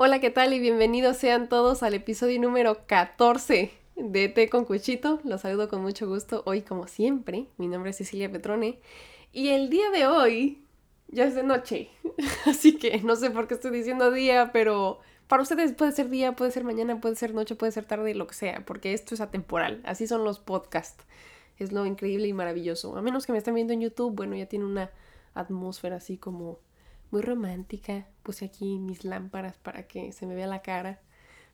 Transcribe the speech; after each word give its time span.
Hola, 0.00 0.20
¿qué 0.20 0.30
tal? 0.30 0.52
Y 0.52 0.60
bienvenidos 0.60 1.16
sean 1.16 1.48
todos 1.48 1.82
al 1.82 1.92
episodio 1.92 2.40
número 2.40 2.86
14 2.86 3.72
de 3.96 4.28
Té 4.28 4.48
con 4.48 4.64
Cuchito. 4.64 5.18
Los 5.24 5.40
saludo 5.40 5.68
con 5.68 5.82
mucho 5.82 6.06
gusto 6.06 6.44
hoy 6.46 6.62
como 6.62 6.86
siempre. 6.86 7.48
Mi 7.56 7.66
nombre 7.66 7.90
es 7.90 7.96
Cecilia 7.96 8.30
Petrone. 8.30 8.78
Y 9.32 9.48
el 9.48 9.70
día 9.70 9.90
de 9.90 10.06
hoy 10.06 10.62
ya 11.08 11.24
es 11.24 11.34
de 11.34 11.42
noche. 11.42 11.90
Así 12.46 12.76
que 12.76 13.00
no 13.00 13.16
sé 13.16 13.32
por 13.32 13.48
qué 13.48 13.54
estoy 13.54 13.72
diciendo 13.72 14.12
día, 14.12 14.52
pero 14.52 15.00
para 15.26 15.42
ustedes 15.42 15.72
puede 15.72 15.90
ser 15.90 16.10
día, 16.10 16.36
puede 16.36 16.52
ser 16.52 16.62
mañana, 16.62 17.00
puede 17.00 17.16
ser 17.16 17.34
noche, 17.34 17.56
puede 17.56 17.72
ser 17.72 17.84
tarde, 17.84 18.14
lo 18.14 18.28
que 18.28 18.34
sea, 18.34 18.64
porque 18.64 18.92
esto 18.92 19.16
es 19.16 19.20
atemporal. 19.20 19.80
Así 19.84 20.06
son 20.06 20.22
los 20.22 20.38
podcasts. 20.38 21.06
Es 21.58 21.72
lo 21.72 21.84
increíble 21.86 22.28
y 22.28 22.32
maravilloso. 22.32 22.96
A 22.96 23.02
menos 23.02 23.26
que 23.26 23.32
me 23.32 23.38
estén 23.38 23.56
viendo 23.56 23.72
en 23.72 23.80
YouTube, 23.80 24.14
bueno, 24.14 24.36
ya 24.36 24.46
tiene 24.46 24.64
una 24.64 24.92
atmósfera 25.34 25.96
así 25.96 26.18
como 26.18 26.60
muy 27.10 27.22
romántica. 27.22 28.06
Puse 28.22 28.44
aquí 28.44 28.78
mis 28.78 29.04
lámparas 29.04 29.56
para 29.56 29.86
que 29.86 30.12
se 30.12 30.26
me 30.26 30.34
vea 30.34 30.46
la 30.46 30.62
cara. 30.62 31.00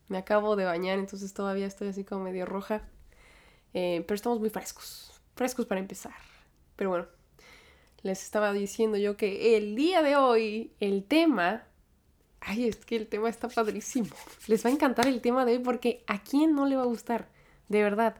Me 0.09 0.19
acabo 0.19 0.57
de 0.57 0.65
bañar, 0.65 0.99
entonces 0.99 1.33
todavía 1.33 1.67
estoy 1.67 1.89
así 1.89 2.05
como 2.05 2.25
medio 2.25 2.47
roja. 2.47 2.83
Eh, 3.73 4.05
pero 4.07 4.15
estamos 4.15 4.41
muy 4.41 4.51
frescos. 4.51 5.21
Frescos 5.35 5.67
para 5.67 5.81
empezar. 5.81 6.15
Pero 6.77 6.91
bueno, 6.91 7.07
les 8.03 8.23
estaba 8.23 8.53
diciendo 8.53 8.99
yo 8.99 9.17
que 9.17 9.57
el 9.57 9.75
día 9.75 10.03
de 10.03 10.17
hoy, 10.17 10.73
el 10.81 11.05
tema... 11.05 11.65
Ay, 12.41 12.69
es 12.69 12.77
que 12.85 12.97
el 12.97 13.09
tema 13.09 13.31
está 13.31 13.49
padrísimo. 13.49 14.11
Les 14.49 14.65
va 14.65 14.69
a 14.69 14.73
encantar 14.73 15.07
el 15.07 15.23
tema 15.23 15.47
de 15.47 15.53
hoy 15.53 15.59
porque 15.61 16.05
a 16.07 16.23
quién 16.23 16.55
no 16.55 16.67
le 16.67 16.77
va 16.77 16.83
a 16.83 16.87
gustar. 16.87 17.31
De 17.69 17.83
verdad. 17.83 18.17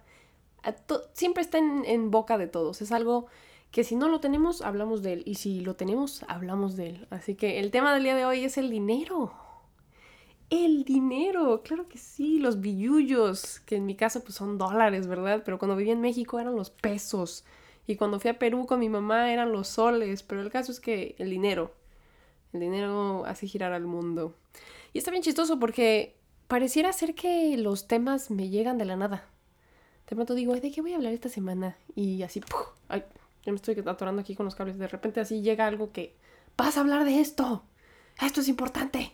Siempre 1.13 1.43
está 1.43 1.59
en 1.59 2.11
boca 2.11 2.39
de 2.39 2.47
todos. 2.47 2.81
Es 2.81 2.91
algo 2.91 3.27
que 3.75 3.83
si 3.83 3.97
no 3.97 4.09
lo 4.09 4.21
tenemos, 4.21 4.63
hablamos 4.63 5.03
de 5.03 5.15
él. 5.15 5.23
Y 5.27 5.35
si 5.35 5.59
lo 5.59 5.75
tenemos, 5.75 6.25
hablamos 6.29 6.77
de 6.77 6.91
él. 6.91 7.09
Así 7.11 7.35
que 7.35 7.59
el 7.59 7.73
tema 7.73 7.93
del 7.93 8.05
día 8.05 8.15
de 8.15 8.25
hoy 8.25 8.45
es 8.45 8.57
el 8.57 8.71
dinero. 8.71 9.33
El 10.49 10.85
dinero, 10.85 11.61
claro 11.65 11.89
que 11.89 11.99
sí, 11.99 12.39
los 12.39 12.61
billullos, 12.61 13.59
que 13.67 13.75
en 13.75 13.85
mi 13.85 13.97
caso 13.97 14.23
pues 14.23 14.37
son 14.37 14.59
dólares, 14.59 15.09
¿verdad? 15.09 15.43
Pero 15.45 15.59
cuando 15.59 15.75
vivía 15.75 15.93
en 15.93 16.01
México 16.01 16.39
eran 16.39 16.55
los 16.55 16.71
pesos. 16.71 17.45
Y 17.85 17.97
cuando 17.97 18.21
fui 18.21 18.31
a 18.31 18.39
Perú 18.39 18.65
con 18.65 18.79
mi 18.79 18.89
mamá 18.89 19.33
eran 19.33 19.51
los 19.51 19.67
soles. 19.67 20.23
Pero 20.23 20.43
el 20.43 20.53
caso 20.53 20.71
es 20.71 20.79
que 20.79 21.17
el 21.19 21.31
dinero, 21.31 21.75
el 22.53 22.61
dinero 22.61 23.25
hace 23.27 23.49
girar 23.49 23.73
al 23.73 23.87
mundo. 23.87 24.37
Y 24.93 24.99
está 24.99 25.11
bien 25.11 25.25
chistoso 25.25 25.59
porque 25.59 26.15
pareciera 26.47 26.93
ser 26.93 27.17
que 27.17 27.57
los 27.57 27.89
temas 27.89 28.31
me 28.31 28.51
llegan 28.51 28.79
de 28.79 28.85
la 28.85 28.95
nada. 28.95 29.27
De 30.09 30.15
pronto 30.15 30.37
digo, 30.37 30.55
¿de 30.55 30.71
qué 30.71 30.81
voy 30.81 30.93
a 30.93 30.97
hablar 30.97 31.13
esta 31.13 31.29
semana? 31.29 31.77
Y 31.97 32.23
así, 32.23 32.39
¡puf! 32.39 32.69
Ay, 32.87 33.03
yo 33.45 33.53
me 33.53 33.57
estoy 33.57 33.77
atorando 33.87 34.23
aquí 34.23 34.35
con 34.35 34.45
los 34.45 34.55
cables. 34.55 34.79
De 34.79 34.89
repente 34.89 35.21
así 35.21 35.43
llega 35.43 35.67
algo 35.67 35.93
que, 35.93 36.15
vas 36.57 36.77
a 36.77 36.81
hablar 36.81 37.05
de 37.05 37.21
esto. 37.21 37.65
Esto 38.21 38.41
es 38.41 38.49
importante. 38.49 39.13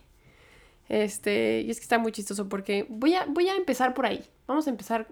Este, 0.89 1.61
y 1.61 1.71
es 1.71 1.77
que 1.77 1.83
está 1.83 1.99
muy 1.99 2.11
chistoso 2.11 2.49
porque 2.49 2.85
voy 2.89 3.15
a, 3.15 3.25
voy 3.25 3.47
a 3.47 3.55
empezar 3.55 3.93
por 3.93 4.05
ahí. 4.05 4.23
Vamos 4.47 4.67
a 4.67 4.69
empezar. 4.69 5.07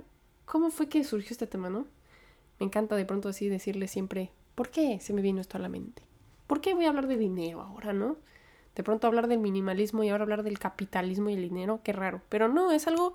¿Cómo 0.45 0.72
fue 0.72 0.89
que 0.89 1.03
surgió 1.03 1.31
este 1.31 1.48
tema, 1.48 1.70
no? 1.70 1.86
Me 2.59 2.66
encanta 2.66 2.95
de 2.95 3.06
pronto 3.06 3.30
así 3.30 3.48
decirle 3.50 3.88
siempre, 3.88 4.31
¿por 4.56 4.70
qué 4.70 5.00
se 5.00 5.14
me 5.14 5.22
vino 5.22 5.39
esto 5.39 5.58
a 5.58 5.61
la 5.61 5.70
mente? 5.70 6.02
¿Por 6.48 6.59
qué 6.59 6.73
voy 6.73 6.86
a 6.86 6.89
hablar 6.89 7.08
de 7.08 7.17
dinero 7.17 7.61
ahora, 7.61 7.94
no? 7.94 8.17
De 8.76 8.83
pronto 8.83 9.08
hablar 9.08 9.28
del 9.28 9.39
minimalismo 9.39 10.04
y 10.04 10.09
ahora 10.09 10.23
hablar 10.23 10.44
del 10.44 10.59
capitalismo 10.59 11.30
y 11.30 11.33
el 11.33 11.44
dinero, 11.44 11.81
qué 11.83 11.94
raro. 11.94 12.22
Pero 12.30 12.48
no, 12.48 12.72
es 12.72 12.88
algo, 12.88 13.14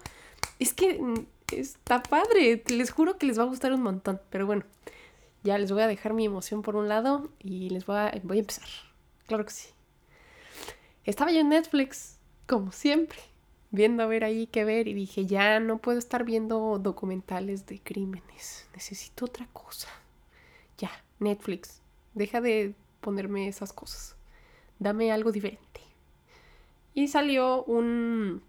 es 0.58 0.72
que 0.74 1.00
mm, 1.00 1.26
está 1.52 2.02
padre. 2.02 2.62
Les 2.68 2.90
juro 2.90 3.18
que 3.18 3.26
les 3.26 3.38
va 3.38 3.42
a 3.42 3.46
gustar 3.46 3.72
un 3.72 3.82
montón. 3.82 4.20
Pero 4.30 4.46
bueno, 4.46 4.64
ya 5.44 5.58
les 5.58 5.70
voy 5.70 5.82
a 5.82 5.86
dejar 5.86 6.14
mi 6.14 6.24
emoción 6.24 6.62
por 6.62 6.74
un 6.74 6.88
lado 6.88 7.30
y 7.38 7.68
les 7.68 7.84
voy 7.84 7.96
a, 7.96 8.20
voy 8.24 8.38
a 8.38 8.40
empezar. 8.40 8.66
Claro 9.26 9.44
que 9.44 9.52
sí. 9.52 9.68
Estaba 11.04 11.30
yo 11.30 11.40
en 11.40 11.50
Netflix, 11.50 12.18
como 12.46 12.72
siempre, 12.72 13.18
viendo 13.70 14.02
a 14.02 14.06
ver 14.06 14.24
ahí 14.24 14.46
qué 14.46 14.64
ver 14.64 14.88
y 14.88 14.94
dije, 14.94 15.26
ya 15.26 15.60
no 15.60 15.78
puedo 15.78 15.98
estar 15.98 16.24
viendo 16.24 16.78
documentales 16.78 17.66
de 17.66 17.78
crímenes. 17.78 18.66
Necesito 18.72 19.26
otra 19.26 19.46
cosa. 19.52 19.88
Ya, 20.78 20.90
Netflix, 21.20 21.82
deja 22.14 22.40
de 22.40 22.74
ponerme 23.02 23.46
esas 23.46 23.74
cosas. 23.74 24.16
Dame 24.78 25.12
algo 25.12 25.30
diferente. 25.30 25.82
Y 26.94 27.08
salió 27.08 27.64
un 27.64 28.42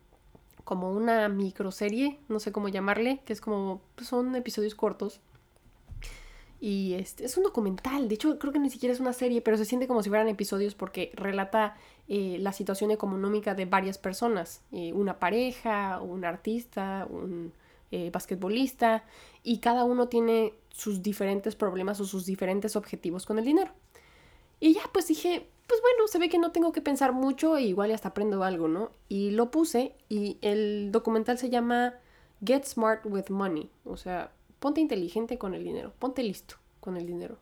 como 0.63 0.91
una 0.91 1.29
microserie, 1.29 2.19
no 2.28 2.39
sé 2.39 2.51
cómo 2.51 2.69
llamarle, 2.69 3.22
que 3.25 3.34
es 3.34 3.41
como 3.41 3.81
pues 3.95 4.07
son 4.07 4.35
episodios 4.35 4.73
cortos 4.73 5.22
y 6.66 6.96
este, 6.96 7.26
es 7.26 7.38
un 7.38 7.44
documental, 7.44 8.09
de 8.09 8.16
hecho 8.16 8.40
creo 8.40 8.52
que 8.52 8.58
ni 8.58 8.72
siquiera 8.72 8.92
es 8.92 9.00
una 9.00 9.14
serie, 9.14 9.40
pero 9.40 9.56
se 9.56 9.66
siente 9.66 9.86
como 9.86 10.02
si 10.02 10.09
fueran 10.09 10.28
episodios 10.28 10.74
porque 10.74 11.12
relata 11.14 11.76
eh, 12.08 12.38
la 12.40 12.53
situación 12.53 12.90
económica 12.90 13.53
de 13.53 13.66
varias 13.66 14.00
personas, 14.00 14.64
eh, 14.72 14.92
una 14.92 15.20
pareja, 15.20 16.02
un 16.02 16.26
artista, 16.26 17.06
un 17.08 17.53
eh, 17.92 18.09
basquetbolista, 18.09 19.03
y 19.44 19.59
cada 19.59 19.84
uno 19.84 20.08
tiene 20.08 20.56
sus 20.70 21.03
diferentes 21.03 21.56
problemas 21.56 22.00
o 22.00 22.06
sus 22.06 22.26
diferentes 22.26 22.76
objetivos 22.76 23.28
con 23.28 23.38
el 23.38 23.46
dinero. 23.46 23.72
Y 24.59 24.74
ya 24.74 24.90
pues 24.92 25.08
dije, 25.08 25.47
pues 25.68 25.80
bueno, 25.82 26.08
se 26.08 26.18
ve 26.18 26.30
que 26.30 26.40
no 26.40 26.52
tengo 26.52 26.72
que 26.72 26.82
pensar 26.82 27.14
mucho 27.14 27.58
e 27.58 27.62
igual 27.62 27.92
hasta 27.92 28.09
aprendo 28.09 28.44
algo, 28.44 28.68
¿no? 28.68 28.90
Y 29.08 29.30
lo 29.30 29.52
puse 29.52 29.94
y 30.09 30.40
el 30.42 30.92
documental 30.92 31.38
se 31.38 31.52
llama 31.52 31.94
Get 32.44 32.64
Smart 32.66 33.06
with 33.06 33.30
Money, 33.30 33.70
o 33.84 33.97
sea, 33.97 34.32
ponte 34.66 34.81
inteligente 34.81 35.38
con 35.38 35.53
el 35.53 35.64
dinero, 35.64 35.94
ponte 36.00 36.24
listo 36.24 36.56
con 36.80 36.98
el 36.98 37.06
dinero. 37.06 37.38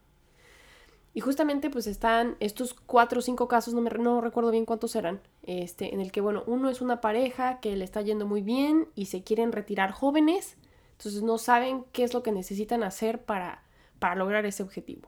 Y 1.14 1.22
justamente 1.22 1.70
pues 1.70 1.88
están 1.88 2.36
estos 2.42 2.74
cuatro 2.74 3.20
o 3.20 3.22
cinco 3.22 3.48
casos, 3.48 3.74
no, 3.74 3.80
me, 3.80 3.90
no 3.92 4.20
recuerdo 4.20 4.52
bien 4.52 4.66
cuántos 4.66 4.94
eran, 4.98 5.22
este, 5.44 5.94
en 5.94 6.02
el 6.02 6.12
que, 6.12 6.20
bueno, 6.20 6.44
uno 6.48 6.70
es 6.70 6.82
una 6.82 7.00
pareja 7.00 7.62
que 7.62 7.78
le 7.78 7.86
está 7.86 8.02
yendo 8.02 8.26
muy 8.26 8.42
bien 8.42 8.90
y 8.94 9.06
se 9.06 9.24
quieren 9.24 9.54
retirar 9.54 9.92
jóvenes, 9.92 10.58
entonces 10.98 11.24
no 11.24 11.38
saben 11.38 11.86
qué 11.94 12.04
es 12.04 12.14
lo 12.14 12.24
que 12.24 12.34
necesitan 12.34 12.84
hacer 12.84 13.24
para, 13.24 13.64
para 14.00 14.16
lograr 14.16 14.46
ese 14.46 14.62
objetivo. 14.62 15.08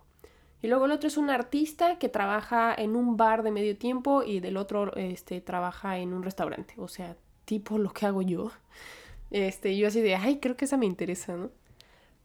Y 0.62 0.68
luego 0.68 0.86
el 0.86 0.92
otro 0.92 1.10
es 1.10 1.18
un 1.18 1.30
artista 1.30 2.00
que 2.00 2.08
trabaja 2.08 2.74
en 2.74 2.96
un 2.96 3.18
bar 3.18 3.44
de 3.44 3.52
medio 3.52 3.78
tiempo 3.78 4.24
y 4.24 4.40
del 4.40 4.56
otro 4.56 4.96
este, 4.96 5.42
trabaja 5.42 5.98
en 5.98 6.14
un 6.14 6.24
restaurante, 6.24 6.76
o 6.78 6.88
sea, 6.88 7.18
tipo 7.44 7.78
lo 7.78 7.92
que 7.92 8.06
hago 8.06 8.22
yo. 8.22 8.54
Este, 9.32 9.76
yo 9.76 9.90
así 9.90 10.00
de, 10.00 10.16
ay, 10.16 10.40
creo 10.40 10.56
que 10.56 10.64
esa 10.64 10.78
me 10.78 10.86
interesa, 10.86 11.36
¿no? 11.36 11.52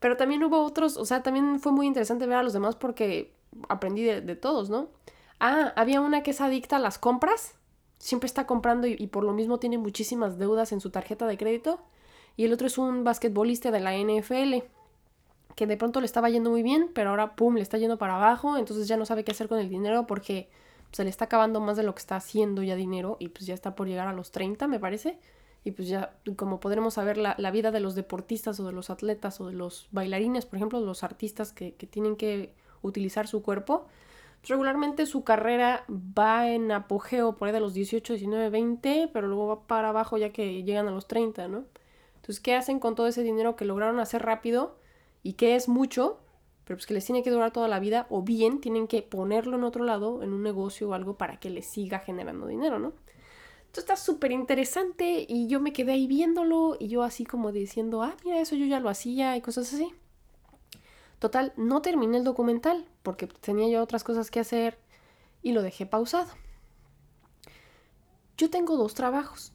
Pero 0.00 0.16
también 0.16 0.43
hubo 0.43 0.65
otros, 0.65 0.97
o 0.97 1.05
sea, 1.05 1.22
también 1.22 1.61
fue 1.61 1.72
muy 1.72 1.87
interesante 1.87 2.27
ver 2.27 2.38
a 2.38 2.43
los 2.43 2.55
demás 2.55 2.75
porque 2.75 3.33
aprendí 3.69 4.03
de, 4.03 4.37
todos, 4.37 4.71
¿no? 4.71 4.88
Ah, 5.38 5.72
había 5.77 6.00
una 6.00 6.22
que 6.22 6.31
es 6.33 6.41
adicta 6.41 6.77
a 6.77 6.78
las 6.78 6.99
compras, 6.99 7.55
siempre 7.99 8.27
está 8.27 8.47
comprando 8.47 8.87
y, 8.87 9.06
por 9.09 9.25
lo 9.25 9.33
mismo 9.33 9.59
tiene 9.59 9.77
muchísimas 9.78 10.39
deudas 10.39 10.72
en 10.72 10.81
su 10.81 10.91
tarjeta 10.91 11.27
de 11.27 11.37
crédito. 11.37 11.81
Y 12.37 12.44
el 12.47 12.53
otro 12.53 12.66
es 12.66 12.78
un 12.78 13.05
basquetbolista 13.05 13.71
de 13.71 13.81
la 13.81 13.94
NFL, 13.94 14.65
que 15.55 15.66
de 15.66 15.77
pronto 15.77 16.00
le 16.00 16.06
estaba 16.06 16.31
yendo 16.31 16.49
muy 16.50 16.62
bien, 16.62 16.91
pero 16.94 17.10
ahora, 17.10 17.37
¡pum!, 17.37 17.56
le 17.56 17.62
está 17.62 17.77
yendo 17.77 17.99
para 17.99 18.16
abajo, 18.16 18.56
entonces 18.56 18.89
ya 18.89 18.97
no 18.97 19.05
sabe 19.05 19.25
qué 19.25 19.33
hacer 19.33 19.49
con 19.49 19.59
el 19.59 19.69
dinero 19.69 20.06
porque 20.06 20.49
se 20.93 21.05
le 21.05 21.10
está 21.10 21.27
acabando 21.27 21.60
más 21.60 21.77
de 21.77 21.83
lo 21.83 21.94
que 21.94 22.00
está 22.00 22.16
haciendo 22.16 22.62
ya 22.62 22.75
dinero 22.75 23.16
y 23.21 23.28
pues 23.28 23.47
ya 23.47 23.53
está 23.53 23.75
por 23.75 23.87
llegar 23.87 24.09
a 24.09 24.15
los 24.15 24.33
30, 24.33 24.66
me 24.69 24.81
parece 24.81 25.19
y 25.62 25.72
pues 25.72 25.88
ya 25.88 26.16
como 26.37 26.59
podremos 26.60 26.94
saber 26.94 27.19
la, 27.19 27.50
vida 27.50 27.71
de 27.71 27.81
los 27.81 27.94
deportistas 27.94 28.59
o 28.60 28.66
de 28.66 28.72
los 28.72 28.88
atletas 28.88 29.41
o 29.41 29.47
de 29.47 29.53
los 29.53 29.88
bailarines, 29.91 30.47
por 30.47 30.56
ejemplo, 30.56 30.81
los 30.81 31.04
artistas 31.04 31.53
que, 31.53 31.72
tienen 31.72 32.16
que 32.16 32.54
utilizar 32.82 33.28
su 33.28 33.43
cuerpo, 33.43 33.87
pues 34.41 34.48
regularmente 34.48 35.04
su 35.04 35.22
carrera 35.22 35.84
va 35.88 36.48
en 36.48 36.72
apogeo 36.72 37.37
por 37.37 37.48
ahí 37.48 37.53
de 37.53 37.60
los 37.60 37.75
18, 37.75 38.15
19, 38.15 38.48
20, 38.48 39.10
pero 39.12 39.28
luego 39.28 39.48
va 39.48 39.66
para 39.66 39.91
abajo 39.91 40.16
ya 40.16 40.31
que 40.32 40.62
llegan 40.62 40.88
a 40.88 40.93
los 40.93 41.06
30, 41.06 41.48
¿no? 41.48 41.65
Entonces, 42.16 42.41
¿qué 42.41 42.54
hacen 42.54 42.81
con 42.81 42.94
todo 42.94 43.06
ese 43.06 43.22
dinero 43.22 43.56
que 43.56 43.66
lograron 43.66 44.00
hacer 44.00 44.22
rápido 44.22 44.77
y 45.22 45.34
que 45.34 45.56
es 45.56 45.69
mucho, 45.69 46.21
pero 46.65 46.78
pues 46.78 46.87
que 46.87 46.94
les 46.94 47.04
tiene 47.04 47.22
que 47.22 47.31
durar 47.31 47.50
toda 47.50 47.69
la 47.69 47.81
vida, 47.81 48.06
o 48.09 48.22
bien 48.22 48.62
tienen 48.62 48.86
que 48.86 49.03
ponerlo 49.03 49.59
en 49.59 49.65
otro 49.65 49.84
lado, 49.84 50.22
en 50.22 50.33
un 50.33 50.42
negocio 50.42 50.89
o 50.89 50.95
algo 50.95 51.18
para 51.18 51.39
que 51.39 51.51
les 51.51 51.66
siga 51.66 51.98
generando 51.98 52.47
dinero, 52.47 52.78
¿no? 52.78 52.95
Esto 53.71 53.78
está 53.78 53.95
súper 53.95 54.33
interesante 54.33 55.25
y 55.28 55.47
yo 55.47 55.61
me 55.61 55.72
quedé 55.72 55.93
ahí 55.93 56.09
viéndolo 56.09 56.77
y 56.81 56.89
yo 56.89 57.05
así 57.05 57.25
como 57.25 57.53
diciendo, 57.53 58.03
ah, 58.03 58.17
mira, 58.25 58.41
eso 58.41 58.57
yo 58.57 58.67
ya 58.67 58.81
lo 58.81 58.89
hacía 58.89 59.37
y 59.37 59.41
cosas 59.41 59.72
así. 59.72 59.95
Total, 61.21 61.53
no 61.57 61.81
terminé 61.81 62.19
el 62.19 62.25
documental 62.25 62.84
porque 63.05 63.28
tenía 63.28 63.69
yo 63.69 63.81
otras 63.81 64.03
cosas 64.03 64.28
que 64.33 64.41
hacer 64.41 64.77
y 65.41 65.53
lo 65.53 65.63
dejé 65.63 65.87
pausado. 65.87 66.33
Yo 68.37 68.51
tengo 68.51 68.77
dos 68.77 68.95
trabajos. 68.95 69.53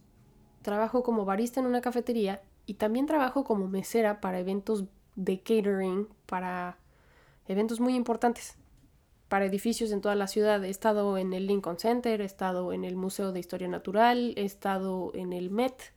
Trabajo 0.62 1.04
como 1.04 1.26
barista 1.26 1.60
en 1.60 1.66
una 1.66 1.82
cafetería 1.82 2.42
y 2.66 2.76
también 2.76 3.08
trabajo 3.08 3.44
como 3.44 3.68
mesera 3.68 4.22
para 4.22 4.40
eventos 4.40 4.86
de 5.18 5.40
catering, 5.40 6.08
para 6.26 6.78
eventos 7.50 7.82
muy 7.82 7.96
importantes 7.96 8.56
para 9.36 9.48
edificios 9.48 9.92
en 9.92 10.00
toda 10.00 10.16
la 10.16 10.28
ciudad. 10.28 10.64
He 10.64 10.70
estado 10.70 11.18
en 11.18 11.34
el 11.34 11.46
Lincoln 11.46 11.78
Center, 11.78 12.22
he 12.22 12.24
estado 12.24 12.72
en 12.72 12.86
el 12.86 12.96
Museo 12.96 13.34
de 13.34 13.42
Historia 13.42 13.68
Natural, 13.68 14.34
he 14.38 14.46
estado 14.46 15.12
en 15.14 15.34
el 15.34 15.50
Met. 15.50 15.92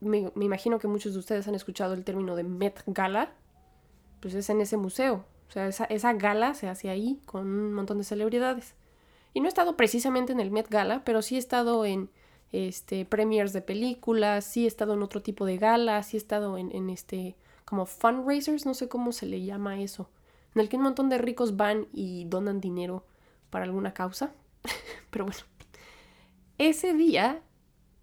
Me, 0.00 0.32
imagino 0.40 0.80
que 0.80 0.88
muchos 0.88 1.12
de 1.12 1.20
ustedes 1.20 1.46
han 1.46 1.54
escuchado 1.54 1.94
el 1.94 2.02
término 2.02 2.34
de 2.34 2.42
Met 2.42 2.82
Gala. 2.88 3.34
Pues 4.18 4.34
es 4.34 4.50
en 4.50 4.60
ese 4.60 4.76
museo. 4.76 5.24
O 5.48 5.52
sea, 5.52 5.68
esa, 5.68 6.12
gala 6.14 6.54
se 6.54 6.66
hace 6.66 6.90
ahí 6.90 7.20
con 7.24 7.46
un 7.46 7.72
montón 7.72 7.98
de 7.98 8.04
celebridades. 8.04 8.74
Y 9.32 9.38
no 9.38 9.46
he 9.46 9.48
estado 9.48 9.76
precisamente 9.76 10.32
en 10.32 10.40
el 10.40 10.50
Met 10.50 10.68
Gala, 10.68 11.04
pero 11.04 11.22
sí 11.22 11.36
he 11.36 11.38
estado 11.38 11.84
en 11.84 12.10
este, 12.50 13.04
premiers 13.04 13.52
de 13.52 13.62
películas, 13.62 14.44
sí 14.44 14.64
he 14.64 14.66
estado 14.66 14.94
en 14.94 15.04
otro 15.04 15.22
tipo 15.22 15.46
de 15.46 15.56
galas, 15.56 16.08
sí 16.08 16.16
he 16.16 16.18
estado 16.18 16.58
en, 16.58 16.72
en 16.72 16.90
este, 16.90 17.36
como 17.64 17.86
fundraisers, 17.86 18.66
no 18.66 18.74
sé 18.74 18.88
cómo 18.88 19.12
se 19.12 19.26
le 19.26 19.44
llama 19.44 19.80
eso, 19.80 20.10
en 20.54 20.60
el 20.60 20.68
que 20.68 20.76
un 20.76 20.82
montón 20.82 21.08
de 21.08 21.18
ricos 21.18 21.56
van 21.56 21.88
y 21.92 22.24
donan 22.26 22.60
dinero 22.60 23.04
para 23.50 23.64
alguna 23.64 23.94
causa. 23.94 24.32
pero 25.10 25.24
bueno, 25.24 25.40
ese 26.58 26.94
día, 26.94 27.42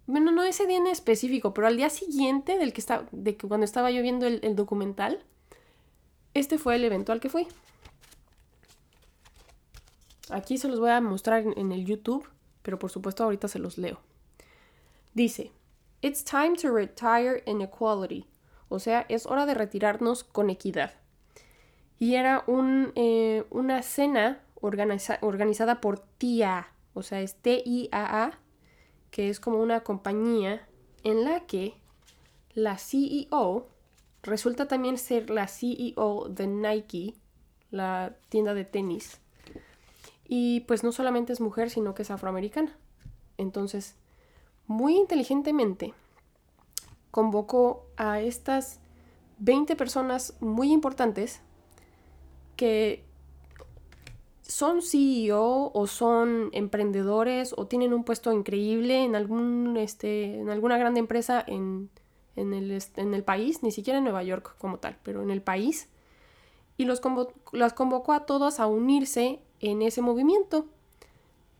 bueno, 0.06 0.30
no 0.32 0.42
ese 0.42 0.66
día 0.66 0.78
en 0.78 0.86
específico, 0.86 1.54
pero 1.54 1.66
al 1.66 1.76
día 1.76 1.90
siguiente 1.90 2.58
del 2.58 2.72
que 2.72 2.80
estaba, 2.80 3.06
de 3.12 3.36
que 3.36 3.48
cuando 3.48 3.64
estaba 3.64 3.90
yo 3.90 4.02
viendo 4.02 4.26
el, 4.26 4.56
documental, 4.56 5.24
este 6.34 6.58
fue 6.58 6.76
el 6.76 6.84
evento 6.84 7.12
al 7.12 7.20
que 7.20 7.28
fui. 7.28 7.48
Aquí 10.30 10.56
se 10.56 10.68
los 10.68 10.80
voy 10.80 10.90
a 10.90 11.00
mostrar 11.00 11.44
en 11.56 11.72
el 11.72 11.84
YouTube, 11.84 12.26
pero 12.62 12.78
por 12.78 12.90
supuesto 12.90 13.24
ahorita 13.24 13.48
se 13.48 13.58
los 13.58 13.76
leo. 13.76 14.00
Dice, 15.14 15.52
It's 16.00 16.24
time 16.24 16.56
to 16.56 16.74
retire 16.74 17.44
in 17.46 17.60
equality. 17.60 18.26
O 18.68 18.80
sea, 18.80 19.06
es 19.08 19.26
hora 19.26 19.46
de 19.46 19.54
retirarnos 19.54 20.24
con 20.24 20.50
equidad. 20.50 20.94
Y 21.98 22.14
era 22.16 22.44
un, 22.46 22.92
eh, 22.94 23.44
una 23.50 23.82
cena 23.82 24.40
organizada 24.60 25.80
por 25.80 26.00
TIA, 26.00 26.68
o 26.94 27.02
sea, 27.02 27.20
es 27.20 27.36
T-I-A-A, 27.36 28.38
que 29.10 29.28
es 29.28 29.40
como 29.40 29.58
una 29.58 29.80
compañía 29.80 30.66
en 31.04 31.24
la 31.24 31.40
que 31.46 31.74
la 32.54 32.78
CEO 32.78 33.68
resulta 34.22 34.68
también 34.68 34.98
ser 34.98 35.30
la 35.30 35.48
CEO 35.48 36.28
de 36.28 36.46
Nike, 36.46 37.14
la 37.70 38.14
tienda 38.28 38.54
de 38.54 38.64
tenis. 38.64 39.20
Y 40.26 40.60
pues 40.60 40.84
no 40.84 40.92
solamente 40.92 41.32
es 41.32 41.40
mujer, 41.40 41.70
sino 41.70 41.94
que 41.94 42.02
es 42.02 42.10
afroamericana. 42.10 42.76
Entonces, 43.36 43.96
muy 44.66 44.96
inteligentemente, 44.96 45.92
convocó 47.10 47.86
a 47.96 48.20
estas 48.20 48.80
20 49.38 49.76
personas 49.76 50.34
muy 50.40 50.72
importantes 50.72 51.42
que 52.62 53.02
son 54.44 54.82
CEO 54.82 55.72
o 55.74 55.86
son 55.88 56.50
emprendedores 56.52 57.52
o 57.56 57.66
tienen 57.66 57.92
un 57.92 58.04
puesto 58.04 58.32
increíble 58.32 59.02
en, 59.02 59.16
algún, 59.16 59.76
este, 59.76 60.38
en 60.38 60.48
alguna 60.48 60.78
gran 60.78 60.96
empresa 60.96 61.44
en, 61.44 61.90
el, 62.36 62.80
en 62.94 63.14
el 63.14 63.24
país, 63.24 63.64
ni 63.64 63.72
siquiera 63.72 63.98
en 63.98 64.04
Nueva 64.04 64.22
York 64.22 64.54
como 64.58 64.78
tal, 64.78 64.96
pero 65.02 65.24
en 65.24 65.32
el 65.32 65.42
país, 65.42 65.88
y 66.78 66.84
los 66.84 67.00
las 67.50 67.72
convocó 67.72 68.12
a 68.12 68.26
todos 68.26 68.60
a 68.60 68.68
unirse 68.68 69.40
en 69.58 69.82
ese 69.82 70.00
movimiento. 70.00 70.66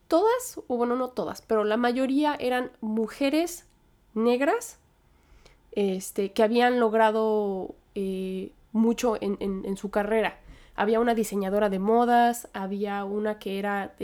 Todas, 0.07 0.61
o 0.69 0.77
bueno, 0.77 0.95
no 0.95 1.09
todas, 1.09 1.43
pero 1.43 1.65
la 1.65 1.77
mayoría 1.77 2.37
eran 2.39 2.71
mujeres 2.81 3.67
negras 4.15 4.79
este, 5.73 6.31
que 6.31 6.45
habían 6.45 6.79
logrado 6.79 7.75
eh, 7.97 8.53
mucho 8.71 9.17
en, 9.21 9.37
en 9.41 9.77
su 9.77 9.91
carrera 9.91 10.39
había 10.75 11.01
una 11.01 11.15
diseñadora 11.15 11.69
de 11.69 11.79
modas, 11.79 12.49
había 12.53 13.05
una 13.05 13.39
que 13.39 13.59
era 13.59 13.95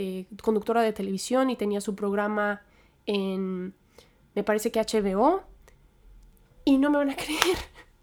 conductora 0.41 0.81
de 0.81 0.93
televisión 0.93 1.49
y 1.49 1.55
tenía 1.55 1.81
su 1.81 1.95
programa 1.95 2.61
en, 3.05 3.73
me 4.35 4.43
parece 4.43 4.71
que 4.71 4.79
HBO. 4.79 5.43
Y 6.65 6.77
no 6.77 6.89
me 6.91 6.97
van 6.97 7.09
a 7.09 7.15
creer, 7.17 7.57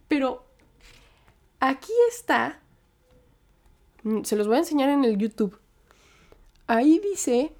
pero 0.09 0.47
aquí 1.61 1.93
está, 2.09 2.61
mm, 4.03 4.23
se 4.23 4.37
los 4.37 4.49
voy 4.49 4.57
a 4.57 4.61
enseñar 4.61 4.89
en 4.89 5.05
el 5.05 5.17
YouTube. 5.17 5.59
Ahí 6.67 6.99
dice, 6.99 7.53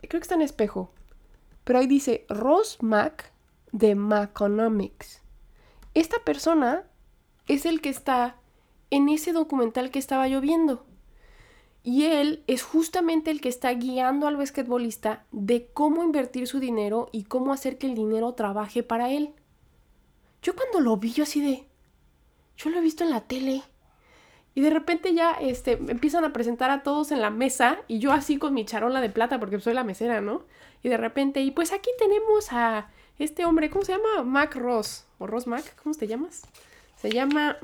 creo 0.00 0.20
que 0.20 0.24
está 0.24 0.36
en 0.36 0.42
espejo, 0.42 0.92
pero 1.64 1.80
ahí 1.80 1.88
dice 1.88 2.26
Ross 2.28 2.78
Mac 2.80 3.32
de 3.72 3.96
Maconomics. 3.96 5.22
Esta 5.94 6.22
persona 6.24 6.84
es 7.48 7.66
el 7.66 7.80
que 7.80 7.88
está 7.88 8.39
en 8.90 9.08
ese 9.08 9.32
documental 9.32 9.90
que 9.90 9.98
estaba 9.98 10.28
yo 10.28 10.40
viendo. 10.40 10.84
Y 11.82 12.04
él 12.04 12.44
es 12.46 12.62
justamente 12.62 13.30
el 13.30 13.40
que 13.40 13.48
está 13.48 13.72
guiando 13.72 14.26
al 14.26 14.36
basquetbolista 14.36 15.24
de 15.32 15.70
cómo 15.72 16.04
invertir 16.04 16.46
su 16.46 16.60
dinero 16.60 17.08
y 17.10 17.24
cómo 17.24 17.52
hacer 17.52 17.78
que 17.78 17.86
el 17.86 17.94
dinero 17.94 18.34
trabaje 18.34 18.82
para 18.82 19.10
él. 19.10 19.32
Yo 20.42 20.54
cuando 20.54 20.80
lo 20.80 20.96
vi, 20.96 21.12
yo 21.12 21.22
así 21.22 21.40
de... 21.40 21.66
Yo 22.56 22.68
lo 22.68 22.78
he 22.78 22.82
visto 22.82 23.04
en 23.04 23.10
la 23.10 23.22
tele. 23.22 23.62
Y 24.54 24.60
de 24.60 24.70
repente 24.70 25.14
ya 25.14 25.32
este, 25.40 25.72
empiezan 25.72 26.24
a 26.24 26.32
presentar 26.32 26.70
a 26.70 26.82
todos 26.82 27.12
en 27.12 27.22
la 27.22 27.30
mesa 27.30 27.78
y 27.88 27.98
yo 27.98 28.12
así 28.12 28.36
con 28.36 28.52
mi 28.52 28.66
charola 28.66 29.00
de 29.00 29.08
plata 29.08 29.38
porque 29.40 29.60
soy 29.60 29.72
la 29.72 29.84
mesera, 29.84 30.20
¿no? 30.20 30.42
Y 30.82 30.88
de 30.88 30.96
repente, 30.96 31.40
y 31.40 31.50
pues 31.50 31.72
aquí 31.72 31.90
tenemos 31.98 32.52
a 32.52 32.90
este 33.18 33.44
hombre, 33.44 33.70
¿cómo 33.70 33.84
se 33.84 33.92
llama? 33.92 34.24
Mac 34.24 34.56
Ross. 34.56 35.06
¿O 35.18 35.26
Ross 35.26 35.46
Mac? 35.46 35.74
¿Cómo 35.82 35.94
te 35.94 36.06
llamas? 36.06 36.42
Se 36.96 37.10
llama 37.10 37.56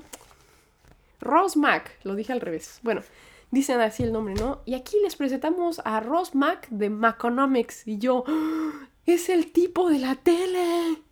Ross 1.20 1.56
Mac, 1.56 1.98
lo 2.02 2.14
dije 2.14 2.32
al 2.32 2.40
revés. 2.40 2.80
Bueno, 2.82 3.02
dicen 3.50 3.80
así 3.80 4.02
el 4.02 4.12
nombre, 4.12 4.34
¿no? 4.34 4.62
Y 4.64 4.74
aquí 4.74 4.96
les 5.02 5.16
presentamos 5.16 5.80
a 5.84 6.00
Ross 6.00 6.34
Mac 6.34 6.68
de 6.70 6.90
Maconomics. 6.90 7.86
Y 7.86 7.98
yo, 7.98 8.24
¡Ah! 8.26 8.88
es 9.06 9.28
el 9.28 9.52
tipo 9.52 9.88
de 9.88 9.98
la 9.98 10.16
tele. 10.16 11.02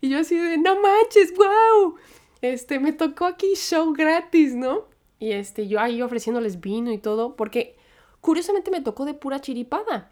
Y 0.00 0.08
yo 0.08 0.18
así 0.18 0.36
de, 0.36 0.58
no 0.58 0.80
manches, 0.80 1.34
wow. 1.34 1.96
Este, 2.40 2.80
me 2.80 2.92
tocó 2.92 3.26
aquí 3.26 3.54
show 3.54 3.92
gratis, 3.92 4.54
¿no? 4.54 4.86
Y 5.18 5.32
este, 5.32 5.68
yo 5.68 5.80
ahí 5.80 6.02
ofreciéndoles 6.02 6.60
vino 6.60 6.92
y 6.92 6.98
todo, 6.98 7.36
porque 7.36 7.76
curiosamente 8.20 8.70
me 8.70 8.80
tocó 8.80 9.04
de 9.04 9.14
pura 9.14 9.40
chiripada. 9.40 10.11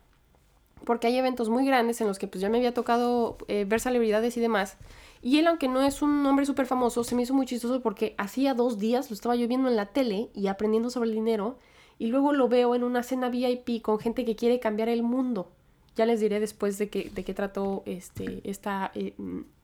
Porque 0.84 1.06
hay 1.06 1.16
eventos 1.16 1.48
muy 1.48 1.66
grandes 1.66 2.00
en 2.00 2.06
los 2.06 2.18
que 2.18 2.26
pues 2.26 2.40
ya 2.40 2.48
me 2.48 2.58
había 2.58 2.74
tocado 2.74 3.36
eh, 3.48 3.64
ver 3.66 3.80
celebridades 3.80 4.36
y 4.36 4.40
demás. 4.40 4.76
Y 5.22 5.38
él, 5.38 5.46
aunque 5.46 5.68
no 5.68 5.82
es 5.82 6.00
un 6.00 6.24
hombre 6.24 6.46
súper 6.46 6.66
famoso, 6.66 7.04
se 7.04 7.14
me 7.14 7.22
hizo 7.22 7.34
muy 7.34 7.46
chistoso 7.46 7.82
porque 7.82 8.14
hacía 8.16 8.54
dos 8.54 8.78
días 8.78 9.10
lo 9.10 9.14
estaba 9.14 9.36
yo 9.36 9.46
viendo 9.46 9.68
en 9.68 9.76
la 9.76 9.86
tele 9.86 10.30
y 10.34 10.46
aprendiendo 10.46 10.90
sobre 10.90 11.10
el 11.10 11.14
dinero. 11.14 11.58
Y 11.98 12.06
luego 12.06 12.32
lo 12.32 12.48
veo 12.48 12.74
en 12.74 12.82
una 12.82 13.02
cena 13.02 13.28
VIP 13.28 13.82
con 13.82 13.98
gente 13.98 14.24
que 14.24 14.36
quiere 14.36 14.58
cambiar 14.58 14.88
el 14.88 15.02
mundo. 15.02 15.52
Ya 15.96 16.06
les 16.06 16.20
diré 16.20 16.40
después 16.40 16.78
de, 16.78 16.88
que, 16.88 17.10
de 17.10 17.24
qué 17.24 17.34
trató 17.34 17.82
este, 17.84 18.40
esta, 18.48 18.90
eh, 18.94 19.14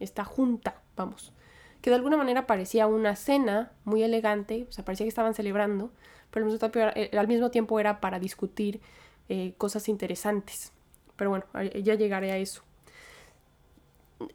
esta 0.00 0.24
junta, 0.24 0.82
vamos. 0.96 1.32
Que 1.80 1.88
de 1.88 1.96
alguna 1.96 2.18
manera 2.18 2.46
parecía 2.46 2.86
una 2.86 3.16
cena 3.16 3.72
muy 3.84 4.02
elegante, 4.02 4.66
o 4.68 4.72
sea, 4.72 4.84
parecía 4.84 5.04
que 5.04 5.08
estaban 5.08 5.32
celebrando, 5.32 5.92
pero 6.30 6.44
al 6.44 7.28
mismo 7.28 7.50
tiempo 7.50 7.80
era, 7.80 7.92
eh, 7.92 7.98
para 8.00 8.18
discutir 8.18 8.80
cosas 9.56 9.88
interesantes. 9.88 10.72
Pero 11.16 11.30
bueno, 11.30 11.44
ya 11.82 11.94
llegaré 11.94 12.32
a 12.32 12.38
eso 12.38 12.62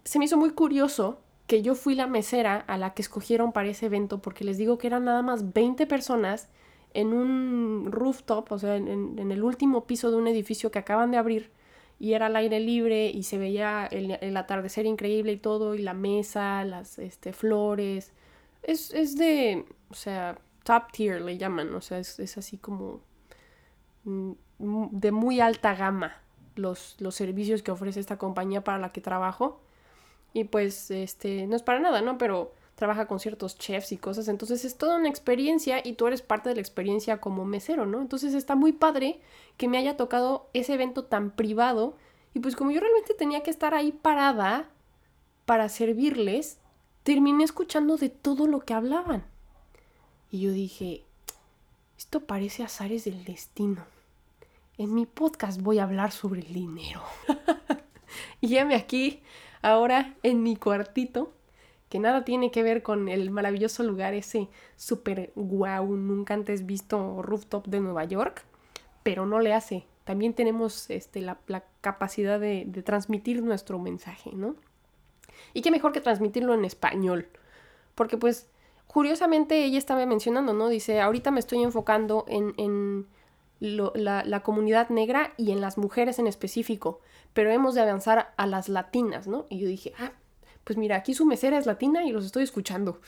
se 0.03 0.19
me 0.19 0.25
hizo 0.25 0.37
muy 0.37 0.51
curioso 0.51 1.19
que 1.47 1.61
yo 1.61 1.75
fui 1.75 1.95
la 1.95 2.07
mesera 2.07 2.57
a 2.67 2.77
la 2.77 2.93
que 2.93 3.01
escogieron 3.01 3.51
para 3.51 3.69
ese 3.69 3.87
evento 3.87 4.21
porque 4.21 4.43
les 4.43 4.57
digo 4.57 4.77
que 4.77 4.87
eran 4.87 5.05
nada 5.05 5.21
más 5.21 5.53
20 5.53 5.85
personas 5.87 6.49
en 6.93 7.13
un 7.13 7.89
rooftop, 7.91 8.51
o 8.51 8.59
sea, 8.59 8.75
en, 8.75 9.31
el 9.31 9.43
último 9.43 9.85
piso 9.85 10.11
de 10.11 10.17
un 10.17 10.27
edificio 10.27 10.71
que 10.71 10.79
acaban 10.79 11.11
de 11.11 11.17
abrir 11.17 11.51
y 11.99 12.13
era 12.13 12.25
al 12.25 12.35
aire 12.35 12.59
libre 12.59 13.09
y 13.09 13.23
se 13.23 13.37
veía 13.37 13.85
el, 13.85 14.35
atardecer 14.35 14.85
increíble 14.85 15.33
y 15.33 15.37
todo 15.37 15.75
y 15.75 15.79
la 15.79 15.93
mesa, 15.93 16.63
las 16.65 16.99
este, 16.99 17.31
flores. 17.31 18.11
Es, 18.63 18.93
es, 18.93 19.17
de, 19.17 19.65
o 19.89 19.93
sea, 19.93 20.39
top 20.63 20.91
tier 20.91 21.21
le 21.21 21.37
llaman, 21.37 21.73
o 21.75 21.81
sea, 21.81 21.99
es, 21.99 22.19
es 22.19 22.37
así 22.37 22.57
como 22.57 23.01
mm, 24.03 24.31
de 24.91 25.11
muy 25.11 25.39
alta 25.39 25.75
gama 25.75 26.21
los, 26.61 26.95
los 26.99 27.15
servicios 27.15 27.63
que 27.63 27.71
ofrece 27.71 27.99
esta 27.99 28.17
compañía 28.17 28.63
para 28.63 28.77
la 28.77 28.91
que 28.91 29.01
trabajo. 29.01 29.59
Y 30.33 30.45
pues, 30.45 30.91
este, 30.91 31.47
no 31.47 31.55
es 31.55 31.63
para 31.63 31.79
nada, 31.79 32.01
¿no? 32.01 32.17
Pero 32.17 32.53
trabaja 32.75 33.05
con 33.05 33.19
ciertos 33.19 33.57
chefs 33.57 33.91
y 33.91 33.97
cosas. 33.97 34.27
Entonces 34.27 34.65
es 34.65 34.75
toda 34.75 34.95
una 34.97 35.09
experiencia 35.09 35.81
y 35.83 35.93
tú 35.93 36.07
eres 36.07 36.21
parte 36.21 36.49
de 36.49 36.55
la 36.55 36.61
experiencia 36.61 37.19
como 37.19 37.45
mesero, 37.45 37.85
¿no? 37.85 38.01
Entonces 38.01 38.33
está 38.33 38.55
muy 38.55 38.71
padre 38.71 39.19
que 39.57 39.67
me 39.67 39.77
haya 39.77 39.97
tocado 39.97 40.49
ese 40.53 40.73
evento 40.73 41.03
tan 41.03 41.31
privado. 41.31 41.95
Y 42.33 42.39
pues 42.39 42.55
como 42.55 42.71
yo 42.71 42.79
realmente 42.79 43.13
tenía 43.13 43.43
que 43.43 43.51
estar 43.51 43.73
ahí 43.73 43.91
parada 43.91 44.69
para 45.45 45.69
servirles, 45.69 46.57
terminé 47.03 47.43
escuchando 47.43 47.97
de 47.97 48.09
todo 48.09 48.47
lo 48.47 48.61
que 48.61 48.73
hablaban. 48.73 49.25
Y 50.31 50.41
yo 50.41 50.51
dije, 50.51 51.03
esto 51.97 52.21
parece 52.21 52.63
azares 52.63 53.03
del 53.03 53.25
destino. 53.25 53.85
En 54.77 54.93
mi 54.93 55.05
podcast 55.05 55.61
voy 55.61 55.79
a 55.79 55.83
hablar 55.83 56.11
sobre 56.11 56.41
el 56.41 56.53
dinero. 56.53 57.01
y 58.41 58.57
aquí 58.57 59.21
ahora 59.61 60.15
en 60.23 60.43
mi 60.43 60.55
cuartito, 60.55 61.33
que 61.89 61.99
nada 61.99 62.23
tiene 62.23 62.51
que 62.51 62.63
ver 62.63 62.81
con 62.81 63.09
el 63.09 63.31
maravilloso 63.31 63.83
lugar 63.83 64.13
ese 64.13 64.47
súper 64.77 65.31
guau, 65.35 65.95
nunca 65.95 66.33
antes 66.33 66.65
visto 66.65 67.21
rooftop 67.21 67.67
de 67.67 67.81
Nueva 67.81 68.05
York, 68.05 68.45
pero 69.03 69.25
no 69.25 69.39
le 69.39 69.53
hace. 69.53 69.85
También 70.05 70.33
tenemos 70.33 70.89
este, 70.89 71.21
la, 71.21 71.37
capacidad 71.81 72.39
de, 72.39 72.63
de 72.65 72.81
transmitir 72.81 73.43
nuestro 73.43 73.77
mensaje, 73.77 74.31
¿no? 74.33 74.55
Y 75.53 75.61
qué 75.61 75.69
mejor 75.69 75.91
que 75.91 76.01
transmitirlo 76.01 76.53
en 76.53 76.65
español, 76.65 77.27
porque 77.93 78.17
pues 78.17 78.49
curiosamente 78.87 79.63
ella 79.63 79.77
estaba 79.77 80.05
mencionando, 80.05 80.53
¿no? 80.53 80.69
Dice, 80.69 81.01
ahorita 81.01 81.29
me 81.31 81.39
estoy 81.39 81.61
enfocando 81.61 82.25
en, 82.27 82.53
en 82.57 83.07
la, 83.61 84.41
comunidad 84.43 84.89
negra 84.89 85.33
y 85.37 85.51
en 85.51 85.61
las 85.61 85.77
mujeres 85.77 86.19
en 86.19 86.27
específico, 86.27 86.99
pero 87.33 87.51
hemos 87.51 87.75
de 87.75 87.81
avanzar 87.81 88.33
a 88.35 88.47
las 88.47 88.67
latinas, 88.67 89.27
¿no? 89.27 89.45
Y 89.49 89.59
yo 89.59 89.67
dije, 89.67 89.93
ah, 89.99 90.11
pues 90.63 90.77
mira, 90.77 90.95
aquí 90.95 91.13
su 91.13 91.25
mesera 91.25 91.57
es 91.57 91.67
latina 91.67 92.03
y 92.03 92.11
los 92.11 92.25
estoy 92.25 92.43
escuchando. 92.43 92.99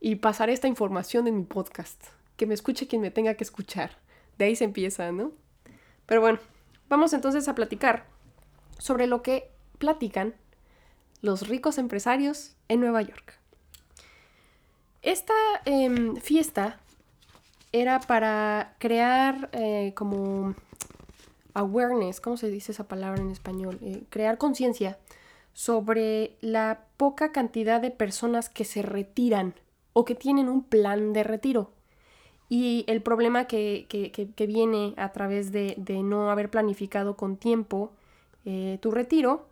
Y 0.00 0.16
pasaré 0.16 0.54
esta 0.54 0.66
información 0.66 1.26
en 1.26 1.36
mi 1.36 1.44
podcast. 1.44 2.02
Que 2.36 2.46
me 2.46 2.54
escuche 2.54 2.86
quien 2.86 3.02
me 3.02 3.10
tenga 3.10 3.34
que 3.34 3.44
escuchar. 3.44 3.98
De 4.38 4.46
ahí 4.46 4.56
se 4.56 4.64
empieza, 4.64 5.12
¿no? 5.12 5.32
Pero 6.06 6.22
bueno, 6.22 6.38
vamos 6.88 7.12
entonces 7.12 7.46
a 7.48 7.54
platicar 7.54 8.06
sobre 8.78 9.06
lo 9.06 9.22
que 9.22 9.50
platican 9.78 10.34
los 11.20 11.48
ricos 11.48 11.76
empresarios 11.78 12.54
en 12.68 12.80
Nueva 12.80 13.02
York. 13.02 13.38
Esta 15.02 15.34
em, 15.64 16.16
fiesta 16.16 16.80
era 17.72 18.00
para 18.00 18.74
crear 18.78 19.50
eh, 19.52 19.92
como 19.94 20.54
awareness, 21.54 22.20
¿cómo 22.20 22.36
se 22.36 22.50
dice 22.50 22.72
esa 22.72 22.88
palabra 22.88 23.20
en 23.20 23.30
español? 23.30 23.78
Eh, 23.82 24.04
crear 24.10 24.38
conciencia 24.38 24.98
sobre 25.52 26.36
la 26.40 26.84
poca 26.96 27.32
cantidad 27.32 27.80
de 27.80 27.90
personas 27.90 28.48
que 28.48 28.64
se 28.64 28.82
retiran 28.82 29.54
o 29.92 30.04
que 30.04 30.14
tienen 30.14 30.48
un 30.48 30.62
plan 30.62 31.12
de 31.12 31.24
retiro. 31.24 31.72
Y 32.48 32.84
el 32.86 33.02
problema 33.02 33.46
que, 33.46 33.86
viene 34.38 34.94
a 34.96 35.12
través 35.12 35.52
de, 35.52 35.76
no 36.02 36.30
haber 36.30 36.50
planificado 36.50 37.16
con 37.16 37.36
tiempo 37.36 37.92
eh, 38.44 38.78
tu 38.80 38.90
retiro 38.90 39.46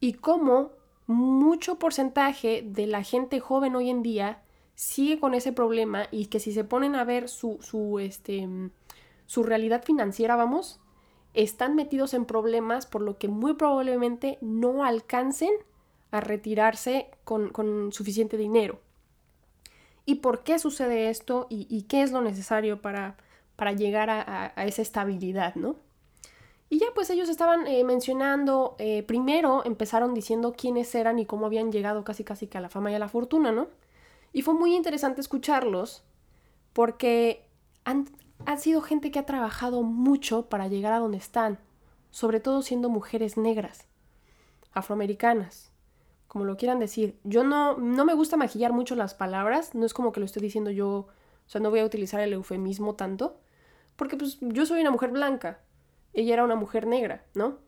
y 0.00 0.14
cómo 0.14 0.70
mucho 1.06 1.78
porcentaje 1.78 2.62
de 2.64 2.86
la 2.86 3.02
gente 3.02 3.40
joven 3.40 3.74
hoy 3.74 3.90
en 3.90 4.02
día 4.02 4.40
sigue 4.78 5.18
con 5.18 5.34
ese 5.34 5.52
problema 5.52 6.06
y 6.12 6.26
que 6.26 6.38
si 6.38 6.52
se 6.52 6.62
ponen 6.62 6.94
a 6.94 7.02
ver 7.02 7.28
su, 7.28 7.58
su, 7.60 7.98
este, 7.98 8.48
su 9.26 9.42
realidad 9.42 9.82
financiera, 9.82 10.36
vamos, 10.36 10.78
están 11.34 11.74
metidos 11.74 12.14
en 12.14 12.26
problemas 12.26 12.86
por 12.86 13.02
lo 13.02 13.18
que 13.18 13.26
muy 13.26 13.54
probablemente 13.54 14.38
no 14.40 14.84
alcancen 14.84 15.50
a 16.12 16.20
retirarse 16.20 17.10
con, 17.24 17.90
suficiente 17.92 18.36
dinero. 18.36 18.78
¿Y 20.06 20.16
por 20.16 20.44
qué 20.44 20.60
sucede 20.60 21.10
esto 21.10 21.48
y, 21.50 21.82
qué 21.88 22.02
es 22.02 22.12
lo 22.12 22.20
necesario 22.20 22.80
para, 22.80 23.16
para 23.56 23.72
llegar 23.72 24.10
a, 24.10 24.52
esa 24.64 24.82
estabilidad, 24.82 25.56
no? 25.56 25.74
Y 26.70 26.78
ya 26.78 26.86
pues 26.94 27.10
ellos 27.10 27.28
estaban 27.28 27.66
eh, 27.66 27.82
mencionando, 27.82 28.76
eh, 28.78 29.02
primero 29.02 29.64
empezaron 29.64 30.14
diciendo 30.14 30.54
quiénes 30.56 30.94
eran 30.94 31.18
y 31.18 31.26
cómo 31.26 31.46
habían 31.46 31.72
llegado 31.72 32.04
casi 32.04 32.22
casi 32.22 32.46
que 32.46 32.58
a 32.58 32.60
la 32.60 32.68
fama 32.68 32.92
y 32.92 32.94
a 32.94 33.00
la 33.00 33.08
fortuna, 33.08 33.50
¿no? 33.50 33.66
Y 34.32 34.42
fue 34.42 34.54
muy 34.54 34.74
interesante 34.74 35.20
escucharlos 35.20 36.04
porque 36.72 37.48
han, 37.84 38.06
sido 38.58 38.82
gente 38.82 39.10
que 39.10 39.18
ha 39.18 39.26
trabajado 39.26 39.82
mucho 39.82 40.48
para 40.48 40.68
llegar 40.68 40.92
a 40.92 40.98
donde 40.98 41.18
están, 41.18 41.58
sobre 42.10 42.40
todo 42.40 42.62
siendo 42.62 42.88
mujeres 42.88 43.36
negras, 43.36 43.86
afroamericanas, 44.72 45.72
como 46.26 46.44
lo 46.44 46.56
quieran 46.56 46.78
decir. 46.78 47.18
Yo 47.24 47.42
no, 47.44 47.78
no 47.78 48.04
me 48.04 48.14
gusta 48.14 48.36
maquillar 48.36 48.72
mucho 48.72 48.94
las 48.94 49.14
palabras, 49.14 49.74
no 49.74 49.86
es 49.86 49.94
como 49.94 50.12
que 50.12 50.20
lo 50.20 50.26
estoy 50.26 50.42
diciendo 50.42 50.70
yo, 50.70 50.90
o 50.90 51.50
sea, 51.50 51.60
no 51.60 51.70
voy 51.70 51.80
a 51.80 51.84
utilizar 51.84 52.20
el 52.20 52.32
eufemismo 52.32 52.94
tanto, 52.94 53.40
porque 53.96 54.16
pues 54.16 54.38
yo 54.40 54.66
soy 54.66 54.80
una 54.80 54.90
mujer 54.90 55.10
blanca, 55.10 55.60
ella 56.12 56.34
era 56.34 56.44
una 56.44 56.56
mujer 56.56 56.86
negra, 56.86 57.24
¿no? 57.34 57.58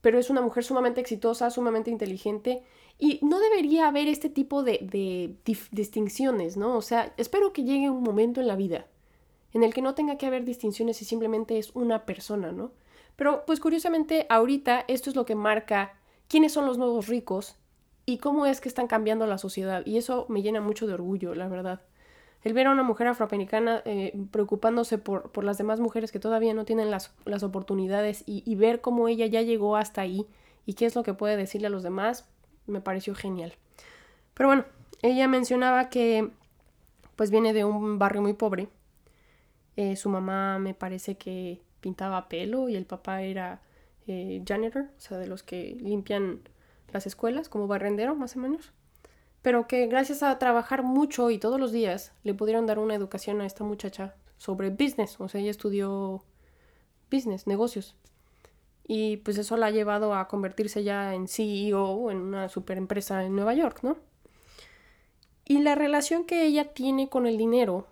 Pero 0.00 0.18
es 0.18 0.30
una 0.30 0.42
mujer 0.42 0.64
sumamente 0.64 1.00
exitosa, 1.00 1.50
sumamente 1.50 1.90
inteligente 1.90 2.62
y 3.00 3.18
no 3.22 3.40
debería 3.40 3.88
haber 3.88 4.08
este 4.08 4.28
tipo 4.28 4.62
de, 4.62 5.34
distinciones, 5.72 6.56
¿no? 6.56 6.76
O 6.76 6.82
sea, 6.82 7.12
espero 7.16 7.52
que 7.52 7.64
llegue 7.64 7.90
un 7.90 8.02
momento 8.02 8.40
en 8.40 8.46
la 8.46 8.56
vida 8.56 8.86
en 9.52 9.62
el 9.64 9.74
que 9.74 9.82
no 9.82 9.94
tenga 9.94 10.16
que 10.16 10.26
haber 10.26 10.44
distinciones 10.44 11.02
y 11.02 11.04
simplemente 11.04 11.58
es 11.58 11.70
una 11.74 12.04
persona, 12.04 12.52
¿no? 12.52 12.72
Pero 13.16 13.44
pues 13.46 13.58
curiosamente 13.58 14.26
ahorita 14.28 14.84
esto 14.86 15.10
es 15.10 15.16
lo 15.16 15.26
que 15.26 15.34
marca 15.34 15.94
quiénes 16.28 16.52
son 16.52 16.66
los 16.66 16.78
nuevos 16.78 17.08
ricos 17.08 17.56
y 18.06 18.18
cómo 18.18 18.46
es 18.46 18.60
que 18.60 18.68
están 18.68 18.86
cambiando 18.86 19.26
la 19.26 19.38
sociedad. 19.38 19.82
Y 19.84 19.98
eso 19.98 20.26
me 20.28 20.42
llena 20.42 20.60
mucho 20.60 20.86
de 20.86 20.94
orgullo, 20.94 21.34
la 21.34 21.48
verdad. 21.48 21.80
El 22.42 22.54
ver 22.54 22.68
a 22.68 22.72
una 22.72 22.82
mujer 22.82 23.08
afroamericana 23.08 23.82
eh, 23.84 24.18
preocupándose 24.30 24.96
por, 24.96 25.44
las 25.44 25.58
demás 25.58 25.80
mujeres 25.80 26.10
que 26.10 26.18
todavía 26.18 26.54
no 26.54 26.64
tienen 26.64 26.90
las, 26.90 27.12
oportunidades 27.42 28.24
y, 28.26 28.54
ver 28.54 28.80
cómo 28.80 29.08
ella 29.08 29.26
ya 29.26 29.42
llegó 29.42 29.76
hasta 29.76 30.00
ahí 30.00 30.26
y 30.64 30.74
qué 30.74 30.86
es 30.86 30.94
lo 30.94 31.02
que 31.02 31.12
puede 31.12 31.36
decirle 31.36 31.66
a 31.66 31.70
los 31.70 31.82
demás, 31.82 32.26
me 32.66 32.80
pareció 32.80 33.14
genial. 33.14 33.54
Pero 34.34 34.48
bueno, 34.48 34.64
ella 35.02 35.28
mencionaba 35.28 35.90
que 35.90 36.30
pues 37.16 37.30
viene 37.30 37.52
de 37.52 37.64
un 37.64 37.98
barrio 37.98 38.22
muy 38.22 38.32
pobre. 38.32 38.68
Eh, 39.76 39.96
su 39.96 40.08
mamá 40.08 40.58
me 40.58 40.74
parece 40.74 41.16
que 41.16 41.60
pintaba 41.80 42.28
pelo 42.28 42.68
y 42.68 42.76
el 42.76 42.86
papá 42.86 43.22
era 43.22 43.60
eh, 44.06 44.42
janitor, 44.46 44.84
o 44.96 45.00
sea, 45.00 45.18
de 45.18 45.26
los 45.26 45.42
que 45.42 45.76
limpian 45.80 46.40
las 46.92 47.06
escuelas, 47.06 47.48
como 47.48 47.66
barrendero 47.66 48.14
más 48.14 48.36
o 48.36 48.40
menos. 48.40 48.72
Pero 49.42 49.66
que 49.66 49.86
gracias 49.86 50.22
a 50.22 50.38
trabajar 50.38 50.82
mucho 50.82 51.30
y 51.30 51.38
todos 51.38 51.58
los 51.58 51.72
días 51.72 52.12
le 52.24 52.34
pudieron 52.34 52.66
dar 52.66 52.78
una 52.78 52.94
educación 52.94 53.40
a 53.40 53.46
esta 53.46 53.64
muchacha 53.64 54.14
sobre 54.36 54.70
business, 54.70 55.20
o 55.20 55.28
sea, 55.28 55.40
ella 55.40 55.50
estudió 55.50 56.24
business, 57.10 57.46
negocios. 57.46 57.96
Y 58.92 59.18
pues 59.18 59.38
eso 59.38 59.56
la 59.56 59.66
ha 59.66 59.70
llevado 59.70 60.16
a 60.16 60.26
convertirse 60.26 60.82
ya 60.82 61.14
en 61.14 61.28
CEO 61.28 62.10
en 62.10 62.16
una 62.16 62.48
super 62.48 62.76
empresa 62.76 63.24
en 63.24 63.36
Nueva 63.36 63.54
York, 63.54 63.84
¿no? 63.84 63.98
Y 65.44 65.60
la 65.60 65.76
relación 65.76 66.24
que 66.24 66.44
ella 66.44 66.72
tiene 66.74 67.08
con 67.08 67.28
el 67.28 67.38
dinero 67.38 67.86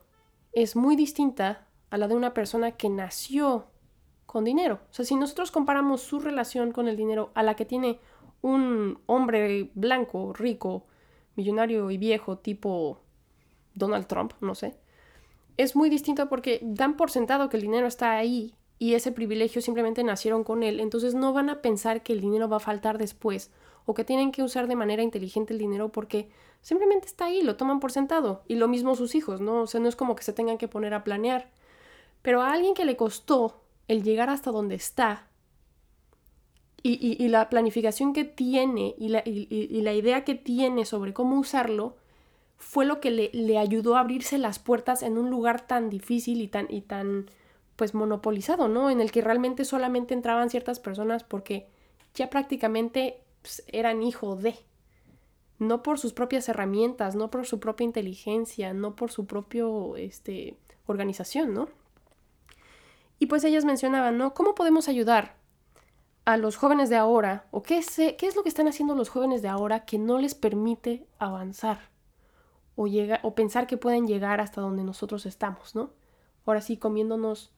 es 0.52 0.74
muy 0.74 0.96
distinta 0.96 1.68
a 1.90 1.98
la 1.98 2.08
de 2.08 2.16
una 2.16 2.34
persona 2.34 2.72
que 2.72 2.88
nació 2.88 3.68
con 4.26 4.42
dinero. 4.42 4.80
O 4.90 4.92
sea, 4.92 5.04
si 5.04 5.14
nosotros 5.14 5.52
comparamos 5.52 6.00
su 6.00 6.18
relación 6.18 6.72
con 6.72 6.88
el 6.88 6.96
dinero 6.96 7.30
a 7.34 7.44
la 7.44 7.54
que 7.54 7.64
tiene 7.64 8.00
un 8.42 8.98
hombre 9.06 9.70
blanco, 9.74 10.32
rico, 10.32 10.88
millonario 11.36 11.92
y 11.92 11.98
viejo 11.98 12.38
tipo 12.38 12.98
Donald 13.72 14.08
Trump, 14.08 14.32
no 14.40 14.56
sé, 14.56 14.74
es 15.58 15.76
muy 15.76 15.90
distinto 15.90 16.28
porque 16.28 16.58
dan 16.60 16.96
por 16.96 17.12
sentado 17.12 17.48
que 17.48 17.56
el 17.56 17.62
dinero 17.62 17.86
está 17.86 18.16
ahí 18.16 18.57
y 18.78 18.94
ese 18.94 19.12
privilegio 19.12 19.61
simplemente 19.61 20.04
nacieron 20.04 20.44
con 20.44 20.62
él, 20.62 20.80
entonces 20.80 21.14
no 21.14 21.32
van 21.32 21.50
a 21.50 21.61
pensar 21.62 22.02
que 22.02 22.12
el 22.12 22.20
dinero 22.20 22.49
va 22.49 22.58
a 22.58 22.61
faltar 22.61 22.99
después 22.99 23.50
o 23.87 23.94
que 23.94 24.04
tienen 24.04 24.32
que 24.32 24.42
usar 24.42 24.68
de 24.68 24.76
manera 24.76 25.02
inteligente 25.02 25.54
el 25.54 25.58
dinero 25.58 25.88
porque 25.88 26.28
simplemente 26.61 27.06
está 27.06 27.25
ahí, 27.25 27.42
lo 27.42 27.56
toman 27.56 27.80
por 27.80 27.90
sentado. 27.90 28.42
Y 28.47 28.56
lo 28.56 28.68
mismo 28.68 28.94
sus 28.94 29.14
hijos, 29.14 29.40
¿no? 29.40 29.62
O 29.62 29.66
sea, 29.66 29.80
no 29.80 29.88
es 29.88 29.97
como 29.97 30.14
que 30.14 30.23
se 30.23 30.35
tengan 30.35 30.58
que 30.58 30.68
poner 30.68 30.92
a 30.92 31.04
planear. 31.04 31.50
Pero 32.20 32.42
a 32.42 32.52
alguien 32.52 32.75
que 32.75 32.85
le 32.85 32.97
costó 32.97 33.62
el 33.88 34.02
llegar 34.02 34.28
hasta 34.28 34.50
donde 34.50 34.75
está 34.75 35.28
y, 36.82 37.28
la 37.28 37.49
planificación 37.49 38.12
que 38.12 38.25
tiene 38.25 38.94
y 38.99 39.08
la, 39.08 39.23
la, 39.25 39.94
idea 39.94 40.25
que 40.25 40.35
tiene 40.35 40.85
sobre 40.85 41.12
cómo 41.12 41.38
usarlo 41.38 41.97
fue 42.56 42.85
lo 42.85 43.00
que 43.00 43.11
le, 43.11 43.30
le, 43.32 43.58
ayudó 43.58 43.97
a 43.97 44.00
abrirse 44.00 44.38
las 44.38 44.58
puertas 44.58 45.02
en 45.02 45.18
un 45.18 45.30
lugar 45.30 45.66
tan 45.66 45.90
difícil 45.90 46.40
y 46.40 46.49
tan, 46.49 46.66
y 46.70 46.82
tan 46.82 47.26
pues 47.78 47.94
monopolizado, 47.94 48.66
¿no? 48.66 48.90
En 48.90 49.00
el 49.00 49.12
que 49.12 49.23
realmente 49.23 49.64
solamente 49.64 50.12
entraban 50.12 50.50
ciertas 50.50 50.80
personas 50.80 51.23
porque 51.23 51.68
ya 52.12 52.28
prácticamente 52.28 53.23
pues, 53.40 53.62
eran 53.68 54.02
hijo 54.02 54.35
de, 54.35 54.56
no 55.61 55.85
por 55.85 56.00
sus 56.00 56.12
propias 56.12 56.49
herramientas, 56.49 57.14
no 57.14 57.30
por 57.30 57.47
su 57.47 57.61
propia 57.61 57.85
inteligencia, 57.85 58.75
no 58.75 58.97
por 58.97 59.12
su 59.12 59.26
propio, 59.26 59.97
este, 59.97 60.56
organización, 60.87 61.54
¿no? 61.54 61.68
Y 63.20 63.26
pues 63.26 63.44
ellas 63.44 63.64
mencionaban, 63.64 64.18
¿no? 64.18 64.35
¿Cómo 64.35 64.56
podemos 64.56 64.88
ayudar 64.88 65.37
a 66.25 66.37
los 66.37 66.56
jóvenes 66.56 66.90
de 66.90 66.97
ahora? 66.97 67.47
¿O 67.52 67.62
qué 67.62 67.78
es, 67.78 67.94
qué 67.94 68.26
es 68.26 68.35
lo 68.35 68.42
que 68.42 68.49
están 68.49 68.66
haciendo 68.66 68.97
los 68.97 69.08
jóvenes 69.08 69.40
de 69.40 69.49
ahora 69.49 69.85
que 69.85 69.99
no 69.99 70.18
les 70.18 70.35
permite 70.35 71.06
avanzar? 71.20 71.78
O, 72.75 72.88
o 73.23 73.35
pensar 73.37 73.68
que 73.68 73.76
pueden 73.76 74.08
llegar 74.08 74.40
hasta 74.40 74.61
donde 74.61 74.82
nosotros 74.82 75.26
estamos, 75.26 75.76
¿no? 75.76 75.90
Ahora 76.44 76.61
sí, 76.61 76.76
comiéndonos 76.76 77.52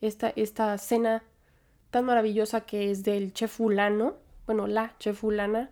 esta, 0.00 0.32
esta 0.36 0.76
cena 0.78 1.22
tan 1.90 2.04
maravillosa 2.04 2.62
que 2.62 2.90
es 2.90 3.02
del 3.02 3.32
chef 3.32 3.52
fulano, 3.52 4.16
bueno, 4.46 4.66
la 4.66 4.96
chef 4.98 5.18
fulana 5.18 5.70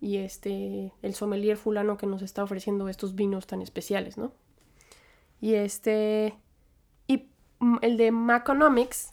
y 0.00 0.18
este, 0.18 0.92
el 1.02 1.14
sommelier 1.14 1.56
fulano 1.56 1.96
que 1.96 2.06
nos 2.06 2.22
está 2.22 2.44
ofreciendo 2.44 2.88
estos 2.88 3.14
vinos 3.14 3.46
tan 3.46 3.62
especiales, 3.62 4.18
¿no? 4.18 4.32
Y 5.40 5.54
este, 5.54 6.34
y 7.06 7.28
el 7.82 7.96
de 7.96 8.10
Maconomics, 8.10 9.12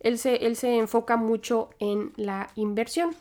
él 0.00 0.18
se, 0.18 0.46
él 0.46 0.56
se 0.56 0.78
enfoca 0.78 1.16
mucho 1.16 1.70
en 1.78 2.12
la 2.16 2.50
inversión. 2.56 3.14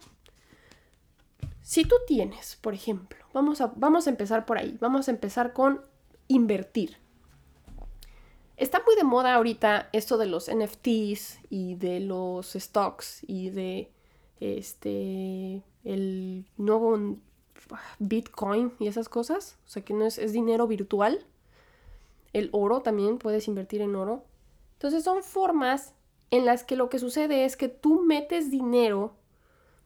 Si 1.61 1.85
tú 1.85 1.95
tienes, 2.07 2.57
por 2.61 2.73
ejemplo, 2.73 3.19
vamos 3.33 3.61
a, 3.61 3.71
vamos 3.75 4.07
a 4.07 4.09
empezar 4.09 4.45
por 4.45 4.57
ahí, 4.57 4.77
vamos 4.79 5.07
a 5.07 5.11
empezar 5.11 5.53
con 5.53 5.81
invertir. 6.27 6.97
Está 8.61 8.83
muy 8.85 8.95
de 8.95 9.03
moda 9.03 9.33
ahorita 9.33 9.89
esto 9.91 10.19
de 10.19 10.27
los 10.27 10.47
NFTs 10.47 11.39
y 11.49 11.73
de 11.77 11.99
los 11.99 12.51
stocks 12.53 13.23
y 13.27 13.49
de 13.49 13.89
este 14.39 15.63
el 15.83 16.45
nuevo 16.57 17.17
Bitcoin 17.97 18.71
y 18.77 18.85
esas 18.85 19.09
cosas. 19.09 19.57
O 19.65 19.69
sea 19.71 19.83
que 19.83 19.95
no 19.95 20.05
es, 20.05 20.19
es 20.19 20.31
dinero 20.31 20.67
virtual. 20.67 21.25
El 22.33 22.49
oro 22.51 22.81
también 22.81 23.17
puedes 23.17 23.47
invertir 23.47 23.81
en 23.81 23.95
oro. 23.95 24.25
Entonces 24.73 25.03
son 25.03 25.23
formas 25.23 25.95
en 26.29 26.45
las 26.45 26.63
que 26.63 26.75
lo 26.75 26.87
que 26.87 26.99
sucede 26.99 27.45
es 27.45 27.57
que 27.57 27.67
tú 27.67 28.03
metes 28.03 28.51
dinero 28.51 29.15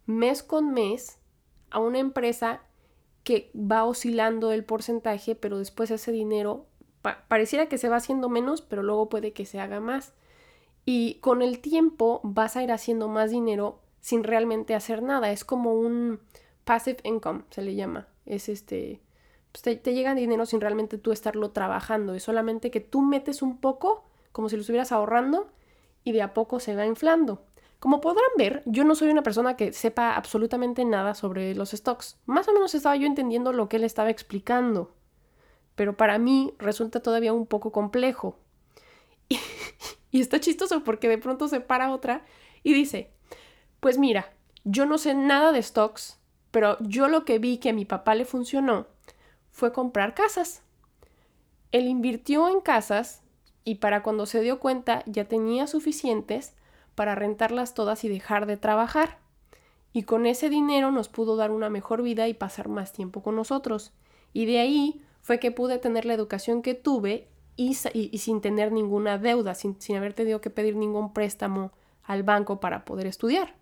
mes 0.05 0.44
con 0.44 0.74
mes 0.74 1.17
a 1.70 1.79
una 1.79 2.00
empresa 2.00 2.62
que 3.24 3.51
va 3.55 3.86
oscilando 3.86 4.51
el 4.51 4.65
porcentaje, 4.65 5.34
pero 5.34 5.60
después 5.60 5.91
ese 5.91 6.12
dinero 6.12 6.65
pareciera 7.27 7.67
que 7.67 7.77
se 7.77 7.89
va 7.89 7.97
haciendo 7.97 8.29
menos, 8.29 8.62
pero 8.62 8.83
luego 8.83 9.09
puede 9.09 9.33
que 9.33 9.45
se 9.45 9.59
haga 9.59 9.79
más. 9.79 10.13
Y 10.85 11.15
con 11.15 11.41
el 11.41 11.59
tiempo 11.59 12.21
vas 12.24 12.55
a 12.55 12.63
ir 12.63 12.71
haciendo 12.71 13.07
más 13.07 13.31
dinero 13.31 13.79
sin 14.01 14.24
realmente 14.24 14.75
hacer 14.75 15.01
nada. 15.01 15.31
Es 15.31 15.43
como 15.43 15.74
un 15.74 16.19
passive 16.63 16.97
income, 17.03 17.43
se 17.50 17.62
le 17.62 17.75
llama. 17.75 18.07
Es 18.25 18.50
este, 18.50 19.01
pues 19.51 19.62
te, 19.63 19.75
te 19.75 19.93
llega 19.93 20.13
dinero 20.15 20.45
sin 20.45 20.62
realmente 20.62 20.97
tú 20.97 21.12
estarlo 21.12 21.51
trabajando. 21.51 22.13
Es 22.13 22.24
solamente 22.24 22.71
que 22.71 22.81
tú 22.81 23.01
metes 23.01 23.41
un 23.41 23.57
poco, 23.57 24.05
como 24.31 24.50
si 24.50 24.55
lo 24.55 24.62
estuvieras 24.62 24.91
ahorrando, 24.91 25.47
y 26.03 26.12
de 26.12 26.21
a 26.21 26.33
poco 26.33 26.59
se 26.59 26.75
va 26.75 26.85
inflando. 26.85 27.45
Como 27.79 28.01
podrán 28.01 28.29
ver, 28.38 28.63
yo 28.65 28.83
no 28.83 28.95
soy 28.95 29.09
una 29.09 29.24
persona 29.24 29.57
que 29.57 29.74
sepa 29.74 30.15
absolutamente 30.15 30.85
nada 30.85 31.13
sobre 31.13 31.53
los 31.55 31.71
stocks. 31.71 32.17
Más 32.25 32.47
o 32.47 32.53
menos 32.53 32.74
estaba 32.74 32.95
yo 32.95 33.05
entendiendo 33.05 33.53
lo 33.53 33.69
que 33.69 33.77
él 33.77 33.83
estaba 33.83 34.09
explicando. 34.09 34.95
Pero 35.75 35.98
para 35.98 36.17
mí 36.17 36.53
resulta 36.58 37.01
todavía 37.01 37.34
un 37.34 37.46
poco 37.46 37.72
complejo. 37.72 38.39
Y, 40.12 40.22
está 40.22 40.39
chistoso 40.39 40.86
porque 40.86 41.10
de 41.10 41.17
pronto 41.17 41.50
se 41.50 41.60
para 41.60 41.91
otra 41.91 42.24
y 42.63 42.74
dice, 42.74 43.12
pues 43.82 43.98
mira, 43.98 44.32
yo 44.63 44.86
no 44.86 44.98
sé 44.98 45.13
nada 45.13 45.51
de 45.51 45.62
stocks, 45.62 46.22
pero 46.51 46.77
yo 46.79 47.10
lo 47.10 47.25
que 47.25 47.38
vi 47.38 47.58
que 47.58 47.72
a 47.72 47.74
mi 47.74 47.84
papá 47.84 48.15
le 48.15 48.24
funcionó 48.24 48.88
fue 49.51 49.74
comprar 49.74 50.13
casas. 50.13 50.63
Él 51.74 51.88
invirtió 51.88 52.48
en 52.48 52.62
casas 52.62 53.24
y 53.65 53.75
para 53.75 54.03
cuando 54.03 54.25
se 54.25 54.39
dio 54.39 54.62
cuenta 54.62 55.03
ya 55.05 55.25
tenía 55.25 55.67
suficientes 55.67 56.55
para 56.96 57.15
rentarlas 57.15 57.74
todas 57.74 58.05
y 58.05 58.08
dejar 58.08 58.46
de 58.46 58.55
trabajar. 58.55 59.20
Y 59.91 60.03
con 60.03 60.25
ese 60.25 60.50
dinero 60.50 60.91
nos 60.91 61.10
pudo 61.10 61.36
dar 61.36 61.51
una 61.51 61.70
mejor 61.70 62.01
vida 62.01 62.27
y 62.27 62.34
pasar 62.34 62.70
más 62.70 62.94
tiempo 62.94 63.22
con 63.22 63.36
nosotros. 63.36 63.94
Y 64.34 64.46
de 64.46 64.60
ahí 64.60 65.04
fue 65.25 65.39
que 65.39 65.50
pude 65.50 65.79
tener 65.79 66.05
la 66.05 66.13
educación 66.13 66.62
que 66.62 66.75
tuve 66.75 67.27
y, 67.55 67.74
sin 67.74 68.41
tener 68.41 68.72
ninguna 68.72 69.17
deuda, 69.17 69.55
sin, 69.55 69.82
sin 69.82 69.96
haber 69.96 70.13
tenido 70.13 70.39
que 70.39 70.51
pedir 70.51 70.75
ningún 70.75 71.13
préstamo 71.13 71.72
al 72.03 72.22
banco 72.22 72.60
para 72.60 72.86
poder 72.86 73.08
estudiar. 73.08 73.55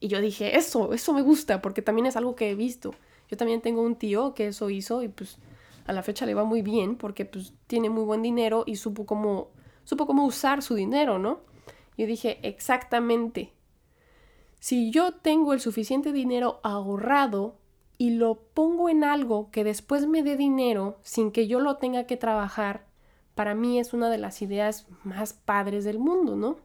Y 0.00 0.08
yo 0.08 0.20
dije, 0.20 0.56
eso, 0.56 0.94
eso 0.94 1.12
me 1.12 1.22
gusta, 1.22 1.62
porque 1.62 1.80
también 1.80 2.06
es 2.06 2.16
algo 2.16 2.34
que 2.34 2.50
he 2.50 2.56
visto. 2.56 2.92
Yo 3.28 3.36
también 3.36 3.60
tengo 3.60 3.82
un 3.82 3.94
tío 3.94 4.34
que 4.34 4.48
eso 4.48 4.68
hizo 4.68 5.04
y 5.04 5.08
pues 5.08 5.38
a 5.86 5.92
la 5.92 6.02
fecha 6.02 6.26
le 6.26 6.34
va 6.34 6.42
muy 6.42 6.60
bien 6.60 6.96
porque 6.96 7.24
pues 7.24 7.52
tiene 7.68 7.88
muy 7.88 8.02
buen 8.02 8.20
dinero 8.20 8.64
y 8.66 8.74
supo 8.74 9.06
cómo, 9.06 9.50
supo 9.84 10.08
cómo 10.08 10.26
usar 10.26 10.60
su 10.60 10.74
dinero, 10.74 11.20
¿no? 11.20 11.38
Yo 11.96 12.08
dije, 12.08 12.40
exactamente. 12.42 13.52
Si 14.58 14.90
yo 14.90 15.12
tengo 15.12 15.52
el 15.52 15.60
suficiente 15.60 16.10
dinero 16.10 16.58
ahorrado 16.64 17.61
y 17.98 18.10
lo 18.10 18.34
pongo 18.54 18.88
en 18.88 19.04
algo 19.04 19.50
que 19.50 19.64
después 19.64 20.06
me 20.06 20.22
dé 20.22 20.36
dinero 20.36 20.98
sin 21.02 21.30
que 21.30 21.46
yo 21.46 21.60
lo 21.60 21.76
tenga 21.76 22.04
que 22.04 22.16
trabajar, 22.16 22.86
para 23.34 23.54
mí 23.54 23.78
es 23.78 23.92
una 23.92 24.10
de 24.10 24.18
las 24.18 24.42
ideas 24.42 24.86
más 25.04 25.32
padres 25.32 25.84
del 25.84 25.98
mundo, 25.98 26.36
¿no? 26.36 26.56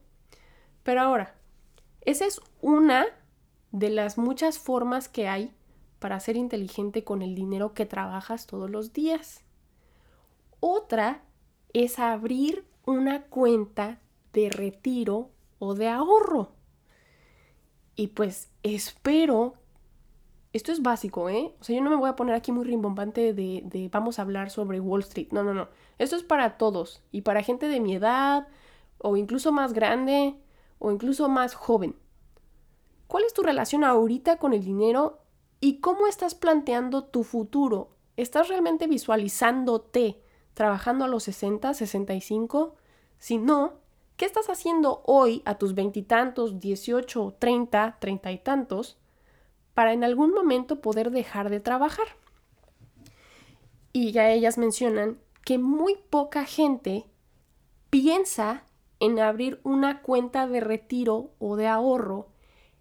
Pero 0.83 1.01
ahora, 1.01 1.35
esa 2.01 2.25
es 2.25 2.41
una 2.61 3.05
de 3.71 3.89
las 3.89 4.17
muchas 4.17 4.59
formas 4.59 5.09
que 5.09 5.27
hay 5.27 5.53
para 5.99 6.19
ser 6.19 6.37
inteligente 6.37 7.03
con 7.03 7.21
el 7.21 7.35
dinero 7.35 7.73
que 7.73 7.85
trabajas 7.85 8.47
todos 8.47 8.69
los 8.69 8.93
días. 8.93 9.41
Otra 10.59 11.23
es 11.73 11.99
abrir 11.99 12.65
una 12.85 13.23
cuenta 13.23 13.99
de 14.33 14.49
retiro 14.49 15.29
o 15.59 15.75
de 15.75 15.87
ahorro. 15.87 16.51
Y 17.95 18.07
pues 18.07 18.49
espero, 18.63 19.55
esto 20.57 20.71
es 20.71 20.81
básico, 20.81 21.29
¿eh? 21.29 21.53
O 21.59 21.63
sea, 21.63 21.75
yo 21.75 21.81
no 21.81 21.89
me 21.89 21.95
voy 21.95 22.09
a 22.09 22.15
poner 22.15 22.35
aquí 22.35 22.51
muy 22.51 22.65
rimbombante 22.65 23.33
de, 23.33 23.63
de 23.65 23.89
vamos 23.91 24.19
a 24.19 24.23
hablar 24.23 24.49
sobre 24.49 24.79
Wall 24.79 25.01
Street. 25.01 25.29
No, 25.31 25.43
no, 25.43 25.53
no. 25.53 25.69
Esto 25.97 26.15
es 26.15 26.23
para 26.23 26.57
todos 26.57 27.01
y 27.11 27.21
para 27.21 27.43
gente 27.43 27.67
de 27.67 27.79
mi 27.79 27.95
edad 27.95 28.47
o 28.97 29.17
incluso 29.17 29.51
más 29.51 29.73
grande 29.73 30.35
o 30.79 30.91
incluso 30.91 31.29
más 31.29 31.55
joven. 31.55 31.95
¿Cuál 33.07 33.23
es 33.23 33.33
tu 33.33 33.41
relación 33.41 33.83
ahorita 33.83 34.37
con 34.37 34.53
el 34.53 34.63
dinero 34.63 35.19
y 35.59 35.79
cómo 35.79 36.07
estás 36.07 36.35
planteando 36.35 37.05
tu 37.05 37.23
futuro? 37.23 37.91
¿Estás 38.17 38.49
realmente 38.49 38.87
visualizándote 38.87 40.21
trabajando 40.53 41.05
a 41.05 41.07
los 41.07 41.23
60, 41.23 41.73
65? 41.73 42.75
Si 43.19 43.37
no, 43.37 43.79
¿Qué 44.17 44.25
estás 44.25 44.49
haciendo 44.49 45.03
hoy 45.05 45.43
a 45.45 45.59
tus 45.59 45.75
veintitantos, 45.75 46.59
dieciocho, 46.59 47.35
treinta, 47.37 47.97
treinta 48.01 48.31
y 48.31 48.39
tantos, 48.39 48.97
para 49.77 49.93
en 49.93 50.03
algún 50.03 50.33
momento 50.33 50.81
poder 50.81 51.11
dejar 51.11 51.51
de 51.51 51.59
trabajar? 51.59 52.07
Y 53.93 54.11
ya 54.11 54.31
ellas 54.31 54.57
mencionan 54.57 55.19
que 55.45 55.59
muy 55.59 55.95
poca 56.09 56.45
gente 56.45 57.05
piensa 57.91 58.63
en 58.99 59.19
abrir 59.19 59.59
una 59.61 60.01
cuenta 60.01 60.47
de 60.47 60.61
retiro 60.61 61.29
o 61.37 61.57
de 61.57 61.67
ahorro 61.67 62.25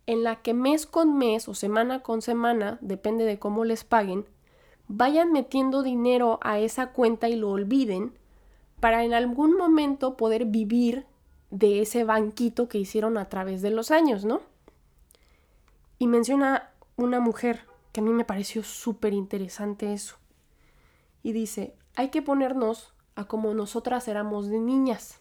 en 0.07 0.25
la 0.25 0.37
que 0.37 0.55
mes 0.55 0.87
con 0.87 1.19
mes 1.19 1.49
o 1.49 1.55
semana 1.55 2.01
con 2.01 2.23
semana, 2.23 2.79
depende 2.81 3.27
de 3.27 3.39
cómo 3.39 3.67
les 3.67 3.85
paguen, 3.85 4.25
vayan 4.89 5.33
metiendo 5.33 5.83
dinero 5.83 6.39
a 6.41 6.61
esa 6.61 6.93
cuenta 6.93 7.29
y 7.29 7.37
lo 7.37 7.51
olviden 7.51 8.15
para 8.81 9.05
en 9.05 9.13
algún 9.13 9.55
momento 9.55 10.17
poder 10.17 10.47
vivir 10.47 11.05
de 11.51 11.83
ese 11.83 12.05
banquito 12.05 12.71
que 12.71 12.79
hicieron 12.79 13.19
a 13.19 13.29
través 13.29 13.61
de 13.61 13.69
los 13.69 13.91
años, 13.91 14.25
¿no? 14.25 14.41
Y 15.99 16.07
menciona 16.07 16.71
una 16.97 17.21
mujer 17.21 17.67
que 17.93 18.01
a 18.01 18.03
mí 18.03 18.11
me 18.11 18.25
pareció 18.25 18.63
súper 18.63 19.13
interesante 19.13 19.93
eso. 19.93 20.17
Y 21.23 21.33
dice, 21.33 21.77
hay 21.95 22.11
que 22.11 22.23
ponernos 22.23 22.93
a 23.15 23.25
como 23.25 23.55
nosotras 23.55 24.09
éramos 24.09 24.49
de 24.49 24.59
niñas. 24.59 25.21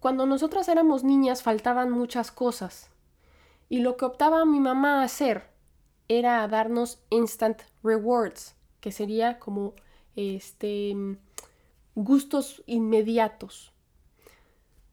Cuando 0.00 0.26
nosotras 0.26 0.68
éramos 0.68 1.04
niñas 1.04 1.42
faltaban 1.42 1.90
muchas 1.90 2.32
cosas. 2.32 2.90
Y 3.68 3.78
lo 3.78 3.96
que 3.96 4.04
optaba 4.04 4.44
mi 4.44 4.60
mamá 4.60 5.00
a 5.00 5.04
hacer 5.04 5.48
era 6.08 6.46
darnos 6.48 7.02
instant 7.10 7.62
rewards, 7.82 8.56
que 8.80 8.92
sería 8.92 9.38
como 9.38 9.74
este 10.16 10.96
gustos 11.94 12.62
inmediatos. 12.66 13.72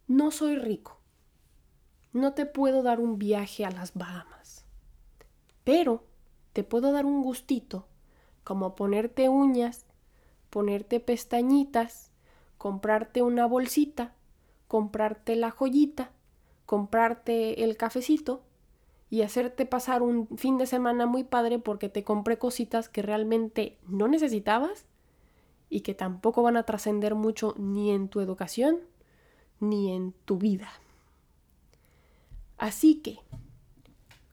No 0.07 0.31
soy 0.31 0.55
rico. 0.55 0.99
No 2.13 2.33
te 2.33 2.45
puedo 2.45 2.83
dar 2.83 2.99
un 2.99 3.17
viaje 3.17 3.65
a 3.65 3.71
las 3.71 3.93
Bahamas. 3.93 4.38
Pero 5.69 6.01
te 6.53 6.63
puedo 6.63 6.91
dar 6.91 7.05
un 7.05 7.21
gustito, 7.21 7.85
como 8.43 8.75
ponerte 8.75 9.29
uñas, 9.29 9.85
ponerte 10.49 10.99
pestañitas, 10.99 12.09
comprarte 12.57 13.21
una 13.21 13.45
bolsita, 13.45 14.15
comprarte 14.67 15.35
la 15.35 15.51
joyita, 15.51 16.09
comprarte 16.65 17.63
el 17.63 17.77
cafecito 17.77 18.41
y 19.11 19.21
hacerte 19.21 19.67
pasar 19.67 20.01
un 20.01 20.27
fin 20.39 20.57
de 20.57 20.65
semana 20.65 21.05
muy 21.05 21.23
padre 21.23 21.59
porque 21.59 21.87
te 21.87 22.03
compré 22.03 22.39
cositas 22.39 22.89
que 22.89 23.03
realmente 23.03 23.77
no 23.87 24.07
necesitabas 24.07 24.87
y 25.69 25.81
que 25.81 25.93
tampoco 25.93 26.41
van 26.41 26.57
a 26.57 26.63
trascender 26.63 27.13
mucho 27.13 27.53
ni 27.59 27.91
en 27.91 28.09
tu 28.09 28.21
educación 28.21 28.79
ni 29.59 29.93
en 29.93 30.13
tu 30.25 30.39
vida. 30.39 30.71
Así 32.57 32.95
que, 32.95 33.19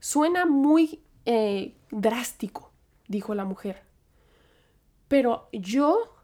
suena 0.00 0.46
muy 0.46 1.02
eh, 1.26 1.76
drástico, 1.90 2.70
dijo 3.08 3.34
la 3.34 3.44
mujer, 3.44 3.82
pero 5.08 5.48
yo 5.52 6.14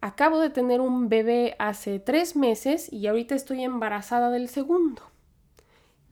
acabo 0.00 0.38
de 0.38 0.50
tener 0.50 0.80
un 0.80 1.08
bebé 1.08 1.56
hace 1.58 1.98
tres 1.98 2.36
meses 2.36 2.92
y 2.92 3.06
ahorita 3.06 3.34
estoy 3.34 3.62
embarazada 3.62 4.30
del 4.30 4.48
segundo. 4.48 5.02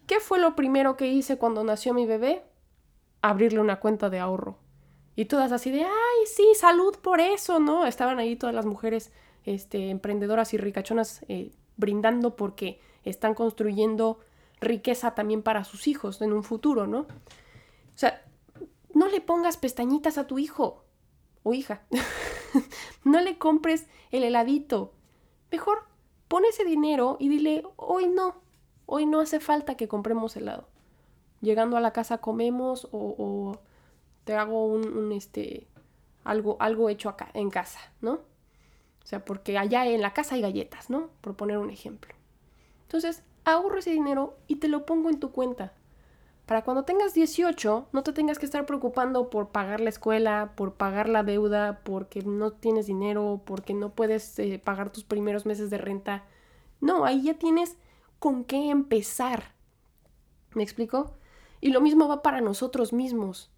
¿Qué 0.07 0.21
fue 0.21 0.39
lo 0.39 0.55
primero 0.55 0.97
que 0.97 1.09
hice 1.09 1.37
cuando 1.37 1.65
nació 1.65 1.95
mi 1.95 2.07
bebé? 2.07 2.45
Abrirle 3.23 3.61
una 3.61 3.81
cuenta 3.81 4.09
de 4.09 4.21
ahorro. 4.21 4.59
Y 5.17 5.25
todas 5.25 5.51
así 5.51 5.71
de, 5.71 5.83
ay, 5.83 6.27
sí, 6.27 6.47
salud 6.55 6.97
por 7.03 7.21
eso, 7.21 7.59
¿no? 7.59 7.87
Estaban 7.87 8.19
ahí 8.19 8.37
todas 8.37 8.55
las 8.55 8.67
mujeres 8.67 9.13
este, 9.45 9.91
emprendedoras 9.91 10.53
y 10.53 10.59
ricachonas 10.59 11.25
eh, 11.29 11.51
brindando 11.77 12.37
porque 12.37 12.81
están 13.05 13.35
construyendo 13.35 14.21
riqueza 14.61 15.15
también 15.15 15.43
para 15.43 15.65
sus 15.65 15.89
hijos 15.89 16.21
en 16.21 16.33
un 16.33 16.43
futuro, 16.43 16.87
¿no? 16.87 17.07
O 17.97 17.99
sea, 17.99 18.23
no 18.93 19.09
le 19.09 19.23
pongas 19.23 19.57
pestañitas 19.57 20.19
a 20.19 20.27
tu 20.27 20.39
hijo 20.39 20.85
o 21.43 21.55
hija. 21.55 21.83
no 23.05 23.21
le 23.23 23.39
compres 23.39 23.87
el 24.11 24.23
heladito. 24.23 24.93
Mejor 25.51 25.85
pon 26.29 26.45
ese 26.45 26.65
dinero 26.65 27.17
y 27.19 27.31
dile, 27.31 27.63
hoy 27.77 28.07
no, 28.07 28.43
hoy 28.85 29.07
no 29.07 29.21
hace 29.21 29.41
falta 29.41 29.79
que 29.79 29.89
compremos 29.89 30.37
helado. 30.37 30.69
Llegando 31.41 31.79
a 31.79 31.81
la 31.81 31.95
casa 31.95 32.19
comemos 32.19 32.87
o, 32.93 33.59
te 34.25 34.35
hago 34.35 34.67
un, 34.67 34.87
un, 34.87 35.13
este, 35.13 35.67
algo, 36.25 36.59
algo 36.61 36.91
hecho 36.91 37.09
acá, 37.09 37.31
en 37.33 37.49
casa, 37.49 37.81
¿no? 38.03 38.13
O 38.13 39.07
sea, 39.07 39.25
porque 39.25 39.57
allá 39.57 39.87
en 39.87 40.03
la 40.03 40.13
casa 40.13 40.35
hay 40.35 40.43
galletas, 40.43 40.91
¿no? 40.91 41.09
Por 41.23 41.35
poner 41.35 41.57
un 41.59 41.71
ejemplo. 41.71 42.13
Entonces, 42.83 43.23
ahorro 43.45 43.79
ese 43.79 43.91
dinero 43.91 44.37
y 44.49 44.57
te 44.57 44.69
lo 44.69 44.85
pongo 44.85 45.09
en 45.09 45.21
tu 45.21 45.31
cuenta. 45.31 45.73
Para 46.47 46.63
cuando 46.63 46.85
tengas 46.85 47.13
18, 47.13 47.89
no 47.93 48.03
te 48.05 48.13
tengas 48.13 48.39
que 48.39 48.47
estar 48.47 48.67
preocupando 48.67 49.31
por 49.31 49.49
pagar 49.49 49.81
la 49.81 49.89
escuela, 49.89 50.53
por 50.55 50.75
pagar 50.75 51.09
la 51.09 51.25
deuda, 51.25 51.81
porque 51.83 52.23
no 52.23 52.53
tienes 52.53 52.87
dinero, 52.87 53.43
porque 53.45 53.75
no 53.75 53.91
puedes 53.91 54.39
eh, 54.39 54.61
pagar 54.63 54.91
tus 54.91 55.03
primeros 55.03 55.45
meses 55.45 55.71
de 55.71 55.79
renta. 55.79 56.25
No, 56.81 57.05
ahí 57.05 57.23
ya 57.23 57.35
tienes 57.35 57.77
con 58.21 58.45
qué 58.45 58.71
empezar. 58.71 59.55
¿Me 60.55 60.63
explico? 60.63 61.15
Y 61.61 61.71
lo 61.71 61.81
mismo 61.81 62.07
va 62.07 62.23
para 62.23 62.41
nosotros 62.41 62.93
mismos. 62.93 63.51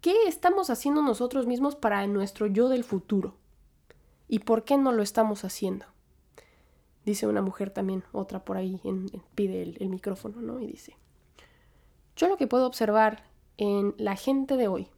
¿Qué 0.00 0.26
estamos 0.26 0.70
haciendo 0.70 1.02
nosotros 1.02 1.46
mismos 1.46 1.76
para 1.76 2.06
nuestro 2.06 2.46
yo 2.46 2.70
del 2.70 2.84
futuro? 2.84 3.34
¿Y 4.26 4.38
por 4.38 4.64
qué 4.64 4.78
no 4.78 4.90
lo 4.90 5.02
estamos 5.02 5.44
haciendo? 5.44 5.84
Dice 7.04 7.26
una 7.26 7.42
mujer 7.42 7.68
también, 7.70 8.04
otra 8.12 8.42
por 8.42 8.56
ahí, 8.56 8.80
pide 9.34 9.62
el, 9.62 9.76
el 9.80 9.90
micrófono, 9.90 10.40
¿no? 10.40 10.60
Y 10.60 10.66
dice, 10.66 10.96
yo 12.16 12.28
lo 12.28 12.36
que 12.36 12.46
puedo 12.46 12.66
observar 12.66 13.22
en 13.58 13.94
la 13.98 14.16
gente 14.16 14.56
de 14.56 14.68
hoy, 14.68 14.88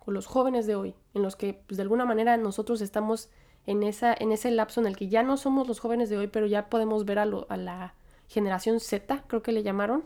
o 0.00 0.10
los 0.10 0.26
jóvenes 0.26 0.66
de 0.66 0.74
hoy, 0.74 0.94
en 1.14 1.22
los 1.22 1.36
que 1.36 1.54
pues, 1.66 1.76
de 1.76 1.82
alguna 1.82 2.04
manera 2.04 2.36
nosotros 2.36 2.80
estamos 2.80 3.30
en, 3.66 3.82
esa, 3.82 4.12
ese 4.14 4.50
lapso 4.50 4.80
en 4.80 4.86
el 4.86 4.96
que 4.96 5.08
ya 5.08 5.22
no 5.22 5.36
somos 5.36 5.68
los 5.68 5.80
jóvenes 5.80 6.10
de 6.10 6.18
hoy, 6.18 6.26
pero 6.26 6.46
ya 6.46 6.68
podemos 6.68 7.04
ver 7.04 7.18
a, 7.18 7.22
a 7.22 7.56
la 7.56 7.94
generación 8.26 8.80
Z, 8.80 9.24
creo 9.26 9.42
que 9.42 9.52
le 9.52 9.62
llamaron, 9.62 10.04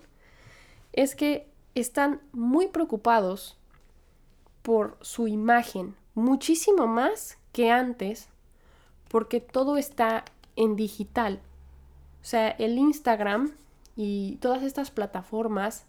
es 0.93 1.15
que 1.15 1.51
están 1.75 2.21
muy 2.33 2.69
preocupados 2.69 3.57
por 4.63 4.99
su 5.01 5.29
imagen, 5.29 5.97
muchísimo 6.15 6.87
más 6.87 7.39
que 7.53 7.71
antes, 7.71 8.29
porque 9.09 9.41
todo 9.41 9.77
está 9.77 10.25
en 10.57 10.77
digital. 10.77 11.41
O 12.21 12.25
sea, 12.25 12.51
el 12.51 12.79
Instagram 12.79 13.53
y 13.97 14.37
todas 14.37 14.63
estas 14.63 14.91
plataformas 14.91 15.87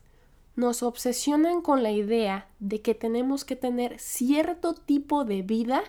nos 0.55 0.83
obsesionan 0.83 1.61
con 1.61 1.81
la 1.83 1.91
idea 1.91 2.47
de 2.59 2.81
que 2.81 2.93
tenemos 2.93 3.43
que 3.43 3.55
tener 3.55 3.99
cierto 3.99 4.73
tipo 4.73 5.25
de 5.25 5.41
vida 5.41 5.83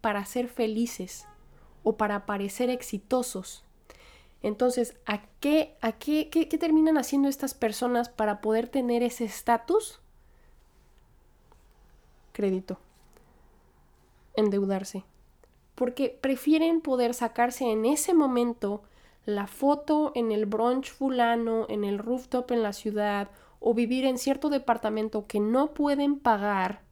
para 0.00 0.24
ser 0.24 0.48
felices 0.48 1.26
o 1.82 1.96
para 1.96 2.26
parecer 2.26 2.70
exitosos. 2.70 3.64
Entonces, 4.42 4.96
¿a 5.06 5.22
qué, 5.40 5.76
a 5.80 5.92
qué, 5.92 6.28
qué, 6.30 6.48
qué 6.48 6.58
terminan 6.58 6.98
haciendo 6.98 7.28
estas 7.28 7.54
personas 7.54 8.08
para 8.08 8.40
poder 8.40 8.68
tener 8.68 9.02
ese 9.02 9.24
estatus? 9.24 10.00
Crédito. 12.32 12.78
Endeudarse. 14.34 15.04
Porque 15.74 16.18
prefieren 16.20 16.80
poder 16.80 17.14
sacarse 17.14 17.70
en 17.70 17.84
ese 17.84 18.14
momento 18.14 18.82
la 19.24 19.46
foto 19.46 20.10
en 20.14 20.32
el 20.32 20.46
brunch 20.46 20.90
fulano, 20.90 21.66
en 21.68 21.84
el 21.84 21.98
rooftop 21.98 22.50
en 22.50 22.62
la 22.62 22.72
ciudad 22.72 23.30
o 23.62 23.74
vivir 23.74 24.04
en 24.04 24.18
cierto 24.18 24.50
departamento 24.50 25.26
que 25.26 25.40
no 25.40 25.72
pueden 25.72 26.18
pagar 26.18 26.82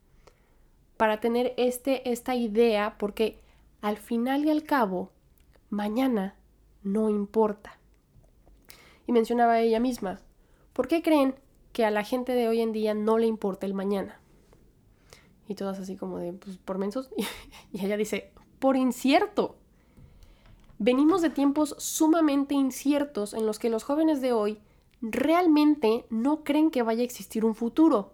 para 0.96 1.18
tener 1.18 1.52
este, 1.56 2.11
esta 2.11 2.37
idea, 2.37 2.96
porque 2.98 3.40
al 3.80 3.96
final 3.96 4.44
y 4.44 4.50
al 4.50 4.62
cabo, 4.62 5.11
mañana 5.68 6.37
no 6.83 7.11
importa. 7.11 7.78
Y 9.06 9.12
mencionaba 9.12 9.59
ella 9.61 9.80
misma, 9.80 10.20
¿por 10.72 10.87
qué 10.87 11.02
creen 11.02 11.35
que 11.72 11.85
a 11.85 11.90
la 11.90 12.04
gente 12.04 12.33
de 12.33 12.48
hoy 12.48 12.61
en 12.61 12.72
día 12.72 12.94
no 12.94 13.18
le 13.18 13.26
importa 13.26 13.66
el 13.66 13.74
mañana? 13.74 14.20
Y 15.48 15.56
todas 15.56 15.80
así 15.80 15.96
como 15.96 16.18
de, 16.18 16.33
pues, 16.33 16.59
por 16.59 16.78
mensos. 16.78 17.11
y 17.72 17.85
ella 17.85 17.96
dice, 17.96 18.33
por 18.61 18.76
incierto. 18.76 19.56
Venimos 20.78 21.20
de 21.20 21.30
tiempos 21.30 21.74
sumamente 21.78 22.54
inciertos 22.54 23.35
en 23.35 23.44
los 23.44 23.59
que 23.59 23.68
los 23.68 23.83
jóvenes 23.83 24.20
de 24.20 24.33
hoy 24.33 24.61
realmente 25.00 26.06
no 26.10 26.44
creen 26.44 26.70
que 26.70 26.82
vaya 26.82 27.02
a 27.02 27.04
existir 27.04 27.44
un 27.44 27.54
futuro, 27.54 28.12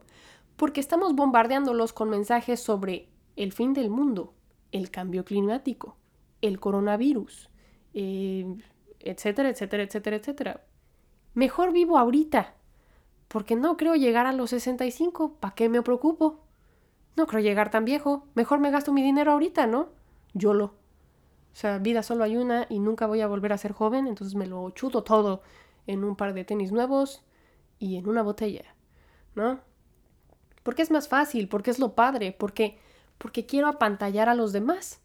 porque 0.56 0.80
estamos 0.80 1.14
bombardeándolos 1.14 1.92
con 1.92 2.10
mensajes 2.10 2.60
sobre 2.60 3.08
el 3.36 3.52
fin 3.52 3.72
del 3.74 3.90
mundo, 3.90 4.34
el 4.72 4.90
cambio 4.90 5.24
climático, 5.24 5.96
el 6.40 6.60
coronavirus, 6.60 7.50
eh, 7.94 8.56
etcétera, 9.00 9.48
etcétera, 9.48 9.82
etcétera, 9.82 10.16
etcétera. 10.16 10.64
Mejor 11.34 11.72
vivo 11.72 11.98
ahorita, 11.98 12.54
porque 13.28 13.56
no 13.56 13.76
creo 13.76 13.94
llegar 13.94 14.26
a 14.26 14.32
los 14.32 14.50
65, 14.50 15.34
¿para 15.40 15.54
qué 15.54 15.68
me 15.68 15.82
preocupo? 15.82 16.40
No 17.16 17.26
creo 17.26 17.42
llegar 17.42 17.70
tan 17.70 17.84
viejo, 17.84 18.26
mejor 18.34 18.60
me 18.60 18.70
gasto 18.70 18.92
mi 18.92 19.02
dinero 19.02 19.32
ahorita, 19.32 19.66
¿no? 19.66 19.88
Yo 20.34 20.54
lo. 20.54 20.66
O 20.66 21.58
sea, 21.58 21.78
vida 21.78 22.02
solo 22.02 22.24
hay 22.24 22.36
una 22.36 22.66
y 22.68 22.78
nunca 22.78 23.06
voy 23.06 23.22
a 23.22 23.26
volver 23.26 23.52
a 23.52 23.58
ser 23.58 23.72
joven, 23.72 24.06
entonces 24.06 24.34
me 24.34 24.46
lo 24.46 24.70
chuto 24.70 25.02
todo 25.02 25.42
en 25.86 26.04
un 26.04 26.16
par 26.16 26.34
de 26.34 26.44
tenis 26.44 26.72
nuevos 26.72 27.22
y 27.78 27.96
en 27.96 28.08
una 28.08 28.22
botella, 28.22 28.74
¿no? 29.34 29.60
Porque 30.62 30.82
es 30.82 30.90
más 30.90 31.08
fácil, 31.08 31.48
porque 31.48 31.70
es 31.70 31.78
lo 31.78 31.94
padre, 31.94 32.32
porque, 32.32 32.78
porque 33.18 33.46
quiero 33.46 33.68
apantallar 33.68 34.28
a 34.28 34.34
los 34.34 34.52
demás. 34.52 35.00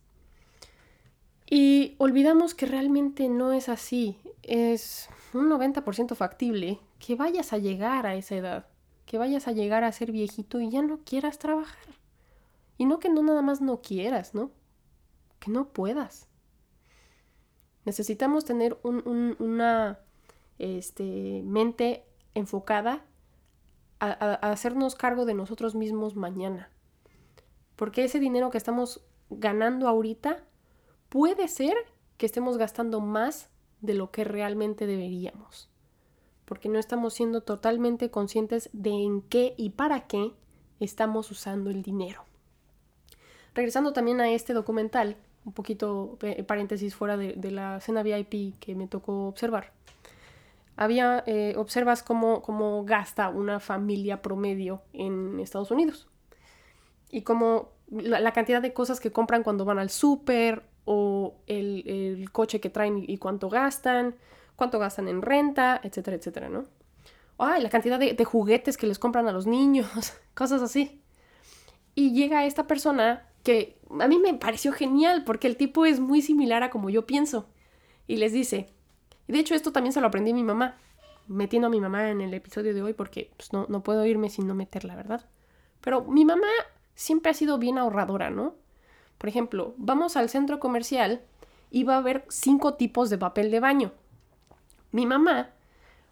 Y 1.50 1.96
olvidamos 1.98 2.56
que 2.56 2.66
realmente 2.66 3.28
no 3.28 3.52
es 3.52 3.70
así. 3.70 4.18
Es 4.42 5.10
un 5.34 5.50
90% 5.50 6.16
factible 6.16 6.80
que 6.98 7.16
vayas 7.16 7.54
a 7.54 7.58
llegar 7.58 8.06
a 8.06 8.16
esa 8.16 8.36
edad, 8.36 8.68
que 9.06 9.18
vayas 9.18 9.48
a 9.48 9.52
llegar 9.52 9.84
a 9.84 9.92
ser 9.92 10.12
viejito 10.12 10.62
y 10.62 10.70
ya 10.70 10.82
no 10.82 11.00
quieras 11.04 11.40
trabajar. 11.40 11.86
Y 12.78 12.86
no 12.86 13.00
que 13.00 13.10
no 13.10 13.22
nada 13.22 13.42
más 13.42 13.62
no 13.62 13.82
quieras, 13.82 14.34
¿no? 14.34 14.50
Que 15.40 15.52
no 15.52 15.68
puedas. 15.70 16.28
Necesitamos 17.86 18.46
tener 18.46 18.78
una 18.84 20.00
este, 20.62 21.42
mente 21.44 22.06
enfocada 22.36 23.04
a, 24.00 24.34
hacernos 24.52 24.96
cargo 24.96 25.26
de 25.26 25.34
nosotros 25.34 25.76
mismos 25.76 26.16
mañana. 26.16 26.70
Porque 27.76 28.04
ese 28.04 28.20
dinero 28.20 28.52
que 28.52 28.58
estamos 28.58 29.04
ganando 29.30 29.88
ahorita 29.88 30.44
puede 31.10 31.48
ser 31.48 31.76
que 32.18 32.28
estemos 32.28 32.58
gastando 32.58 33.02
más 33.02 33.50
de 33.82 33.96
lo 33.96 34.12
que 34.12 34.24
realmente 34.24 34.86
deberíamos. 34.86 35.70
Porque 36.46 36.70
no 36.70 36.78
estamos 36.78 37.16
siendo 37.16 37.42
totalmente 37.42 38.12
conscientes 38.12 38.70
de 38.74 38.92
en 38.92 39.22
qué 39.22 39.56
y 39.58 39.72
para 39.72 40.08
qué 40.08 40.32
estamos 40.80 41.32
usando 41.32 41.72
el 41.72 41.82
dinero. 41.82 42.24
Regresando 43.56 43.94
también 43.94 44.22
a 44.22 44.32
este 44.32 44.54
documental, 44.54 45.18
un 45.44 45.54
poquito 45.54 46.20
paréntesis 46.46 46.96
fuera 46.96 47.18
de, 47.18 47.34
de 47.34 47.52
la 47.52 47.80
cena 47.80 48.04
VIP 48.04 48.60
que 48.60 48.76
me 48.76 48.88
tocó 48.88 49.28
observar 49.28 49.74
había, 50.76 51.24
eh, 51.28 51.54
observas 51.58 52.04
cómo, 52.04 52.42
cómo, 52.42 52.84
gasta 52.86 53.30
una 53.30 53.60
familia 53.60 54.22
promedio 54.22 54.82
en 54.94 55.40
Estados 55.40 55.72
Unidos. 55.72 56.08
Y 57.10 57.22
cómo 57.24 57.70
la, 57.90 58.32
cantidad 58.32 58.62
de 58.62 58.74
cosas 58.74 59.00
que 59.00 59.12
compran 59.12 59.44
cuando 59.44 59.66
van 59.66 59.80
al 59.80 59.90
súper 59.90 60.64
o 60.86 61.36
el, 61.48 61.84
el, 61.86 62.32
coche 62.32 62.60
que 62.60 62.70
traen 62.70 63.04
y 63.06 63.18
cuánto 63.18 63.50
gastan, 63.50 64.16
cuánto 64.56 64.80
gastan 64.80 65.08
en 65.08 65.22
renta, 65.22 65.80
etcétera, 65.84 66.18
etcétera, 66.18 66.50
¿no? 66.50 66.66
Ay, 67.38 67.62
la 67.62 67.70
cantidad 67.70 68.00
de, 68.00 68.14
de 68.14 68.26
juguetes 68.26 68.78
que 68.78 68.88
les 68.88 69.00
compran 69.00 69.28
a 69.28 69.32
los 69.32 69.46
niños, 69.46 69.90
cosas 70.34 70.62
así. 70.62 71.02
Y 71.96 72.14
llega 72.14 72.46
esta 72.46 72.68
persona 72.68 73.28
que 73.44 73.78
a 74.00 74.08
mí 74.08 74.20
me 74.20 74.34
pareció 74.36 74.72
genial 74.72 75.24
porque 75.26 75.48
el 75.48 75.58
tipo 75.58 75.86
es 75.86 76.00
muy 76.00 76.22
similar 76.22 76.64
a 76.64 76.70
como 76.70 76.90
yo 76.90 77.06
pienso. 77.06 77.50
Y 78.08 78.18
les 78.18 78.32
dice, 78.32 78.70
de 79.32 79.40
hecho, 79.40 79.56
esto 79.56 79.72
también 79.72 79.94
se 79.94 80.02
lo 80.02 80.08
aprendí 80.08 80.34
mi 80.34 80.44
mamá, 80.44 80.76
metiendo 81.28 81.68
a 81.68 81.72
mi 81.72 81.80
mamá 81.80 82.10
en 82.10 82.22
el 82.22 82.34
episodio 82.34 82.74
de 82.74 82.82
hoy 82.82 82.94
porque 82.94 83.32
pues, 83.38 83.54
no, 83.54 83.66
no 83.70 83.84
puedo 83.84 84.06
irme 84.06 84.30
sin 84.30 84.48
no 84.48 84.56
meterla, 84.56 84.96
¿verdad? 84.96 85.26
Pero 85.82 86.04
mi 86.04 86.26
mamá 86.26 86.48
siempre 86.96 87.32
ha 87.32 87.34
sido 87.34 87.58
bien 87.58 87.78
ahorradora, 87.78 88.30
¿no? 88.30 88.56
Por 89.18 89.30
ejemplo, 89.30 89.74
vamos 89.78 90.18
al 90.18 90.30
centro 90.30 90.60
comercial 90.60 91.22
y 91.70 91.84
va 91.84 91.96
a 91.96 92.00
haber 92.00 92.26
cinco 92.30 92.74
tipos 92.74 93.10
de 93.10 93.18
papel 93.18 93.52
de 93.52 93.60
baño. 93.60 93.92
Mi 94.92 95.06
mamá 95.06 95.52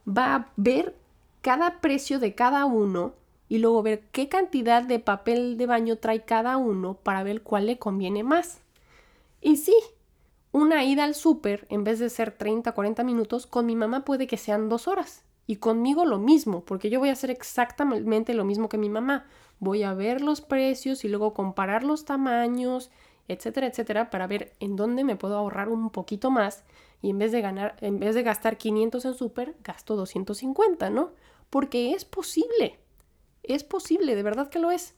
va 0.08 0.36
a 0.36 0.50
ver 0.56 0.96
cada 1.42 1.82
precio 1.82 2.20
de 2.20 2.36
cada 2.36 2.66
uno 2.66 3.14
y 3.50 3.58
luego 3.58 3.82
ver 3.82 4.02
qué 4.12 4.30
cantidad 4.30 4.84
de 4.84 5.00
papel 5.00 5.58
de 5.58 5.66
baño 5.66 5.98
trae 5.98 6.24
cada 6.24 6.58
uno 6.58 6.94
para 6.94 7.24
ver 7.24 7.42
cuál 7.42 7.66
le 7.66 7.80
conviene 7.80 8.24
más. 8.24 8.62
Y 9.42 9.58
sí, 9.58 9.76
una 10.52 10.84
ida 10.84 11.04
al 11.04 11.14
súper, 11.14 11.68
en 11.70 11.84
vez 11.84 12.00
de 12.00 12.10
ser 12.10 12.32
30 12.32 12.72
o 12.72 12.74
40 12.74 13.04
minutos, 13.04 13.46
con 13.46 13.66
mi 13.66 13.76
mamá 13.76 14.04
puede 14.04 14.26
que 14.26 14.38
sean 14.38 14.68
dos 14.68 14.88
horas. 14.88 15.24
Y 15.46 15.58
conmigo 15.58 16.06
lo 16.06 16.20
mismo, 16.20 16.64
porque 16.64 16.90
yo 16.90 17.00
voy 17.00 17.10
a 17.10 17.14
hacer 17.14 17.32
exactamente 17.32 18.34
lo 18.34 18.46
mismo 18.46 18.70
que 18.70 18.78
mi 18.78 18.90
mamá. 18.90 19.26
Voy 19.60 19.84
a 19.84 19.94
ver 19.94 20.22
los 20.22 20.42
precios 20.42 21.04
y 21.04 21.10
luego 21.10 21.34
comparar 21.34 21.84
los 21.84 22.06
tamaños, 22.06 22.92
etcétera, 23.28 23.68
etcétera, 23.68 24.10
para 24.10 24.28
ver 24.28 24.54
en 24.60 24.76
dónde 24.76 25.04
me 25.04 25.16
puedo 25.16 25.38
ahorrar 25.38 25.70
un 25.70 25.92
poquito 25.92 26.32
más. 26.32 26.64
Y 27.02 27.12
en 27.12 27.20
vez 27.20 27.32
de 27.32 27.42
ganar, 27.42 27.76
en 27.82 28.00
vez 28.00 28.16
de 28.16 28.24
gastar 28.24 28.58
500 28.58 29.06
en 29.06 29.14
súper, 29.14 29.56
gasto 29.64 29.96
250, 29.96 30.90
¿no? 30.90 31.12
Porque 31.50 31.94
es 31.94 32.06
posible. 32.06 32.80
Es 33.44 33.64
posible, 33.64 34.16
de 34.16 34.24
verdad 34.24 34.50
que 34.50 34.60
lo 34.60 34.72
es. 34.72 34.96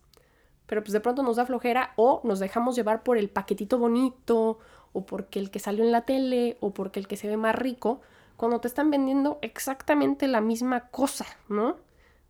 Pero 0.66 0.82
pues 0.82 0.94
de 0.94 1.02
pronto 1.02 1.24
nos 1.24 1.36
da 1.36 1.46
flojera 1.46 1.94
o 1.98 2.22
nos 2.24 2.40
dejamos 2.40 2.76
llevar 2.76 3.04
por 3.04 3.18
el 3.18 3.30
paquetito 3.30 3.78
bonito 3.78 4.60
o 4.94 5.06
porque 5.06 5.40
el 5.40 5.52
que 5.52 5.60
salió 5.60 5.84
en 5.84 5.92
la 5.92 6.06
tele 6.06 6.58
o 6.60 6.74
porque 6.74 7.00
el 7.00 7.08
que 7.08 7.18
se 7.18 7.28
ve 7.28 7.38
más 7.38 7.56
rico, 7.56 8.02
cuando 8.38 8.60
te 8.60 8.68
están 8.68 8.90
vendiendo 8.90 9.40
exactamente 9.42 10.28
la 10.28 10.42
misma 10.42 10.90
cosa, 10.90 11.26
¿no? 11.48 11.78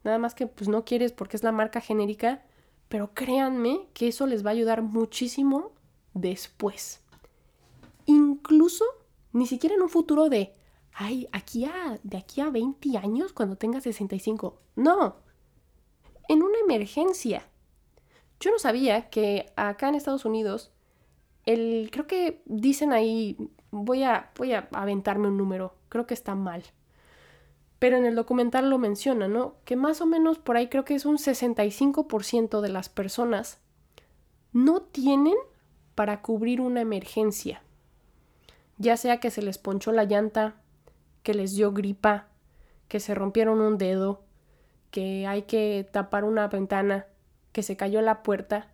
Nada 0.03 0.17
más 0.17 0.35
que 0.35 0.47
pues 0.47 0.67
no 0.67 0.83
quieres 0.83 1.11
porque 1.11 1.37
es 1.37 1.43
la 1.43 1.51
marca 1.51 1.81
genérica, 1.81 2.43
pero 2.89 3.13
créanme 3.13 3.87
que 3.93 4.07
eso 4.07 4.27
les 4.27 4.45
va 4.45 4.49
a 4.49 4.53
ayudar 4.53 4.81
muchísimo 4.81 5.71
después. 6.13 7.01
Incluso 8.05 8.83
ni 9.31 9.47
siquiera 9.47 9.75
en 9.75 9.81
un 9.81 9.89
futuro 9.89 10.27
de, 10.27 10.53
ay, 10.93 11.27
aquí 11.31 11.65
a, 11.65 11.99
de 12.03 12.17
aquí 12.17 12.41
a 12.41 12.49
20 12.49 12.97
años 12.97 13.33
cuando 13.33 13.55
tengas 13.55 13.83
65. 13.83 14.59
No, 14.75 15.15
en 16.27 16.43
una 16.43 16.59
emergencia. 16.59 17.47
Yo 18.39 18.51
no 18.51 18.59
sabía 18.59 19.09
que 19.09 19.51
acá 19.55 19.89
en 19.89 19.95
Estados 19.95 20.25
Unidos, 20.25 20.71
el, 21.45 21.89
creo 21.91 22.07
que 22.07 22.41
dicen 22.45 22.93
ahí, 22.93 23.37
voy 23.71 24.03
a, 24.03 24.31
voy 24.37 24.53
a 24.53 24.67
aventarme 24.71 25.27
un 25.27 25.37
número, 25.37 25.75
creo 25.89 26.05
que 26.07 26.13
está 26.13 26.35
mal. 26.35 26.63
Pero 27.79 27.97
en 27.97 28.05
el 28.05 28.15
documental 28.15 28.69
lo 28.69 28.77
menciona, 28.77 29.27
¿no? 29.27 29.55
Que 29.65 29.75
más 29.75 30.01
o 30.01 30.05
menos 30.05 30.37
por 30.37 30.55
ahí 30.55 30.67
creo 30.67 30.85
que 30.85 30.93
es 30.93 31.05
un 31.05 31.17
65% 31.17 32.61
de 32.61 32.69
las 32.69 32.89
personas 32.89 33.59
no 34.53 34.81
tienen 34.81 35.35
para 35.95 36.21
cubrir 36.21 36.61
una 36.61 36.81
emergencia. 36.81 37.63
Ya 38.77 38.97
sea 38.97 39.19
que 39.19 39.31
se 39.31 39.41
les 39.41 39.57
ponchó 39.57 39.91
la 39.91 40.03
llanta, 40.03 40.55
que 41.23 41.33
les 41.33 41.55
dio 41.55 41.71
gripa, 41.71 42.27
que 42.87 42.99
se 42.99 43.15
rompieron 43.15 43.61
un 43.61 43.77
dedo, 43.77 44.23
que 44.89 45.25
hay 45.27 45.43
que 45.43 45.87
tapar 45.91 46.23
una 46.23 46.47
ventana, 46.47 47.07
que 47.51 47.63
se 47.63 47.77
cayó 47.77 48.01
la 48.01 48.23
puerta, 48.23 48.70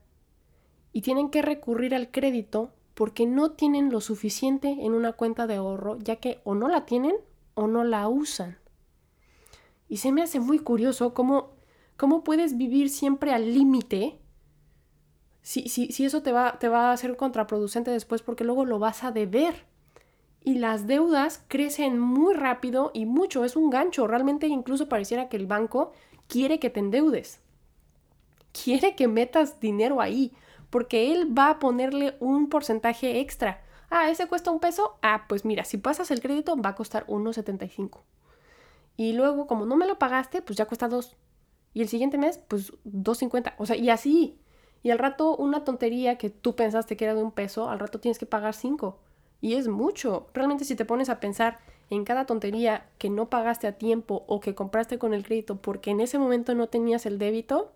y 0.93 1.02
tienen 1.02 1.30
que 1.30 1.41
recurrir 1.41 1.93
al 1.93 2.12
crédito 2.12 2.71
porque 2.93 3.26
no 3.26 3.52
tienen 3.52 3.91
lo 3.91 4.02
suficiente 4.02 4.69
en 4.69 4.93
una 4.93 5.13
cuenta 5.13 5.45
de 5.45 5.56
ahorro, 5.56 6.00
ya 6.00 6.15
que 6.17 6.41
o 6.43 6.56
no 6.56 6.67
la 6.67 6.86
tienen 6.86 7.15
o 7.54 7.67
no 7.67 7.84
la 7.84 8.08
usan. 8.08 8.58
Y 9.88 9.97
se 9.97 10.12
me 10.12 10.23
hace 10.23 10.39
muy 10.39 10.60
curioso 10.60 11.13
cómo, 11.13 11.52
cómo 11.95 12.23
puedes 12.23 12.58
vivir 12.58 12.89
siempre 12.89 13.34
al 13.34 13.54
límite 13.54 14.19
si, 15.47 15.69
si, 15.69 15.93
si, 15.93 16.04
eso 16.04 16.21
te 16.23 16.34
va, 16.34 16.60
te 16.60 16.67
va 16.67 16.91
a 16.91 16.97
ser 16.97 17.15
contraproducente 17.15 17.89
después 17.89 18.21
porque 18.21 18.43
luego 18.43 18.65
lo 18.65 18.80
vas 18.80 19.06
a 19.06 19.12
deber. 19.13 19.65
Y 20.43 20.56
las 20.56 20.88
deudas 20.88 21.41
crecen 21.47 22.00
muy 22.00 22.34
rápido 22.34 22.91
y 22.93 23.06
mucho, 23.06 23.45
es 23.45 23.56
un 23.56 23.69
gancho, 23.69 24.08
realmente 24.08 24.47
incluso 24.47 24.89
pareciera 24.89 25.30
que 25.30 25.38
el 25.38 25.45
banco 25.45 25.93
quiere 26.28 26.60
que 26.60 26.69
te 26.69 26.82
endeudes, 26.82 27.39
quiere 28.52 28.93
que 28.95 29.08
metas 29.08 29.62
dinero 29.62 30.02
ahí, 30.02 30.34
porque 30.69 31.12
él 31.12 31.38
va 31.38 31.49
a 31.49 31.60
ponerle 31.60 32.15
un 32.19 32.49
porcentaje 32.49 33.19
extra. 33.19 33.62
Ah, 33.89 34.10
ese 34.10 34.27
cuesta 34.27 34.51
un 34.51 34.60
peso, 34.60 34.97
ah, 35.01 35.25
pues 35.30 35.45
mira, 35.45 35.63
si 35.63 35.77
pasas 35.77 36.12
el 36.12 36.21
crédito 36.21 36.58
va 36.58 36.71
a 36.71 36.75
costar 36.75 37.06
1.75. 37.08 37.99
Y 38.97 39.13
luego, 39.13 39.47
como 39.47 39.65
no 39.65 39.75
me 39.75 39.88
lo 39.88 39.99
pagaste, 39.99 40.41
pues 40.41 40.58
ya 40.58 40.65
cuesta 40.65 40.88
2. 40.88 41.15
Y 41.73 41.82
el 41.82 41.88
siguiente 41.88 42.17
mes, 42.17 42.39
pues 42.47 42.73
2.50. 42.86 43.53
O 43.58 43.65
sea, 43.65 43.75
y 43.75 43.89
así. 43.89 44.39
Y 44.84 44.89
al 44.89 44.99
rato 44.99 45.36
una 45.36 45.63
tontería 45.63 46.17
que 46.17 46.30
tú 46.30 46.56
pensaste 46.56 46.97
que 46.97 47.06
era 47.06 47.13
de 47.13 47.23
un 47.23 47.32
peso, 47.32 47.69
al 47.69 47.80
rato 47.80 47.99
tienes 47.99 48.17
que 48.17 48.25
pagar 48.25 48.53
5. 48.53 48.99
Y 49.41 49.53
es 49.53 49.67
mucho. 49.67 50.27
Realmente 50.34 50.65
si 50.65 50.75
te 50.75 50.86
pones 50.86 51.10
a 51.10 51.19
pensar 51.19 51.60
en 51.89 52.03
cada 52.03 52.25
tontería 52.25 52.88
que 52.97 53.10
no 53.10 53.30
pagaste 53.30 53.67
a 53.67 53.77
tiempo 53.77 54.25
o 54.27 54.39
que 54.39 54.56
compraste 54.56 54.97
con 54.97 55.13
el 55.13 55.23
crédito 55.23 55.58
porque 55.58 55.91
en 55.91 56.01
ese 56.01 56.17
momento 56.17 56.56
no 56.56 56.67
tenías 56.67 57.06
el 57.06 57.17
débito, 57.17 57.71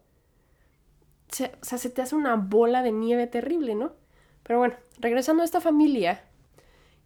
se, 1.32 1.46
o 1.62 1.66
sea, 1.66 1.78
se 1.78 1.90
te 1.90 2.02
hace 2.02 2.16
una 2.16 2.36
bola 2.36 2.84
de 2.84 2.92
nieve 2.92 3.28
terrible, 3.28 3.76
¿no? 3.76 3.94
Pero 4.44 4.60
bueno, 4.60 4.76
regresando 5.00 5.42
a 5.44 5.46
esta 5.46 5.62
familia 5.62 6.24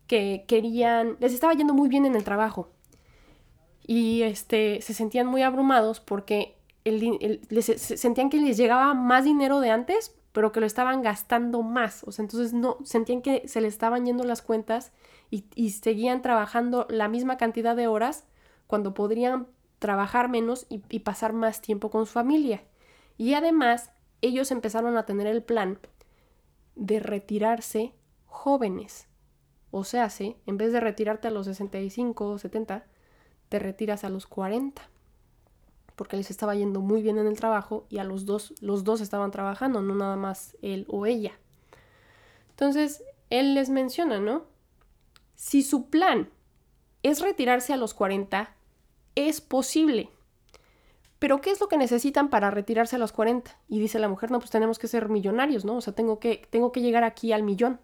que 0.07 0.45
querían, 0.47 1.17
les 1.19 1.33
estaba 1.33 1.53
yendo 1.53 1.73
muy 1.73 1.89
bien 1.89 2.05
en 2.05 2.15
el 2.15 2.23
trabajo 2.23 2.69
y 3.87 4.23
este, 4.23 4.81
se 4.81 4.93
sentían 4.93 5.27
muy 5.27 5.41
abrumados 5.41 5.99
porque 5.99 6.57
el, 6.83 7.41
les, 7.49 7.65
sentían 7.65 8.29
que 8.29 8.39
les 8.39 8.57
llegaba 8.57 8.93
más 8.93 9.25
dinero 9.25 9.59
de 9.59 9.71
antes, 9.71 10.15
pero 10.31 10.51
que 10.51 10.59
lo 10.59 10.65
estaban 10.65 11.01
gastando 11.01 11.61
más. 11.61 12.03
O 12.05 12.11
sea, 12.11 12.23
entonces 12.23 12.53
no, 12.53 12.77
sentían 12.83 13.21
que 13.21 13.47
se 13.47 13.61
les 13.61 13.73
estaban 13.73 14.05
yendo 14.05 14.23
las 14.23 14.41
cuentas 14.41 14.91
y, 15.29 15.69
seguían 15.71 16.21
trabajando 16.21 16.85
la 16.89 17.07
misma 17.09 17.37
cantidad 17.37 17.75
de 17.75 17.87
horas 17.87 18.25
cuando 18.67 18.93
podrían 18.93 19.47
trabajar 19.79 20.29
menos 20.29 20.65
y, 20.69 20.81
y 20.89 20.99
pasar 20.99 21.33
más 21.33 21.61
tiempo 21.61 21.89
con 21.89 22.05
su 22.05 22.13
familia. 22.13 22.63
Y 23.17 23.33
además, 23.33 23.91
ellos 24.21 24.51
empezaron 24.51 24.97
a 24.97 25.05
tener 25.05 25.27
el 25.27 25.43
plan 25.43 25.79
de 26.75 26.99
retirarse 26.99 27.93
jóvenes. 28.25 29.07
O 29.71 29.83
sea, 29.83 30.09
¿sí? 30.09 30.37
en 30.45 30.57
vez 30.57 30.71
de 30.71 30.79
retirarte 30.79 31.27
a 31.27 31.31
los 31.31 31.45
65 31.47 32.25
o 32.25 32.37
70, 32.37 32.85
te 33.49 33.59
retiras 33.59 34.03
a 34.03 34.09
los 34.09 34.25
40 34.25 34.89
porque 35.95 36.17
les 36.17 36.29
estaba 36.29 36.55
yendo 36.55 36.81
muy 36.81 37.01
bien 37.01 37.17
en 37.17 37.27
el 37.27 37.37
trabajo 37.37 37.85
y 37.89 37.99
a 37.99 38.03
los 38.03 38.25
dos, 38.25 38.53
los 38.59 38.83
dos 38.83 39.01
estaban 39.01 39.31
trabajando, 39.31 39.81
no 39.81 39.95
nada 39.95 40.15
más 40.15 40.57
él 40.61 40.85
o 40.89 41.05
ella. 41.05 41.31
Entonces, 42.49 43.03
él 43.29 43.53
les 43.53 43.69
menciona, 43.69 44.19
¿no? 44.19 44.43
Si 45.35 45.63
su 45.63 45.89
plan 45.89 46.29
es 47.03 47.21
retirarse 47.21 47.73
a 47.73 47.77
los 47.77 47.93
40, 47.93 48.53
es 49.15 49.41
posible. 49.41 50.09
Pero 51.25 51.41
¿qué 51.41 51.49
es 51.49 51.59
lo 51.59 51.67
que 51.67 51.79
necesitan 51.79 52.29
para 52.29 52.51
retirarse 52.51 52.97
a 52.97 52.99
los 52.99 53.11
40? 53.11 53.59
Y 53.67 53.79
dice 53.79 53.97
la 53.97 54.07
mujer, 54.07 54.29
no, 54.29 54.37
pues 54.37 54.51
tenemos 54.51 54.77
que 54.77 54.87
ser 54.87 55.09
millonarios, 55.09 55.65
¿no? 55.65 55.77
O 55.77 55.81
sea, 55.81 55.95
tengo 55.95 56.19
que, 56.19 56.45
tengo 56.51 56.71
que 56.71 56.81
llegar 56.81 57.03
aquí 57.03 57.33
al 57.33 57.41
millón. 57.41 57.79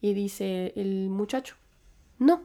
Y 0.00 0.14
dice 0.14 0.72
el 0.74 1.10
muchacho, 1.10 1.56
no, 2.18 2.44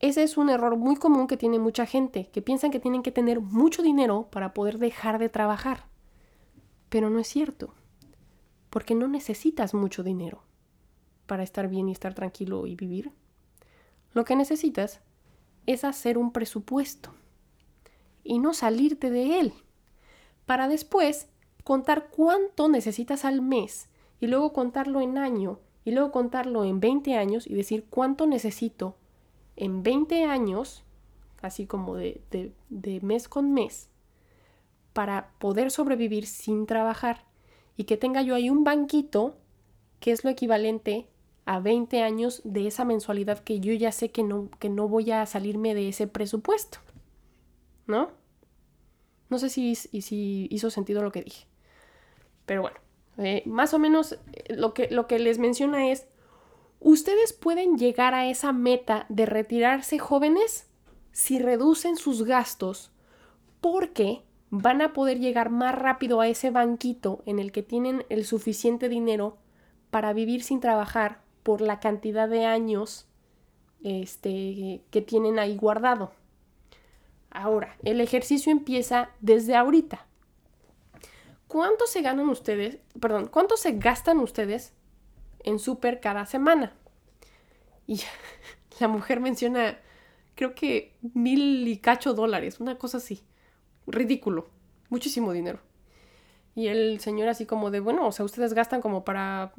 ese 0.00 0.22
es 0.22 0.36
un 0.36 0.50
error 0.50 0.76
muy 0.76 0.96
común 0.96 1.28
que 1.28 1.38
tiene 1.38 1.58
mucha 1.58 1.86
gente, 1.86 2.28
que 2.28 2.42
piensan 2.42 2.70
que 2.70 2.78
tienen 2.78 3.02
que 3.02 3.10
tener 3.10 3.40
mucho 3.40 3.82
dinero 3.82 4.28
para 4.30 4.52
poder 4.52 4.76
dejar 4.76 5.18
de 5.18 5.30
trabajar. 5.30 5.86
Pero 6.90 7.08
no 7.08 7.20
es 7.20 7.26
cierto, 7.26 7.72
porque 8.68 8.94
no 8.94 9.08
necesitas 9.08 9.72
mucho 9.72 10.02
dinero 10.02 10.42
para 11.24 11.42
estar 11.42 11.68
bien 11.68 11.88
y 11.88 11.92
estar 11.92 12.12
tranquilo 12.12 12.66
y 12.66 12.76
vivir. 12.76 13.12
Lo 14.12 14.26
que 14.26 14.36
necesitas 14.36 15.00
es 15.64 15.84
hacer 15.84 16.18
un 16.18 16.32
presupuesto 16.32 17.14
y 18.24 18.38
no 18.38 18.54
salirte 18.54 19.10
de 19.10 19.40
él, 19.40 19.52
para 20.46 20.68
después 20.68 21.28
contar 21.64 22.08
cuánto 22.08 22.68
necesitas 22.68 23.24
al 23.24 23.42
mes 23.42 23.88
y 24.20 24.26
luego 24.26 24.52
contarlo 24.52 25.00
en 25.00 25.18
año 25.18 25.58
y 25.84 25.90
luego 25.90 26.12
contarlo 26.12 26.64
en 26.64 26.80
20 26.80 27.16
años 27.16 27.46
y 27.46 27.54
decir 27.54 27.86
cuánto 27.88 28.26
necesito 28.26 28.96
en 29.56 29.82
20 29.82 30.24
años, 30.24 30.84
así 31.42 31.66
como 31.66 31.96
de, 31.96 32.52
mes 33.02 33.28
con 33.28 33.52
mes, 33.52 33.88
para 34.92 35.30
poder 35.38 35.70
sobrevivir 35.70 36.26
sin 36.26 36.66
trabajar 36.66 37.24
y 37.76 37.84
que 37.84 37.96
tenga 37.96 38.22
yo 38.22 38.34
ahí 38.34 38.50
un 38.50 38.64
banquito 38.64 39.36
que 40.00 40.12
es 40.12 40.24
lo 40.24 40.30
equivalente 40.30 41.06
a 41.44 41.60
20 41.60 42.02
años 42.02 42.40
de 42.44 42.66
esa 42.66 42.84
mensualidad 42.84 43.38
que 43.40 43.60
yo 43.60 43.72
ya 43.72 43.90
sé 43.90 44.10
que 44.10 44.22
no, 44.22 44.48
que 44.58 44.68
no 44.68 44.88
voy 44.88 45.10
a 45.10 45.24
salirme 45.26 45.74
de 45.74 45.88
ese 45.88 46.06
presupuesto. 46.06 46.78
¿No? 47.88 48.12
No 49.28 49.38
sé 49.38 49.48
si, 49.48 49.74
si 49.74 50.46
hizo 50.50 50.70
sentido 50.70 51.02
lo 51.02 51.10
que 51.10 51.22
dije. 51.22 51.48
Pero 52.46 52.62
bueno, 52.62 52.78
eh, 53.18 53.42
más 53.44 53.74
o 53.74 53.80
menos 53.80 54.12
eh, 54.12 54.54
lo 54.54 54.72
que, 54.72 54.88
lo 54.90 55.08
que 55.08 55.18
les 55.18 55.38
menciona 55.38 55.90
es 55.90 56.06
Ustedes 56.80 57.32
pueden 57.32 57.76
llegar 57.76 58.14
a 58.14 58.28
esa 58.28 58.52
meta 58.52 59.06
de 59.08 59.26
retirarse 59.26 59.98
jóvenes 59.98 60.68
si 61.10 61.40
reducen 61.40 61.96
sus 61.96 62.22
gastos 62.22 62.92
porque 63.60 64.22
van 64.50 64.80
a 64.80 64.92
poder 64.92 65.18
llegar 65.18 65.50
más 65.50 65.74
rápido 65.74 66.20
a 66.20 66.28
ese 66.28 66.50
banquito 66.50 67.22
en 67.26 67.40
el 67.40 67.50
que 67.50 67.64
tienen 67.64 68.04
el 68.08 68.24
suficiente 68.24 68.88
dinero 68.88 69.38
para 69.90 70.12
vivir 70.12 70.44
sin 70.44 70.60
trabajar 70.60 71.20
por 71.42 71.60
la 71.60 71.80
cantidad 71.80 72.28
de 72.28 72.46
años 72.46 73.08
este, 73.82 74.82
que 74.90 75.02
tienen 75.02 75.40
ahí 75.40 75.56
guardado. 75.56 76.12
Ahora, 77.30 77.76
el 77.84 78.00
ejercicio 78.00 78.52
empieza 78.52 79.10
desde 79.20 79.56
ahorita. 79.56 80.06
¿Cuánto 81.46 81.86
se 81.86 82.02
ganan 82.02 82.28
ustedes? 82.28 82.78
Perdón, 83.00 83.28
¿cuánto 83.28 83.56
se 83.56 83.72
gastan 83.72 84.18
ustedes 84.18 84.74
en 85.44 85.58
súper 85.58 86.00
cada 86.00 86.26
semana. 86.26 86.72
Y 87.86 88.00
la 88.80 88.88
mujer 88.88 89.20
menciona, 89.20 89.78
creo 90.34 90.54
que 90.54 90.96
mil 91.14 91.66
y 91.66 91.78
cacho 91.78 92.14
dólares, 92.14 92.60
una 92.60 92.76
cosa 92.78 92.98
así. 92.98 93.22
Ridículo, 93.86 94.48
muchísimo 94.90 95.32
dinero. 95.32 95.60
Y 96.54 96.68
el 96.68 97.00
señor 97.00 97.28
así 97.28 97.46
como 97.46 97.70
de, 97.70 97.80
bueno, 97.80 98.06
o 98.06 98.12
sea, 98.12 98.24
ustedes 98.24 98.52
gastan 98.52 98.80
como 98.80 99.04
para, 99.04 99.52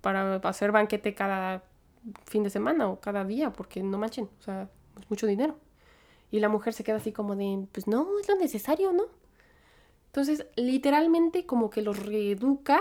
para 0.00 0.36
hacer 0.36 0.72
banquete 0.72 1.14
cada 1.14 1.64
fin 2.24 2.42
de 2.42 2.50
semana 2.50 2.88
o 2.88 2.98
cada 3.00 3.24
día, 3.24 3.52
porque 3.52 3.82
no 3.82 3.98
manchen, 3.98 4.28
o 4.40 4.42
sea, 4.42 4.68
es 4.98 5.10
mucho 5.10 5.26
dinero. 5.26 5.56
Y 6.30 6.40
la 6.40 6.48
mujer 6.48 6.72
se 6.72 6.84
queda 6.84 6.96
así 6.96 7.12
como 7.12 7.36
de, 7.36 7.66
pues 7.72 7.86
no, 7.86 8.06
es 8.20 8.28
lo 8.28 8.36
necesario, 8.36 8.92
¿no? 8.92 9.04
Entonces, 10.06 10.46
literalmente 10.56 11.46
como 11.46 11.70
que 11.70 11.82
los 11.82 12.04
reeduca 12.04 12.80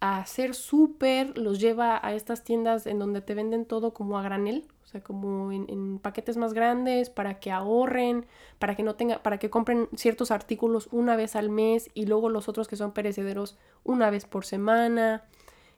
a 0.00 0.18
hacer 0.18 0.54
súper, 0.54 1.38
los 1.38 1.58
lleva 1.58 1.98
a 2.06 2.14
estas 2.14 2.44
tiendas 2.44 2.86
en 2.86 2.98
donde 2.98 3.22
te 3.22 3.34
venden 3.34 3.64
todo 3.64 3.94
como 3.94 4.18
a 4.18 4.22
granel, 4.22 4.66
o 4.84 4.86
sea, 4.86 5.02
como 5.02 5.52
en, 5.52 5.98
paquetes 5.98 6.36
más 6.36 6.52
grandes 6.52 7.08
para 7.08 7.40
que 7.40 7.50
ahorren, 7.50 8.26
para 8.58 8.76
que 8.76 8.82
no 8.82 8.94
tenga, 8.94 9.22
para 9.22 9.38
que 9.38 9.48
compren 9.48 9.88
ciertos 9.96 10.30
artículos 10.30 10.88
una 10.92 11.16
vez 11.16 11.34
al 11.34 11.48
mes 11.48 11.90
y 11.94 12.06
luego 12.06 12.28
los 12.28 12.48
otros 12.48 12.68
que 12.68 12.76
son 12.76 12.92
perecederos 12.92 13.56
una 13.82 14.10
vez 14.10 14.26
por 14.26 14.44
semana, 14.44 15.24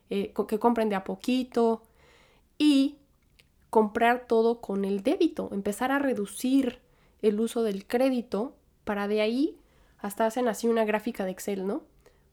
eh, 0.09 0.33
que 0.47 0.59
compren 0.59 0.89
de 0.89 0.95
a 0.95 1.05
poquito 1.05 1.81
y 2.57 2.97
comprar 3.69 4.27
todo 4.27 4.59
con 4.59 4.83
el 4.83 5.01
débito, 5.01 5.49
empezar 5.53 5.91
a 5.91 5.99
reducir 5.99 6.79
el 7.21 7.39
uso 7.39 7.63
del 7.63 7.85
crédito 7.85 8.55
para 8.83 9.07
de 9.07 9.21
ahí 9.21 9.57
hasta 9.99 10.25
hacen 10.25 10.47
así 10.47 10.67
una 10.67 10.85
gráfica 10.85 11.25
de 11.25 11.31
Excel, 11.31 11.67
¿no? 11.67 11.83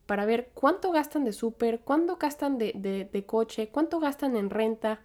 Para 0.07 0.25
ver 0.25 0.51
cuánto 0.55 0.92
gastan 0.92 1.25
de 1.25 1.33
súper, 1.33 1.81
cuánto 1.81 2.16
gastan 2.16 2.59
de, 2.59 3.09
de, 3.12 3.27
coche, 3.27 3.68
cuánto 3.70 3.99
gastan 3.99 4.37
en 4.37 4.51
renta. 4.51 5.01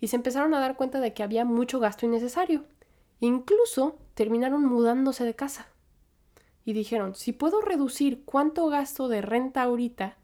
Y 0.00 0.08
se 0.08 0.16
empezaron 0.16 0.52
a 0.52 0.60
dar 0.60 0.76
cuenta 0.76 1.00
de 1.00 1.14
que 1.14 1.22
había 1.22 1.44
mucho 1.44 1.80
gasto 1.80 2.04
innecesario. 2.04 2.64
Incluso 3.20 3.96
terminaron 4.14 4.64
mudándose 4.66 5.24
de 5.24 5.34
casa. 5.34 5.68
Y 6.64 6.74
dijeron, 6.74 7.14
si 7.14 7.32
puedo 7.32 7.62
reducir 7.62 8.24
cuánto 8.24 8.66
gasto 8.66 9.08
de 9.08 9.22
renta 9.22 9.62
ahorita, 9.62 10.18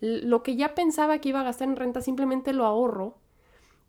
lo 0.00 0.42
que 0.42 0.54
ya 0.54 0.74
pensaba 0.74 1.18
que 1.18 1.30
iba 1.30 1.40
a 1.40 1.44
gastar 1.44 1.68
en 1.68 1.76
renta 1.76 2.00
simplemente 2.00 2.52
lo 2.52 2.64
ahorro 2.66 3.16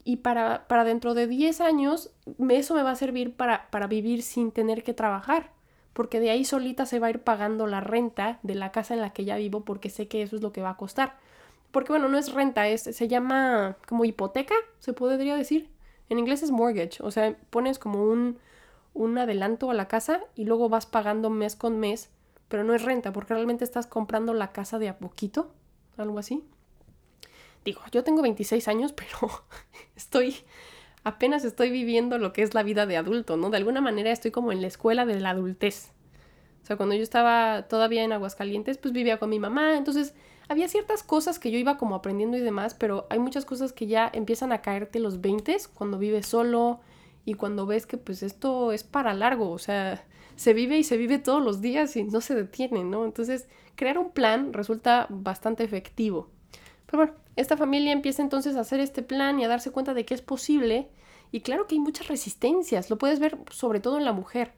y 0.06 0.18
para, 0.18 0.68
para 0.68 0.84
dentro 0.84 1.16
de 1.16 1.28
10 1.28 1.60
años 1.62 2.12
eso 2.48 2.76
me 2.76 2.84
va 2.84 2.92
a 2.92 2.96
servir 2.96 3.36
para, 3.36 3.70
para 3.72 3.88
vivir 3.88 4.22
sin 4.22 4.52
tener 4.52 4.84
que 4.84 4.94
trabajar, 4.94 5.52
porque 5.94 6.20
de 6.20 6.30
ahí 6.30 6.46
solita 6.46 6.86
se 6.86 7.00
va 7.00 7.08
a 7.08 7.10
ir 7.10 7.24
pagando 7.24 7.66
la 7.66 7.82
renta 7.82 8.40
de 8.44 8.54
la 8.54 8.72
casa 8.72 8.94
en 8.94 9.02
la 9.02 9.12
que 9.12 9.26
ya 9.26 9.36
vivo 9.36 9.66
porque 9.66 9.90
sé 9.90 10.08
que 10.08 10.22
eso 10.22 10.36
es 10.36 10.44
lo 10.44 10.54
que 10.54 10.62
va 10.62 10.70
a 10.70 10.78
costar. 10.78 11.18
Porque 11.72 11.92
bueno, 11.92 12.08
no 12.08 12.18
es 12.20 12.32
renta, 12.32 12.68
es, 12.68 12.84
se 12.84 13.08
llama 13.08 13.78
como 13.88 14.06
hipoteca, 14.06 14.56
se 14.80 14.94
podría 14.94 15.36
decir. 15.36 15.70
En 16.08 16.20
inglés 16.20 16.44
es 16.44 16.52
mortgage, 16.52 17.02
o 17.02 17.10
sea, 17.10 17.36
pones 17.50 17.80
como 17.80 18.04
un, 18.04 18.38
un 18.94 19.18
adelanto 19.18 19.72
a 19.72 19.74
la 19.74 19.88
casa 19.88 20.22
y 20.36 20.46
luego 20.46 20.70
vas 20.70 20.86
pagando 20.86 21.32
mes 21.32 21.56
con 21.56 21.80
mes, 21.80 22.12
pero 22.48 22.64
no 22.64 22.76
es 22.76 22.84
renta 22.84 23.12
porque 23.12 23.34
realmente 23.34 23.64
estás 23.64 23.88
comprando 23.88 24.36
la 24.36 24.52
casa 24.52 24.78
de 24.78 24.90
a 24.90 25.00
poquito, 25.00 25.52
algo 25.98 26.20
así 26.20 26.44
digo, 27.66 27.82
yo 27.92 28.04
tengo 28.04 28.22
26 28.22 28.68
años, 28.68 28.94
pero 28.96 29.44
estoy, 29.96 30.38
apenas 31.04 31.44
estoy 31.44 31.72
viviendo 31.72 32.18
lo 32.18 32.32
que 32.32 32.44
es 32.44 32.54
la 32.54 32.64
vida 32.64 32.86
de 32.86 32.96
adulto, 32.96 33.36
¿no? 33.36 33.50
De 33.50 33.58
alguna 33.58 33.82
manera 33.82 34.12
estoy 34.12 34.32
como 34.32 34.52
en 34.52 34.62
la 34.62 34.68
escuela 34.68 35.06
de 35.06 35.20
la 35.20 35.32
adultez. 35.32 35.92
O 36.64 36.66
sea, 36.66 36.78
cuando 36.78 36.96
yo 36.96 37.04
estaba 37.04 37.68
todavía 37.68 38.04
en 38.04 38.12
Aguascalientes, 38.12 38.78
pues 38.78 38.94
vivía 38.94 39.20
con 39.20 39.30
mi 39.30 39.40
mamá, 39.40 39.78
entonces 39.78 40.16
había 40.48 40.68
ciertas 40.68 41.04
cosas 41.04 41.38
que 41.38 41.52
yo 41.52 41.60
iba 41.60 41.78
como 41.78 41.96
aprendiendo 41.96 42.38
y 42.38 42.42
demás, 42.42 42.74
pero 42.74 43.06
hay 43.10 43.20
muchas 43.20 43.46
cosas 43.46 43.74
que 43.74 43.88
ya 43.88 44.10
empiezan 44.14 44.52
a 44.52 44.62
caerte 44.62 45.00
los 45.00 45.22
20 45.22 45.58
cuando 45.74 46.00
vives 46.00 46.28
solo 46.28 46.80
y 47.24 47.34
cuando 47.34 47.66
ves 47.66 47.86
que 47.86 47.98
pues 47.98 48.24
esto 48.24 48.72
es 48.72 48.84
para 48.84 49.14
largo, 49.14 49.52
o 49.52 49.60
sea, 49.60 50.06
se 50.36 50.54
vive 50.54 50.78
y 50.78 50.84
se 50.84 50.98
vive 50.98 51.20
todos 51.20 51.44
los 51.44 51.62
días 51.62 51.96
y 51.96 52.04
no 52.04 52.22
se 52.22 52.36
detiene, 52.36 52.84
¿no? 52.84 53.06
Entonces, 53.06 53.48
crear 53.76 53.98
un 53.98 54.12
plan 54.12 54.54
resulta 54.54 55.08
bastante 55.10 55.64
efectivo. 55.64 56.30
Pero 56.86 56.98
bueno, 56.98 57.14
esta 57.36 57.58
familia 57.58 57.92
empieza 57.92 58.22
entonces 58.22 58.56
a 58.56 58.62
hacer 58.62 58.80
este 58.80 59.04
plan 59.04 59.40
y 59.40 59.44
a 59.44 59.48
darse 59.48 59.72
cuenta 59.72 59.94
de 59.94 60.06
que 60.06 60.14
es 60.14 60.22
posible. 60.22 60.90
Y 61.32 61.42
claro 61.42 61.68
que 61.68 61.76
hay 61.76 61.80
muchas 61.80 62.08
resistencias, 62.08 62.90
lo 62.90 62.98
puedes 62.98 63.20
ver 63.20 63.38
sobre 63.52 63.80
todo 63.80 63.98
en 63.98 64.06
la 64.06 64.14
mujer. 64.14 64.54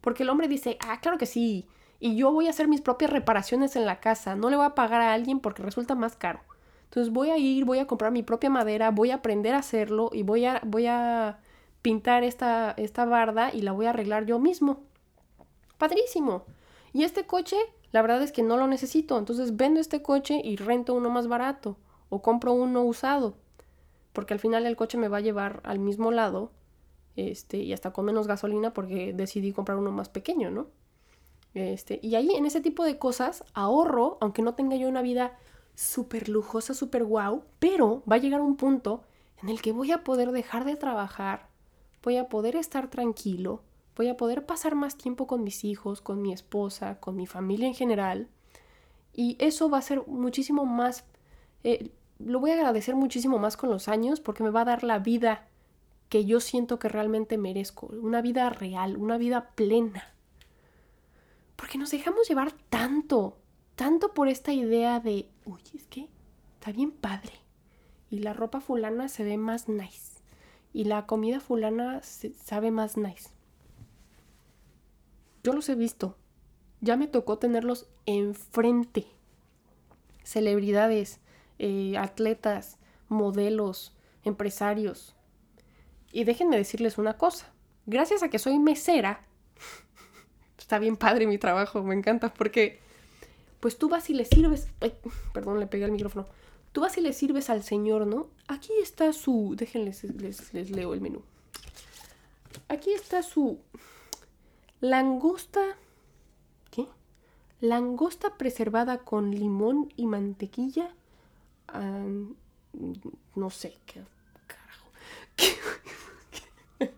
Porque 0.00 0.22
el 0.22 0.30
hombre 0.30 0.48
dice, 0.48 0.78
ah, 0.80 1.00
claro 1.00 1.18
que 1.18 1.26
sí, 1.26 1.66
y 2.00 2.16
yo 2.16 2.32
voy 2.32 2.48
a 2.48 2.50
hacer 2.50 2.66
mis 2.66 2.80
propias 2.80 3.12
reparaciones 3.12 3.76
en 3.76 3.86
la 3.86 4.00
casa, 4.00 4.34
no 4.34 4.50
le 4.50 4.56
voy 4.56 4.66
a 4.66 4.74
pagar 4.74 5.02
a 5.02 5.12
alguien 5.12 5.40
porque 5.40 5.62
resulta 5.62 5.94
más 5.94 6.16
caro. 6.16 6.40
Entonces 6.84 7.12
voy 7.12 7.30
a 7.30 7.38
ir, 7.38 7.64
voy 7.64 7.78
a 7.78 7.86
comprar 7.86 8.10
mi 8.10 8.22
propia 8.22 8.50
madera, 8.50 8.90
voy 8.90 9.10
a 9.10 9.16
aprender 9.16 9.54
a 9.54 9.58
hacerlo 9.58 10.10
y 10.12 10.24
voy 10.24 10.44
a, 10.44 10.60
voy 10.64 10.86
a 10.86 11.38
pintar 11.80 12.24
esta, 12.24 12.74
esta 12.76 13.04
barda 13.04 13.54
y 13.54 13.62
la 13.62 13.72
voy 13.72 13.86
a 13.86 13.90
arreglar 13.90 14.26
yo 14.26 14.38
mismo. 14.38 14.80
Padrísimo. 15.78 16.44
Y 16.92 17.04
este 17.04 17.24
coche, 17.24 17.56
la 17.92 18.02
verdad 18.02 18.22
es 18.22 18.32
que 18.32 18.42
no 18.42 18.56
lo 18.56 18.66
necesito, 18.66 19.16
entonces 19.16 19.56
vendo 19.56 19.80
este 19.80 20.02
coche 20.02 20.40
y 20.42 20.56
rento 20.56 20.94
uno 20.94 21.08
más 21.08 21.28
barato 21.28 21.76
o 22.12 22.20
compro 22.20 22.52
uno 22.52 22.82
usado, 22.82 23.38
porque 24.12 24.34
al 24.34 24.38
final 24.38 24.66
el 24.66 24.76
coche 24.76 24.98
me 24.98 25.08
va 25.08 25.16
a 25.16 25.22
llevar 25.22 25.62
al 25.64 25.78
mismo 25.78 26.10
lado 26.10 26.52
este, 27.16 27.56
y 27.56 27.72
hasta 27.72 27.94
con 27.94 28.04
menos 28.04 28.26
gasolina 28.26 28.74
porque 28.74 29.14
decidí 29.14 29.50
comprar 29.52 29.78
uno 29.78 29.92
más 29.92 30.10
pequeño, 30.10 30.50
¿no? 30.50 30.66
Este, 31.54 32.00
y 32.02 32.14
ahí 32.16 32.34
en 32.34 32.44
ese 32.44 32.60
tipo 32.60 32.84
de 32.84 32.98
cosas 32.98 33.44
ahorro, 33.54 34.18
aunque 34.20 34.42
no 34.42 34.54
tenga 34.54 34.76
yo 34.76 34.90
una 34.90 35.00
vida 35.00 35.38
súper 35.74 36.28
lujosa, 36.28 36.74
súper 36.74 37.02
guau, 37.02 37.44
pero 37.58 38.02
va 38.04 38.16
a 38.16 38.18
llegar 38.18 38.42
un 38.42 38.56
punto 38.56 39.04
en 39.42 39.48
el 39.48 39.62
que 39.62 39.72
voy 39.72 39.90
a 39.90 40.04
poder 40.04 40.32
dejar 40.32 40.66
de 40.66 40.76
trabajar, 40.76 41.48
voy 42.02 42.18
a 42.18 42.28
poder 42.28 42.56
estar 42.56 42.90
tranquilo, 42.90 43.62
voy 43.96 44.08
a 44.08 44.18
poder 44.18 44.44
pasar 44.44 44.74
más 44.74 44.98
tiempo 44.98 45.26
con 45.26 45.44
mis 45.44 45.64
hijos, 45.64 46.02
con 46.02 46.20
mi 46.20 46.34
esposa, 46.34 47.00
con 47.00 47.16
mi 47.16 47.26
familia 47.26 47.68
en 47.68 47.74
general, 47.74 48.28
y 49.14 49.38
eso 49.38 49.70
va 49.70 49.78
a 49.78 49.82
ser 49.82 50.06
muchísimo 50.06 50.66
más 50.66 51.06
eh, 51.64 51.90
lo 52.18 52.40
voy 52.40 52.50
a 52.50 52.54
agradecer 52.54 52.94
muchísimo 52.94 53.38
más 53.38 53.56
con 53.56 53.70
los 53.70 53.88
años 53.88 54.20
porque 54.20 54.42
me 54.42 54.50
va 54.50 54.62
a 54.62 54.66
dar 54.66 54.84
la 54.84 54.98
vida 54.98 55.48
que 56.08 56.24
yo 56.26 56.40
siento 56.40 56.78
que 56.78 56.90
realmente 56.90 57.38
merezco, 57.38 57.86
una 57.86 58.20
vida 58.20 58.50
real, 58.50 58.98
una 58.98 59.16
vida 59.16 59.50
plena. 59.54 60.12
Porque 61.56 61.78
nos 61.78 61.90
dejamos 61.90 62.28
llevar 62.28 62.52
tanto, 62.68 63.38
tanto 63.76 64.12
por 64.12 64.28
esta 64.28 64.52
idea 64.52 65.00
de, 65.00 65.30
uy, 65.46 65.62
es 65.74 65.86
que 65.86 66.10
está 66.54 66.70
bien 66.70 66.90
padre. 66.90 67.32
Y 68.10 68.18
la 68.18 68.34
ropa 68.34 68.60
fulana 68.60 69.08
se 69.08 69.24
ve 69.24 69.38
más 69.38 69.70
nice. 69.70 70.20
Y 70.74 70.84
la 70.84 71.06
comida 71.06 71.40
fulana 71.40 72.02
se 72.02 72.34
sabe 72.34 72.70
más 72.70 72.98
nice. 72.98 73.30
Yo 75.42 75.54
los 75.54 75.66
he 75.70 75.74
visto. 75.74 76.18
Ya 76.82 76.98
me 76.98 77.06
tocó 77.06 77.38
tenerlos 77.38 77.88
enfrente. 78.04 79.06
Celebridades, 80.24 81.20
eh, 81.62 81.96
atletas, 81.96 82.76
modelos, 83.08 83.92
empresarios. 84.24 85.14
Y 86.10 86.24
déjenme 86.24 86.56
decirles 86.56 86.98
una 86.98 87.16
cosa. 87.16 87.52
Gracias 87.86 88.24
a 88.24 88.30
que 88.30 88.40
soy 88.40 88.58
mesera, 88.58 89.24
está 90.58 90.80
bien 90.80 90.96
padre 90.96 91.24
mi 91.28 91.38
trabajo, 91.38 91.84
me 91.84 91.94
encanta, 91.94 92.34
porque 92.34 92.80
pues 93.60 93.78
tú 93.78 93.88
vas 93.88 94.10
y 94.10 94.14
le 94.14 94.24
sirves... 94.24 94.66
perdón, 95.32 95.60
le 95.60 95.68
pegué 95.68 95.84
el 95.84 95.92
micrófono. 95.92 96.26
Tú 96.72 96.80
vas 96.80 96.98
y 96.98 97.00
le 97.00 97.12
sirves 97.12 97.48
al 97.48 97.62
señor, 97.62 98.08
¿no? 98.08 98.26
Aquí 98.48 98.72
está 98.82 99.12
su... 99.12 99.54
Déjenles, 99.56 100.02
les, 100.02 100.52
les 100.52 100.70
leo 100.70 100.94
el 100.94 101.00
menú. 101.00 101.22
Aquí 102.66 102.92
está 102.92 103.22
su 103.22 103.60
langosta... 104.80 105.76
¿Qué? 106.72 106.88
Langosta 107.60 108.36
preservada 108.36 108.98
con 108.98 109.30
limón 109.30 109.92
y 109.94 110.06
mantequilla 110.06 110.92
no 111.72 113.50
sé, 113.50 113.78
qué 113.86 114.02
carajo. 114.46 114.90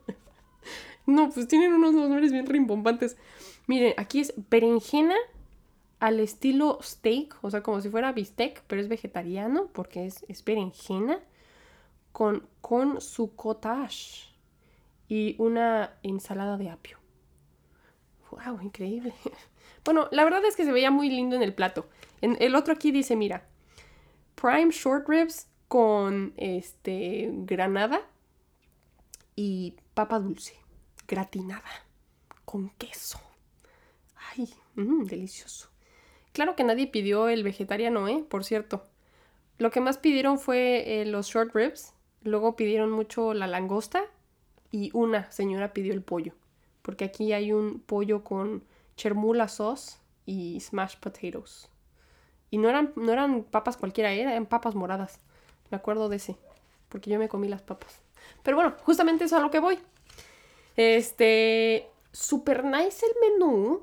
no, 1.06 1.30
pues 1.30 1.48
tienen 1.48 1.72
unos 1.72 1.94
nombres 1.94 2.32
bien 2.32 2.46
rimbombantes. 2.46 3.16
Miren, 3.66 3.94
aquí 3.96 4.20
es 4.20 4.34
berenjena 4.50 5.16
al 6.00 6.20
estilo 6.20 6.78
steak, 6.82 7.38
o 7.42 7.50
sea, 7.50 7.62
como 7.62 7.80
si 7.80 7.88
fuera 7.88 8.12
bistec, 8.12 8.62
pero 8.66 8.82
es 8.82 8.88
vegetariano 8.88 9.68
porque 9.72 10.06
es, 10.06 10.24
es 10.28 10.44
berenjena 10.44 11.18
con, 12.12 12.46
con 12.60 13.00
su 13.00 13.34
cottage 13.34 14.28
y 15.08 15.34
una 15.38 15.94
ensalada 16.02 16.56
de 16.56 16.70
apio. 16.70 16.98
¡Wow! 18.30 18.60
Increíble. 18.62 19.14
Bueno, 19.84 20.08
la 20.12 20.24
verdad 20.24 20.42
es 20.46 20.56
que 20.56 20.64
se 20.64 20.72
veía 20.72 20.90
muy 20.90 21.10
lindo 21.10 21.36
en 21.36 21.42
el 21.42 21.52
plato. 21.52 21.86
En 22.22 22.38
el 22.40 22.54
otro 22.54 22.72
aquí 22.72 22.90
dice, 22.90 23.16
mira, 23.16 23.46
prime 24.44 24.70
short 24.70 25.08
ribs 25.08 25.46
con 25.68 26.34
este 26.36 27.30
granada 27.32 28.02
y 29.34 29.74
papa 29.94 30.18
dulce, 30.18 30.54
gratinada, 31.08 31.86
con 32.44 32.68
queso. 32.76 33.18
Ay, 34.36 34.50
mmm, 34.74 35.04
delicioso. 35.04 35.70
Claro 36.34 36.56
que 36.56 36.64
nadie 36.64 36.88
pidió 36.88 37.30
el 37.30 37.42
vegetariano, 37.42 38.06
¿eh? 38.06 38.22
Por 38.28 38.44
cierto. 38.44 38.84
Lo 39.56 39.70
que 39.70 39.80
más 39.80 39.96
pidieron 39.96 40.38
fue 40.38 41.00
eh, 41.00 41.06
los 41.06 41.28
short 41.28 41.54
ribs, 41.54 41.94
luego 42.22 42.54
pidieron 42.54 42.90
mucho 42.90 43.32
la 43.32 43.46
langosta 43.46 44.04
y 44.70 44.90
una 44.92 45.30
señora 45.30 45.72
pidió 45.72 45.94
el 45.94 46.02
pollo, 46.02 46.34
porque 46.82 47.06
aquí 47.06 47.32
hay 47.32 47.50
un 47.50 47.80
pollo 47.80 48.22
con 48.22 48.62
chermula 48.96 49.48
sauce 49.48 49.96
y 50.26 50.60
smashed 50.60 51.00
potatoes. 51.00 51.70
Y 52.54 52.58
no 52.58 52.68
eran, 52.68 52.92
no 52.94 53.12
eran 53.12 53.42
papas 53.42 53.76
cualquiera, 53.76 54.12
eran 54.12 54.46
papas 54.46 54.76
moradas. 54.76 55.18
Me 55.72 55.76
acuerdo 55.76 56.08
de 56.08 56.18
ese. 56.18 56.36
Porque 56.88 57.10
yo 57.10 57.18
me 57.18 57.28
comí 57.28 57.48
las 57.48 57.62
papas. 57.62 57.98
Pero 58.44 58.56
bueno, 58.56 58.76
justamente 58.84 59.24
eso 59.24 59.36
a 59.36 59.40
lo 59.40 59.50
que 59.50 59.58
voy. 59.58 59.76
Este. 60.76 61.90
Super 62.12 62.62
nice 62.62 63.04
el 63.04 63.32
menú. 63.32 63.82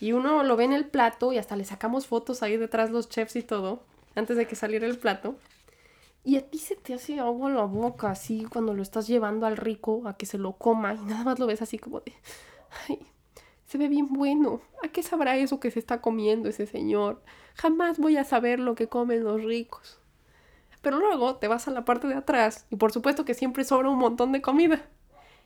Y 0.00 0.12
uno 0.12 0.42
lo 0.42 0.56
ve 0.56 0.64
en 0.64 0.72
el 0.72 0.86
plato 0.86 1.30
y 1.30 1.36
hasta 1.36 1.54
le 1.54 1.66
sacamos 1.66 2.06
fotos 2.06 2.42
ahí 2.42 2.56
detrás 2.56 2.88
los 2.88 3.10
chefs 3.10 3.36
y 3.36 3.42
todo. 3.42 3.82
antes 4.14 4.38
de 4.38 4.46
que 4.46 4.56
saliera 4.56 4.86
el 4.86 4.96
plato. 4.96 5.36
Y 6.24 6.38
a 6.38 6.48
ti 6.48 6.56
se 6.56 6.76
te 6.76 6.94
hace 6.94 7.20
agua 7.20 7.50
la 7.50 7.64
boca, 7.64 8.10
así 8.10 8.46
cuando 8.50 8.72
lo 8.72 8.82
estás 8.82 9.06
llevando 9.06 9.44
al 9.44 9.58
rico 9.58 10.04
a 10.06 10.16
que 10.16 10.24
se 10.24 10.38
lo 10.38 10.54
coma 10.54 10.94
y 10.94 10.98
nada 11.04 11.24
más 11.24 11.38
lo 11.38 11.46
ves 11.46 11.60
así 11.60 11.78
como 11.78 12.00
de, 12.00 12.14
ay, 12.88 13.06
se 13.68 13.76
ve 13.76 13.88
bien 13.88 14.08
bueno. 14.08 14.62
¿A 14.82 14.88
qué 14.88 15.02
sabrá 15.02 15.36
eso 15.36 15.60
que 15.60 15.70
se 15.70 15.78
está 15.78 16.00
comiendo 16.00 16.48
ese 16.48 16.66
señor? 16.66 17.22
Jamás 17.54 17.98
voy 17.98 18.16
a 18.16 18.24
saber 18.24 18.60
lo 18.60 18.74
que 18.74 18.88
comen 18.88 19.24
los 19.24 19.44
ricos. 19.44 20.00
Pero 20.80 20.98
luego 20.98 21.36
te 21.36 21.48
vas 21.48 21.68
a 21.68 21.70
la 21.70 21.84
parte 21.84 22.06
de 22.06 22.14
atrás 22.14 22.66
y 22.70 22.76
por 22.76 22.92
supuesto 22.92 23.26
que 23.26 23.34
siempre 23.34 23.64
sobra 23.64 23.90
un 23.90 23.98
montón 23.98 24.32
de 24.32 24.40
comida. 24.40 24.88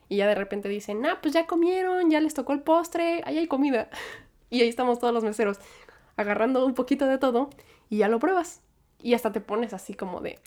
Y 0.09 0.19
ya 0.19 0.29
de 0.29 0.37
repente 0.37 0.69
dicen, 0.69 1.05
ah, 1.05 1.19
pues 1.21 1.35
ya 1.35 1.49
comieron, 1.49 2.11
ya 2.11 2.21
les 2.21 2.35
tocó 2.35 2.53
el 2.53 2.63
postre, 2.63 3.23
ahí 3.27 3.39
hay 3.39 3.47
comida. 3.49 3.91
Y 4.51 4.61
ahí 4.61 4.69
estamos 4.69 4.99
todos 4.99 5.15
los 5.15 5.25
meseros 5.25 5.57
agarrando 6.17 6.67
un 6.67 6.75
poquito 6.75 7.07
de 7.07 7.17
todo 7.17 7.49
y 7.89 7.97
ya 7.97 8.09
lo 8.09 8.19
pruebas. 8.19 8.61
Y 9.01 9.15
hasta 9.15 9.33
te 9.33 9.41
pones 9.41 9.73
así 9.73 9.95
como 9.95 10.21
de, 10.21 10.39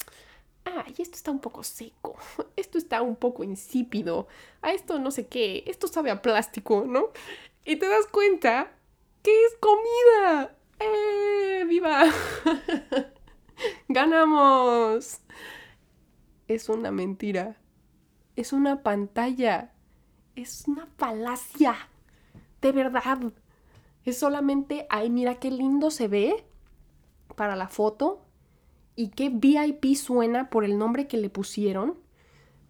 ay, 0.64 0.94
esto 1.00 1.16
está 1.16 1.32
un 1.32 1.40
poco 1.40 1.64
seco, 1.64 2.16
esto 2.56 2.78
está 2.78 3.02
un 3.02 3.16
poco 3.16 3.44
insípido, 3.44 4.28
a 4.62 4.74
esto 4.74 5.00
no 5.00 5.10
sé 5.10 5.26
qué, 5.26 5.64
esto 5.66 5.88
sabe 5.88 6.12
a 6.12 6.22
plástico, 6.22 6.86
¿no? 6.88 7.10
Y 7.68 7.78
te 7.78 7.90
das 7.90 8.06
cuenta 8.06 8.72
que 9.24 9.46
es 9.46 9.58
comida. 9.60 10.56
¡Eh! 10.80 11.66
¡Viva! 11.68 12.04
¡Ganamos! 13.90 15.22
Es 16.48 16.70
una 16.70 16.92
mentira. 16.92 17.58
Es 18.36 18.54
una 18.54 18.84
pantalla. 18.84 19.74
Es 20.36 20.68
una 20.68 20.86
falacia. 20.98 21.76
De 22.62 22.72
verdad. 22.72 23.34
Es 24.04 24.20
solamente, 24.20 24.86
ay, 24.92 25.10
mira 25.10 25.40
qué 25.40 25.50
lindo 25.50 25.90
se 25.90 26.08
ve 26.08 26.46
para 27.36 27.56
la 27.56 27.68
foto 27.68 28.22
y 28.96 29.10
qué 29.10 29.30
VIP 29.30 29.96
suena 29.96 30.52
por 30.52 30.66
el 30.66 30.78
nombre 30.78 31.08
que 31.08 31.18
le 31.18 31.32
pusieron. 31.32 31.98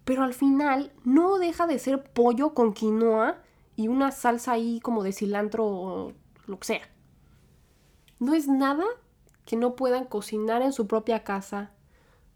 Pero 0.06 0.22
al 0.22 0.32
final 0.32 0.94
no 1.04 1.36
deja 1.36 1.66
de 1.66 1.78
ser 1.78 2.02
pollo 2.02 2.54
con 2.54 2.72
quinoa 2.72 3.42
y 3.76 3.88
una 3.88 4.10
salsa 4.10 4.52
ahí 4.52 4.80
como 4.80 5.02
de 5.02 5.12
cilantro 5.12 5.66
o 5.66 6.12
lo 6.46 6.58
que 6.58 6.66
sea. 6.66 6.82
No 8.18 8.34
es 8.34 8.48
nada 8.48 8.84
que 9.44 9.56
no 9.56 9.76
puedan 9.76 10.06
cocinar 10.06 10.62
en 10.62 10.72
su 10.72 10.86
propia 10.86 11.22
casa. 11.22 11.72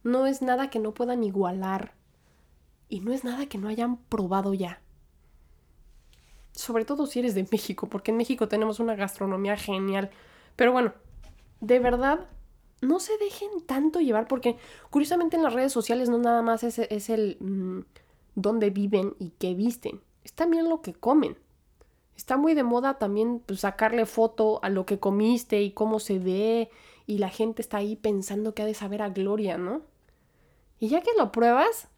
No 0.03 0.27
es 0.27 0.43
nada 0.43 0.71
que 0.71 0.79
no 0.79 0.93
puedan 0.93 1.25
igualar. 1.25 1.95
Y 2.89 3.01
no 3.01 3.13
es 3.13 3.25
nada 3.25 3.47
que 3.47 3.59
no 3.59 3.69
hayan 3.69 3.97
probado 3.97 4.53
ya. 4.53 4.81
Sobre 6.53 6.85
todo 6.85 7.07
si 7.07 7.21
eres 7.21 7.35
de 7.35 7.47
México, 7.51 7.89
porque 7.89 8.11
en 8.11 8.19
México 8.19 8.49
tenemos 8.49 8.81
una 8.81 8.95
gastronomía 8.95 9.57
genial. 9.57 10.11
Pero 10.57 10.73
bueno, 10.73 10.93
de 11.61 11.79
verdad, 11.79 12.29
no 12.81 12.99
se 13.01 13.17
dejen 13.19 13.49
tanto 13.67 14.01
llevar, 14.01 14.27
porque 14.29 14.57
curiosamente 14.91 15.37
en 15.37 15.43
las 15.43 15.55
redes 15.55 15.73
sociales 15.73 16.09
no 16.09 16.19
nada 16.19 16.43
más 16.43 16.65
es, 16.65 17.11
el 17.11 17.37
mm, 17.41 17.81
dónde 18.35 18.71
viven 18.71 19.15
y 19.19 19.31
qué 19.39 19.55
visten, 19.55 20.01
es 20.25 20.33
también 20.33 20.69
lo 20.69 20.83
que 20.83 20.95
comen. 20.95 21.37
Está 22.17 22.37
muy 22.37 22.55
de 22.55 22.63
moda 22.63 22.99
también 22.99 23.43
pues, 23.45 23.61
sacarle 23.61 24.07
foto 24.07 24.61
a 24.63 24.69
lo 24.69 24.85
que 24.87 24.99
comiste 24.99 25.63
y 25.63 25.73
cómo 25.73 26.01
se 26.01 26.19
ve, 26.19 26.71
y 27.07 27.19
la 27.19 27.29
gente 27.29 27.63
está 27.63 27.79
ahí 27.79 27.97
pensando 27.97 28.55
que 28.55 28.63
ha 28.63 28.67
de 28.67 28.75
saber 28.75 29.03
a 29.03 29.09
gloria, 29.09 29.59
¿no? 29.59 29.83
Y 30.79 30.89
ya 30.89 31.01
que 31.03 31.11
lo 31.19 31.33
pruebas, 31.33 31.89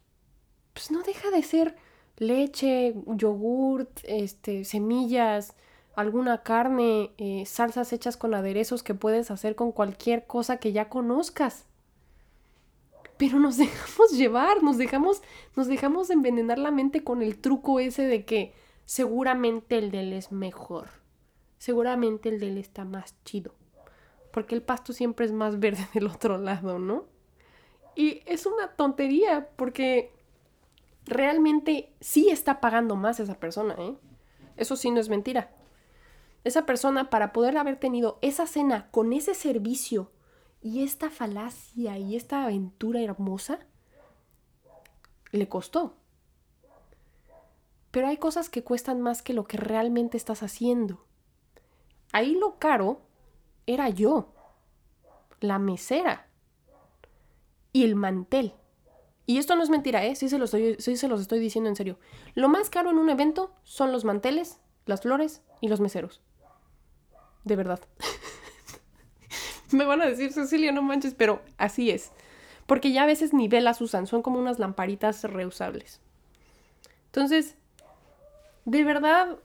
pues 0.73 0.91
no 0.91 1.03
deja 1.03 1.29
de 1.29 1.43
ser 1.43 1.75
leche, 2.17 2.95
yogurt, 3.05 3.99
este, 4.03 4.65
semillas, 4.65 5.55
alguna 5.95 6.43
carne, 6.43 7.11
eh, 7.17 7.45
salsas 7.45 7.93
hechas 7.93 8.17
con 8.17 8.33
aderezos 8.33 8.83
que 8.83 8.95
puedes 8.95 9.31
hacer 9.31 9.55
con 9.55 9.71
cualquier 9.71 10.25
cosa 10.25 10.57
que 10.57 10.71
ya 10.71 10.89
conozcas. 10.89 11.65
Pero 13.17 13.39
nos 13.39 13.57
dejamos 13.57 14.11
llevar, 14.11 14.63
nos 14.63 14.77
dejamos, 14.77 15.21
nos 15.55 15.67
dejamos 15.67 16.09
envenenar 16.09 16.59
la 16.59 16.71
mente 16.71 17.03
con 17.03 17.21
el 17.21 17.37
truco 17.39 17.79
ese 17.79 18.03
de 18.03 18.25
que 18.25 18.53
seguramente 18.85 19.77
el 19.77 19.91
del 19.91 20.13
es 20.13 20.31
mejor. 20.31 20.89
Seguramente 21.57 22.29
el 22.29 22.39
del 22.39 22.57
está 22.57 22.85
más 22.85 23.15
chido. 23.23 23.55
Porque 24.31 24.55
el 24.55 24.61
pasto 24.61 24.93
siempre 24.93 25.25
es 25.25 25.31
más 25.31 25.59
verde 25.61 25.87
del 25.93 26.07
otro 26.07 26.37
lado, 26.37 26.79
¿no? 26.79 27.05
Y 27.95 28.21
es 28.25 28.45
una 28.45 28.69
tontería 28.69 29.49
porque 29.55 30.11
realmente 31.05 31.93
sí 31.99 32.29
está 32.29 32.59
pagando 32.59 32.95
más 32.95 33.19
esa 33.19 33.35
persona, 33.35 33.75
¿eh? 33.77 33.95
Eso 34.57 34.75
sí 34.75 34.91
no 34.91 34.99
es 34.99 35.09
mentira. 35.09 35.51
Esa 36.43 36.65
persona 36.65 37.09
para 37.09 37.33
poder 37.33 37.57
haber 37.57 37.77
tenido 37.77 38.19
esa 38.21 38.47
cena 38.47 38.89
con 38.91 39.13
ese 39.13 39.33
servicio 39.33 40.11
y 40.63 40.83
esta 40.83 41.09
falacia 41.09 41.97
y 41.97 42.15
esta 42.15 42.43
aventura 42.43 43.01
hermosa, 43.01 43.59
le 45.31 45.49
costó. 45.49 45.97
Pero 47.91 48.07
hay 48.07 48.17
cosas 48.17 48.49
que 48.49 48.63
cuestan 48.63 49.01
más 49.01 49.21
que 49.21 49.33
lo 49.33 49.43
que 49.43 49.57
realmente 49.57 50.17
estás 50.17 50.41
haciendo. 50.41 51.05
Ahí 52.13 52.35
lo 52.35 52.57
caro 52.59 53.01
era 53.67 53.89
yo, 53.89 54.33
la 55.41 55.59
mesera 55.59 56.27
y 57.71 57.83
el 57.83 57.95
mantel. 57.95 58.53
Y 59.25 59.37
esto 59.37 59.55
no 59.55 59.63
es 59.63 59.69
mentira, 59.69 60.05
¿eh? 60.05 60.15
Sí 60.15 60.29
se, 60.29 60.37
los 60.37 60.53
estoy, 60.53 60.75
sí 60.79 60.97
se 60.97 61.07
los 61.07 61.21
estoy 61.21 61.39
diciendo 61.39 61.69
en 61.69 61.75
serio. 61.75 61.99
Lo 62.35 62.49
más 62.49 62.69
caro 62.69 62.89
en 62.89 62.97
un 62.97 63.09
evento 63.09 63.53
son 63.63 63.91
los 63.91 64.05
manteles, 64.05 64.59
las 64.85 65.01
flores 65.01 65.41
y 65.61 65.67
los 65.67 65.79
meseros 65.79 66.21
de 67.43 67.55
verdad. 67.55 67.79
Me 69.73 69.85
van 69.85 70.01
a 70.01 70.05
decir, 70.05 70.31
Cecilia, 70.31 70.71
no 70.71 70.81
manches, 70.81 71.13
pero 71.13 71.41
así 71.57 71.89
es. 71.89 72.11
Porque 72.65 72.91
ya 72.91 73.03
a 73.03 73.07
veces 73.07 73.33
ni 73.33 73.47
velas 73.47 73.81
usan, 73.81 74.07
son 74.07 74.21
como 74.21 74.39
unas 74.39 74.59
lamparitas 74.59 75.23
reusables. 75.23 75.99
Entonces, 77.07 77.57
de 78.65 78.83
verdad, 78.83 79.37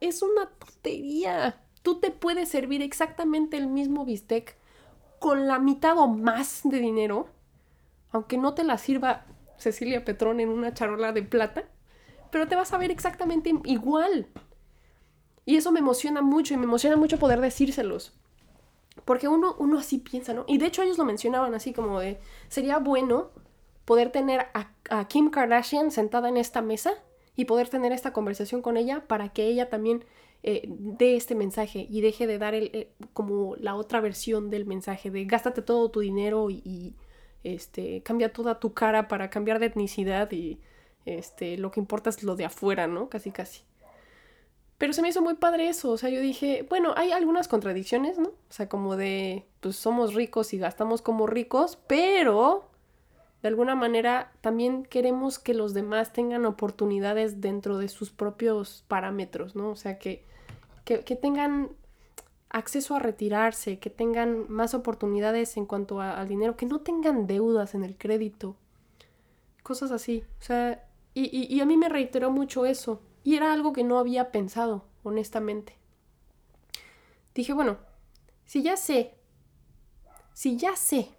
es 0.00 0.22
una 0.22 0.50
tontería. 0.50 1.60
Tú 1.82 2.00
te 2.00 2.10
puedes 2.10 2.48
servir 2.48 2.82
exactamente 2.82 3.56
el 3.56 3.68
mismo 3.68 4.04
bistec 4.04 4.56
con 5.18 5.46
la 5.46 5.58
mitad 5.58 5.96
o 5.98 6.08
más 6.08 6.60
de 6.64 6.78
dinero, 6.78 7.28
aunque 8.10 8.38
no 8.38 8.54
te 8.54 8.64
la 8.64 8.78
sirva 8.78 9.26
Cecilia 9.56 10.04
Petrón 10.04 10.40
en 10.40 10.48
una 10.48 10.74
charola 10.74 11.12
de 11.12 11.22
plata, 11.22 11.64
pero 12.30 12.46
te 12.46 12.56
vas 12.56 12.72
a 12.72 12.78
ver 12.78 12.90
exactamente 12.90 13.52
igual. 13.64 14.28
Y 15.44 15.56
eso 15.56 15.72
me 15.72 15.80
emociona 15.80 16.22
mucho 16.22 16.54
y 16.54 16.56
me 16.56 16.64
emociona 16.64 16.96
mucho 16.96 17.18
poder 17.18 17.40
decírselos. 17.40 18.12
Porque 19.04 19.28
uno, 19.28 19.54
uno 19.58 19.78
así 19.78 19.98
piensa, 19.98 20.34
¿no? 20.34 20.44
Y 20.46 20.58
de 20.58 20.66
hecho 20.66 20.82
ellos 20.82 20.98
lo 20.98 21.04
mencionaban 21.04 21.54
así 21.54 21.72
como 21.72 22.00
de, 22.00 22.18
sería 22.48 22.78
bueno 22.78 23.30
poder 23.84 24.10
tener 24.10 24.46
a, 24.54 24.68
Kim 25.08 25.30
Kardashian 25.30 25.90
sentada 25.90 26.28
en 26.28 26.36
esta 26.36 26.62
mesa 26.62 26.92
y 27.36 27.44
poder 27.46 27.68
tener 27.68 27.92
esta 27.92 28.12
conversación 28.12 28.62
con 28.62 28.76
ella 28.76 29.06
para 29.06 29.30
que 29.30 29.46
ella 29.46 29.68
también 29.70 30.04
eh, 30.42 30.66
dé 30.68 31.16
este 31.16 31.34
mensaje 31.34 31.86
y 31.88 32.00
deje 32.00 32.26
de 32.26 32.38
dar 32.38 32.54
el, 32.54 32.70
eh, 32.72 32.90
como 33.12 33.56
la 33.56 33.74
otra 33.74 34.00
versión 34.00 34.50
del 34.50 34.66
mensaje 34.66 35.10
de 35.10 35.24
gástate 35.24 35.62
todo 35.62 35.90
tu 35.90 36.00
dinero 36.00 36.50
y, 36.50 36.62
y, 36.64 36.96
este, 37.44 38.02
cambia 38.02 38.32
toda 38.32 38.60
tu 38.60 38.74
cara 38.74 39.08
para 39.08 39.30
cambiar 39.30 39.58
de 39.58 39.66
etnicidad 39.66 40.30
y 40.32 40.60
este, 41.06 41.56
lo 41.56 41.70
que 41.70 41.80
importa 41.80 42.10
es 42.10 42.22
lo 42.22 42.36
de 42.36 42.44
afuera, 42.44 42.86
¿no? 42.86 43.08
Casi, 43.08 43.30
casi. 43.30 43.62
Pero 44.78 44.92
se 44.92 45.02
me 45.02 45.08
hizo 45.08 45.22
muy 45.22 45.34
padre 45.34 45.68
eso, 45.68 45.90
o 45.90 45.98
sea, 45.98 46.08
yo 46.08 46.20
dije, 46.20 46.64
bueno, 46.70 46.94
hay 46.96 47.10
algunas 47.10 47.48
contradicciones, 47.48 48.16
¿no? 48.16 48.28
O 48.28 48.52
sea, 48.52 48.68
como 48.68 48.96
de, 48.96 49.44
pues 49.60 49.74
somos 49.74 50.14
ricos 50.14 50.54
y 50.54 50.58
gastamos 50.58 51.02
como 51.02 51.26
ricos, 51.26 51.78
pero 51.88 52.68
de 53.42 53.48
alguna 53.48 53.74
manera 53.74 54.32
también 54.40 54.84
queremos 54.84 55.40
que 55.40 55.52
los 55.52 55.74
demás 55.74 56.12
tengan 56.12 56.46
oportunidades 56.46 57.40
dentro 57.40 57.78
de 57.78 57.88
sus 57.88 58.10
propios 58.10 58.84
parámetros, 58.86 59.56
¿no? 59.56 59.70
O 59.70 59.76
sea, 59.76 59.98
que, 59.98 60.24
que, 60.84 61.16
tengan 61.16 61.70
acceso 62.48 62.94
a 62.94 63.00
retirarse, 63.00 63.80
que 63.80 63.90
tengan 63.90 64.46
más 64.48 64.74
oportunidades 64.74 65.56
en 65.56 65.66
cuanto 65.66 66.00
al 66.00 66.28
dinero, 66.28 66.56
que 66.56 66.66
no 66.66 66.80
tengan 66.80 67.26
deudas 67.26 67.74
en 67.74 67.82
el 67.82 67.96
crédito, 67.96 68.54
cosas 69.64 69.90
así. 69.90 70.24
O 70.40 70.42
sea, 70.42 70.84
y, 71.14 71.52
y 71.52 71.60
a 71.60 71.66
mí 71.66 71.76
me 71.76 71.88
reiteró 71.88 72.30
mucho 72.30 72.64
eso, 72.64 73.02
y 73.28 73.36
era 73.36 73.52
algo 73.52 73.74
que 73.74 73.84
no 73.84 73.98
había 73.98 74.32
pensado, 74.32 74.86
honestamente. 75.02 75.76
Dije, 77.34 77.52
bueno, 77.52 77.76
si 78.46 78.62
ya 78.62 78.78
sé, 78.78 79.18
si 80.32 80.56
ya 80.56 80.76
sé 80.76 81.10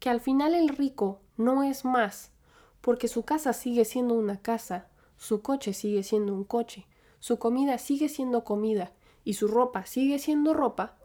que 0.00 0.10
al 0.10 0.20
final 0.20 0.56
el 0.56 0.70
rico 0.70 1.20
no 1.36 1.62
es 1.62 1.84
más, 1.84 2.32
porque 2.80 3.06
su 3.06 3.24
casa 3.24 3.52
sigue 3.52 3.84
siendo 3.84 4.14
una 4.14 4.42
casa, 4.42 4.88
su 5.16 5.40
coche 5.40 5.72
sigue 5.72 6.02
siendo 6.02 6.34
un 6.34 6.42
coche, 6.42 6.88
su 7.20 7.38
comida 7.38 7.78
sigue 7.78 8.08
siendo 8.08 8.42
comida 8.42 8.90
y 9.22 9.34
su 9.34 9.46
ropa 9.46 9.86
sigue 9.86 10.18
siendo 10.18 10.52
ropa, 10.52 10.96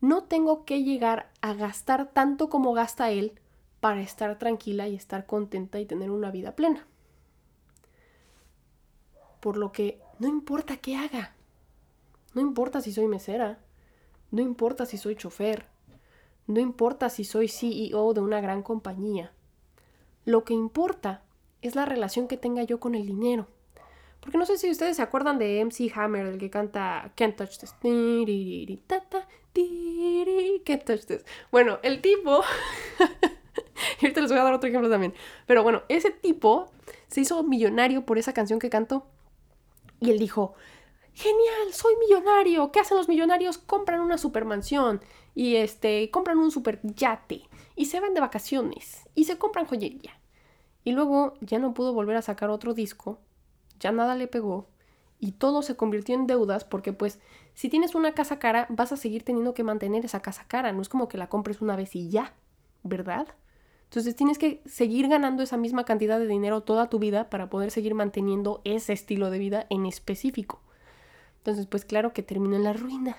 no 0.00 0.24
tengo 0.24 0.64
que 0.64 0.82
llegar 0.82 1.30
a 1.42 1.54
gastar 1.54 2.10
tanto 2.10 2.50
como 2.50 2.72
gasta 2.72 3.12
él 3.12 3.38
para 3.78 4.00
estar 4.00 4.36
tranquila 4.40 4.88
y 4.88 4.96
estar 4.96 5.26
contenta 5.26 5.78
y 5.78 5.86
tener 5.86 6.10
una 6.10 6.32
vida 6.32 6.56
plena 6.56 6.88
por 9.42 9.56
lo 9.56 9.72
que 9.72 10.00
no 10.20 10.28
importa 10.28 10.76
qué 10.76 10.94
haga. 10.96 11.34
No 12.32 12.40
importa 12.40 12.80
si 12.80 12.92
soy 12.92 13.08
mesera, 13.08 13.58
no 14.30 14.40
importa 14.40 14.86
si 14.86 14.96
soy 14.96 15.16
chofer, 15.16 15.66
No 16.46 16.60
importa 16.60 17.08
si 17.08 17.24
soy 17.24 17.48
CEO 17.48 18.14
de 18.14 18.20
una 18.20 18.40
gran 18.40 18.62
compañía. 18.62 19.32
Lo 20.24 20.44
que 20.44 20.54
importa 20.54 21.22
es 21.60 21.74
la 21.76 21.86
relación 21.86 22.28
que 22.28 22.36
tenga 22.36 22.62
yo 22.62 22.78
con 22.78 22.94
el 22.94 23.06
dinero. 23.06 23.48
Porque 24.20 24.38
no 24.38 24.46
sé 24.46 24.58
si 24.58 24.70
ustedes 24.70 24.96
se 24.96 25.02
acuerdan 25.02 25.38
de 25.38 25.64
MC 25.64 25.92
Hammer, 25.94 26.26
el 26.26 26.38
que 26.38 26.50
canta 26.50 27.12
Can't 27.16 27.36
Touch 27.36 27.58
This. 27.58 27.74
Can't 30.64 30.84
Touch 30.84 31.04
This. 31.06 31.24
Bueno, 31.50 31.78
el 31.82 32.00
tipo. 32.00 32.42
ahorita 34.02 34.20
les 34.20 34.30
voy 34.30 34.40
a 34.40 34.44
dar 34.44 34.54
otro 34.54 34.68
ejemplo 34.68 34.90
también. 34.90 35.14
Pero 35.46 35.62
bueno, 35.62 35.82
ese 35.88 36.10
tipo 36.10 36.70
se 37.08 37.20
hizo 37.20 37.42
millonario 37.42 38.04
por 38.04 38.18
esa 38.18 38.32
canción 38.32 38.58
que 38.58 38.70
cantó. 38.70 39.06
Y 40.02 40.10
él 40.10 40.18
dijo: 40.18 40.54
Genial, 41.14 41.72
soy 41.72 41.94
millonario. 41.96 42.72
¿Qué 42.72 42.80
hacen 42.80 42.98
los 42.98 43.08
millonarios? 43.08 43.56
Compran 43.56 44.00
una 44.00 44.18
supermansión 44.18 45.00
y 45.34 45.56
este, 45.56 46.10
compran 46.10 46.38
un 46.38 46.50
super 46.50 46.80
yate 46.82 47.42
y 47.76 47.86
se 47.86 48.00
van 48.00 48.12
de 48.12 48.20
vacaciones 48.20 49.08
y 49.14 49.24
se 49.24 49.38
compran 49.38 49.66
joyería. 49.66 50.18
Y 50.84 50.92
luego 50.92 51.34
ya 51.40 51.60
no 51.60 51.72
pudo 51.72 51.92
volver 51.92 52.16
a 52.16 52.22
sacar 52.22 52.50
otro 52.50 52.74
disco, 52.74 53.20
ya 53.78 53.92
nada 53.92 54.16
le 54.16 54.26
pegó 54.26 54.66
y 55.20 55.32
todo 55.32 55.62
se 55.62 55.76
convirtió 55.76 56.16
en 56.16 56.26
deudas 56.26 56.64
porque 56.64 56.92
pues 56.92 57.20
si 57.54 57.68
tienes 57.68 57.94
una 57.94 58.12
casa 58.12 58.40
cara 58.40 58.66
vas 58.68 58.90
a 58.90 58.96
seguir 58.96 59.22
teniendo 59.22 59.54
que 59.54 59.62
mantener 59.62 60.04
esa 60.04 60.20
casa 60.20 60.44
cara, 60.48 60.72
no 60.72 60.82
es 60.82 60.88
como 60.88 61.06
que 61.08 61.18
la 61.18 61.28
compres 61.28 61.60
una 61.60 61.76
vez 61.76 61.94
y 61.94 62.10
ya, 62.10 62.34
¿verdad? 62.82 63.28
Entonces 63.92 64.16
tienes 64.16 64.38
que 64.38 64.62
seguir 64.64 65.06
ganando 65.06 65.42
esa 65.42 65.58
misma 65.58 65.84
cantidad 65.84 66.18
de 66.18 66.26
dinero 66.26 66.62
toda 66.62 66.88
tu 66.88 66.98
vida 66.98 67.28
para 67.28 67.50
poder 67.50 67.70
seguir 67.70 67.94
manteniendo 67.94 68.62
ese 68.64 68.94
estilo 68.94 69.28
de 69.28 69.38
vida 69.38 69.66
en 69.68 69.84
específico. 69.84 70.62
Entonces 71.36 71.66
pues 71.66 71.84
claro 71.84 72.14
que 72.14 72.22
terminó 72.22 72.56
en 72.56 72.64
la 72.64 72.72
ruina. 72.72 73.18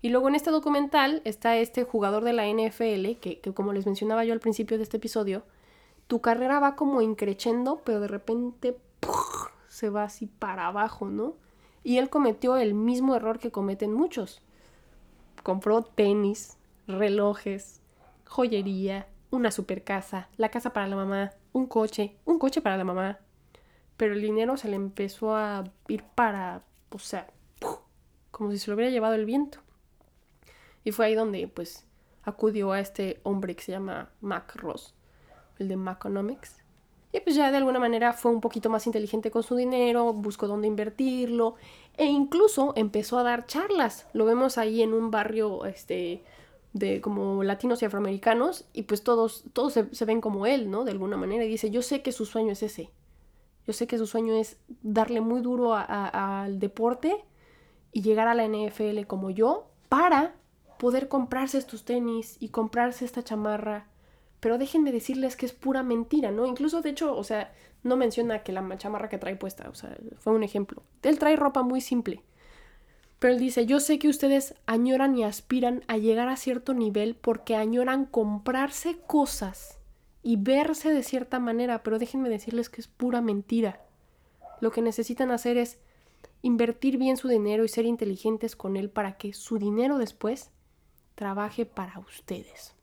Y 0.00 0.10
luego 0.10 0.28
en 0.28 0.36
este 0.36 0.52
documental 0.52 1.20
está 1.24 1.56
este 1.56 1.82
jugador 1.82 2.22
de 2.22 2.32
la 2.32 2.46
NFL 2.46 3.18
que, 3.18 3.40
como 3.56 3.72
les 3.72 3.84
mencionaba 3.84 4.24
yo 4.24 4.32
al 4.32 4.38
principio 4.38 4.76
de 4.76 4.84
este 4.84 4.98
episodio, 4.98 5.42
tu 6.06 6.20
carrera 6.20 6.60
va 6.60 6.76
como 6.76 7.02
increchendo, 7.02 7.82
pero 7.84 7.98
de 7.98 8.06
repente 8.06 8.78
se 9.66 9.90
va 9.90 10.04
así 10.04 10.26
para 10.26 10.68
abajo, 10.68 11.06
¿no? 11.06 11.34
Y 11.82 11.98
él 11.98 12.08
cometió 12.08 12.56
el 12.56 12.74
mismo 12.74 13.16
error 13.16 13.40
que 13.40 13.50
cometen 13.50 13.92
muchos. 13.92 14.42
Compró 15.42 15.82
tenis, 15.82 16.56
relojes, 16.86 17.80
joyería, 18.26 19.08
una 19.32 19.50
super 19.50 19.82
casa, 19.82 20.28
la 20.36 20.50
casa 20.50 20.72
para 20.72 20.86
la 20.86 20.94
mamá, 20.94 21.32
un 21.52 21.66
coche, 21.66 22.16
un 22.24 22.38
coche 22.38 22.60
para 22.60 22.76
la 22.76 22.84
mamá. 22.84 23.18
Pero 23.96 24.14
el 24.14 24.22
dinero 24.22 24.56
se 24.56 24.68
le 24.68 24.76
empezó 24.76 25.34
a 25.34 25.64
ir 25.88 26.04
para, 26.14 26.62
o 26.90 26.98
sea, 26.98 27.26
como 28.30 28.52
si 28.52 28.58
se 28.58 28.70
lo 28.70 28.76
hubiera 28.76 28.92
llevado 28.92 29.14
el 29.14 29.24
viento. 29.24 29.58
Y 30.84 30.92
fue 30.92 31.06
ahí 31.06 31.14
donde, 31.14 31.48
pues, 31.48 31.86
acudió 32.22 32.72
a 32.72 32.80
este 32.80 33.20
hombre 33.24 33.56
que 33.56 33.62
se 33.62 33.72
llama 33.72 34.10
Mac 34.20 34.54
Ross 34.56 34.94
el 35.58 35.68
de 35.68 35.76
Maconomics. 35.76 36.62
Y 37.12 37.20
pues 37.20 37.36
ya 37.36 37.50
de 37.50 37.58
alguna 37.58 37.78
manera 37.78 38.12
fue 38.14 38.30
un 38.30 38.40
poquito 38.40 38.70
más 38.70 38.86
inteligente 38.86 39.30
con 39.30 39.42
su 39.42 39.54
dinero, 39.54 40.12
buscó 40.14 40.48
dónde 40.48 40.66
invertirlo 40.66 41.56
e 41.96 42.06
incluso 42.06 42.72
empezó 42.74 43.18
a 43.18 43.22
dar 43.22 43.46
charlas. 43.46 44.06
Lo 44.14 44.24
vemos 44.24 44.56
ahí 44.56 44.82
en 44.82 44.94
un 44.94 45.10
barrio 45.10 45.66
este, 45.66 46.24
de 46.72 47.00
como 47.00 47.42
latinos 47.44 47.82
y 47.82 47.84
afroamericanos 47.84 48.64
y 48.72 48.82
pues 48.82 49.02
todos, 49.02 49.44
todos 49.52 49.74
se, 49.90 50.04
ven 50.04 50.20
como 50.20 50.46
él, 50.46 50.70
¿no? 50.70 50.84
De 50.84 50.90
alguna 50.90 51.16
manera. 51.16 51.44
Y 51.44 51.48
dice, 51.48 51.70
yo 51.70 51.82
sé 51.82 52.02
que 52.02 52.12
su 52.12 52.26
sueño 52.26 52.52
es 52.52 52.62
ese. 52.62 52.90
Yo 53.66 53.72
sé 53.72 53.86
que 53.86 53.98
su 53.98 54.06
sueño 54.06 54.34
es 54.34 54.58
darle 54.82 55.20
muy 55.20 55.40
duro 55.40 55.74
al 55.74 56.58
deporte 56.58 57.24
y 57.92 58.02
llegar 58.02 58.26
a 58.26 58.34
la 58.34 58.46
NFL 58.46 59.02
como 59.06 59.30
yo 59.30 59.68
para 59.88 60.34
poder 60.78 61.08
comprarse 61.08 61.58
estos 61.58 61.84
tenis 61.84 62.36
y 62.40 62.48
comprarse 62.48 63.04
esta 63.04 63.22
chamarra 63.22 63.92
pero 64.42 64.58
déjenme 64.58 64.90
decirles 64.90 65.36
que 65.36 65.46
es 65.46 65.52
pura 65.52 65.84
mentira, 65.84 66.32
¿no? 66.32 66.46
Incluso, 66.46 66.82
de 66.82 66.90
hecho, 66.90 67.16
o 67.16 67.22
sea, 67.22 67.52
no 67.84 67.96
menciona 67.96 68.42
que 68.42 68.50
la 68.50 68.76
chamarra 68.76 69.08
que 69.08 69.16
trae 69.16 69.36
puesta, 69.36 69.70
o 69.70 69.74
sea, 69.76 69.96
fue 70.18 70.32
un 70.32 70.42
ejemplo. 70.42 70.82
Él 71.04 71.20
trae 71.20 71.36
ropa 71.36 71.62
muy 71.62 71.80
simple. 71.80 72.24
Pero 73.22 73.34
él 73.34 73.38
dice, 73.38 73.66
yo 73.66 73.78
sé 73.78 74.00
que 74.00 74.08
ustedes 74.08 74.56
añoran 74.66 75.16
y 75.16 75.22
aspiran 75.22 75.84
a 75.86 75.96
llegar 75.96 76.28
a 76.28 76.36
cierto 76.36 76.74
nivel 76.74 77.14
porque 77.14 77.54
añoran 77.54 78.04
comprarse 78.04 78.98
cosas 79.06 79.78
y 80.24 80.34
verse 80.34 80.92
de 80.92 81.04
cierta 81.04 81.38
manera, 81.38 81.84
pero 81.84 82.00
déjenme 82.00 82.28
decirles 82.28 82.68
que 82.68 82.80
es 82.80 82.88
pura 82.88 83.20
mentira. 83.20 83.80
Lo 84.58 84.72
que 84.72 84.82
necesitan 84.82 85.30
hacer 85.30 85.56
es 85.56 85.78
invertir 86.42 86.98
bien 86.98 87.16
su 87.16 87.28
dinero 87.28 87.64
y 87.64 87.68
ser 87.68 87.84
inteligentes 87.84 88.56
con 88.56 88.76
él 88.76 88.90
para 88.90 89.16
que 89.16 89.34
su 89.34 89.56
dinero 89.56 89.98
después 89.98 90.50
trabaje 91.14 91.64
para 91.64 92.00
ustedes. 92.00 92.74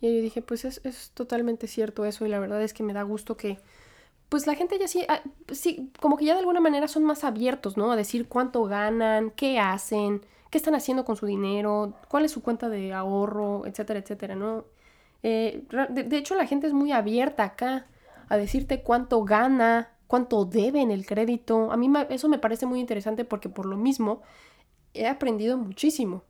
Y 0.00 0.06
yo 0.06 0.22
dije, 0.22 0.40
pues 0.40 0.64
es, 0.64 0.80
es, 0.84 1.10
totalmente 1.10 1.66
cierto 1.66 2.06
eso 2.06 2.24
y 2.24 2.30
la 2.30 2.38
verdad 2.38 2.62
es 2.62 2.72
que 2.72 2.82
me 2.82 2.94
da 2.94 3.02
gusto 3.02 3.36
que, 3.36 3.58
pues 4.28 4.46
la 4.46 4.54
gente 4.54 4.78
ya 4.78 4.88
sí, 4.88 5.04
ah, 5.08 5.20
sí, 5.52 5.90
como 6.00 6.16
que 6.16 6.24
ya 6.24 6.34
de 6.34 6.40
alguna 6.40 6.60
manera 6.60 6.88
son 6.88 7.04
más 7.04 7.24
abiertos, 7.24 7.76
¿no? 7.76 7.92
A 7.92 7.96
decir 7.96 8.28
cuánto 8.28 8.64
ganan, 8.64 9.30
qué 9.30 9.58
hacen, 9.58 10.22
qué 10.50 10.58
están 10.58 10.74
haciendo 10.74 11.04
con 11.04 11.16
su 11.16 11.26
dinero, 11.26 11.94
cuál 12.08 12.24
es 12.24 12.32
su 12.32 12.42
cuenta 12.42 12.68
de 12.68 12.92
ahorro, 12.92 13.66
etcétera, 13.66 14.00
etcétera, 14.00 14.34
¿no? 14.34 14.64
Eh, 15.22 15.64
de, 15.90 16.16
hecho, 16.16 16.34
la 16.34 16.46
gente 16.46 16.66
es 16.66 16.72
muy 16.72 16.92
abierta 16.92 17.44
acá 17.44 17.86
a 18.28 18.36
decirte 18.36 18.82
cuánto 18.82 19.24
gana, 19.24 19.90
cuánto 20.06 20.44
debe 20.44 20.80
en 20.80 20.90
el 20.90 21.06
crédito. 21.06 21.72
A 21.72 21.76
mí 21.76 21.90
eso 22.10 22.28
me 22.28 22.38
parece 22.38 22.66
muy 22.66 22.80
interesante 22.80 23.24
porque 23.24 23.48
por 23.48 23.66
lo 23.66 23.76
mismo 23.76 24.22
he 24.94 25.06
aprendido 25.08 25.56
muchísimo 25.58 26.22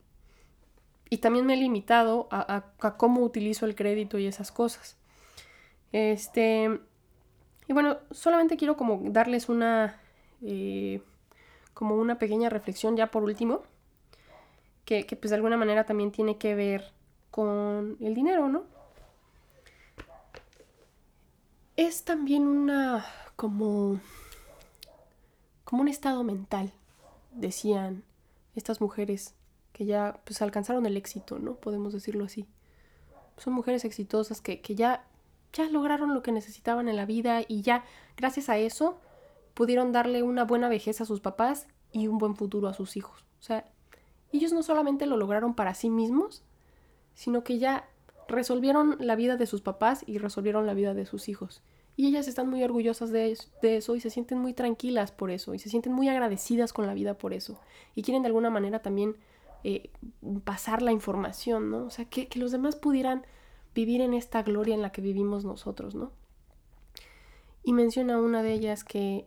y 1.09 1.19
también 1.19 1.47
me 1.47 1.55
he 1.55 1.57
limitado 1.57 2.29
a, 2.31 2.65
cómo 2.97 3.23
utilizo 3.23 3.67
el 3.67 3.75
crédito 3.75 4.19
y 4.19 4.27
esas 4.27 4.51
cosas. 4.51 4.97
Este, 5.93 6.81
y 7.69 7.73
bueno, 7.73 7.99
solamente 8.11 8.57
quiero 8.57 8.77
como 8.77 9.01
darles 9.11 9.49
una, 9.49 10.01
eh, 10.43 11.01
como 11.75 11.97
una 11.97 12.19
pequeña 12.19 12.49
reflexión 12.49 12.97
ya 12.97 13.11
por 13.11 13.23
último, 13.23 13.63
que, 14.85 15.05
que 15.05 15.17
pues 15.17 15.31
de 15.31 15.37
alguna 15.37 15.57
manera 15.57 15.85
también 15.85 16.13
tiene 16.13 16.39
que 16.39 16.55
ver 16.55 16.93
con 17.31 17.97
el 18.01 18.15
dinero, 18.15 18.49
¿no? 18.49 18.65
Es 21.77 22.05
también 22.05 22.47
una, 22.47 23.05
como, 23.37 24.01
como 25.65 25.83
un 25.83 25.89
estado 25.89 26.25
mental, 26.25 26.73
decían 27.33 28.03
estas 28.55 28.81
mujeres 28.81 29.35
que 29.73 29.85
ya 29.85 30.19
pues 30.25 30.41
alcanzaron 30.41 30.87
el 30.87 30.97
éxito, 30.97 31.39
¿no? 31.39 31.57
Podemos 31.57 31.93
decirlo 31.93 32.25
así. 32.25 32.47
Son 33.37 33.53
mujeres 33.53 33.85
exitosas 33.85 34.41
que, 34.41 34.63
que 34.63 34.75
ya, 34.75 35.05
ya 35.57 35.69
lograron 35.69 36.15
lo 36.15 36.23
que 36.23 36.33
necesitaban 36.33 36.89
en 36.89 36.97
la 36.97 37.07
vida 37.07 37.43
y 37.47 37.63
ya, 37.63 37.85
gracias 38.17 38.49
a 38.49 38.59
eso, 38.59 39.01
pudieron 39.55 39.91
darle 39.91 40.23
una 40.23 40.45
buena 40.45 40.69
vejez 40.69 41.01
a 41.01 41.07
sus 41.07 41.21
papás 41.21 41.67
y 41.93 42.09
un 42.09 42.19
buen 42.19 42.37
futuro 42.37 42.69
a 42.69 42.75
sus 42.75 42.97
hijos. 42.97 43.25
O 43.41 43.43
sea, 43.43 43.65
ellos 44.33 44.53
no 44.53 44.63
solamente 44.63 45.07
lo 45.07 45.17
lograron 45.17 45.55
para 45.55 45.75
sí 45.75 45.89
mismos, 45.89 46.43
sino 47.15 47.43
que 47.43 47.59
ya 47.59 47.89
resolvieron 48.29 48.97
la 49.01 49.17
vida 49.17 49.37
de 49.37 49.47
sus 49.47 49.63
papás 49.63 50.05
y 50.07 50.19
resolvieron 50.19 50.67
la 50.67 50.75
vida 50.75 50.95
de 50.95 51.07
sus 51.07 51.29
hijos. 51.29 51.63
Y 51.97 52.09
ellas 52.09 52.29
están 52.29 52.51
muy 52.51 52.63
orgullosas 52.63 53.11
de, 53.11 53.35
eso 53.63 53.97
y 53.97 54.01
se 54.01 54.11
sienten 54.11 54.39
muy 54.39 54.53
tranquilas 54.53 55.13
por 55.13 55.31
eso 55.31 55.55
y 55.55 55.59
se 55.59 55.71
sienten 55.71 55.95
muy 55.95 56.09
agradecidas 56.09 56.75
con 56.75 56.87
la 56.87 56.93
vida 56.93 57.17
por 57.17 57.33
eso. 57.33 57.59
Y 57.95 58.03
quieren 58.03 58.23
de 58.23 58.27
alguna 58.27 58.51
manera 58.51 58.81
también 58.81 59.17
eh, 59.65 59.89
pasar 60.45 60.83
la 60.83 60.93
información, 60.93 61.71
¿no? 61.71 61.87
O 61.87 61.91
sea, 61.91 62.05
que, 62.05 62.29
que 62.29 62.39
los 62.39 62.53
demás 62.53 62.77
pudieran 62.77 63.25
vivir 63.77 64.01
en 64.01 64.15
esta 64.15 64.43
gloria 64.43 64.75
en 64.75 64.83
la 64.83 64.91
que 64.91 65.01
vivimos 65.01 65.45
nosotros, 65.45 65.95
¿no? 65.95 66.11
Y 67.63 67.73
menciona 67.73 68.19
una 68.19 68.43
de 68.43 68.55
ellas 68.55 68.83
que 68.83 69.27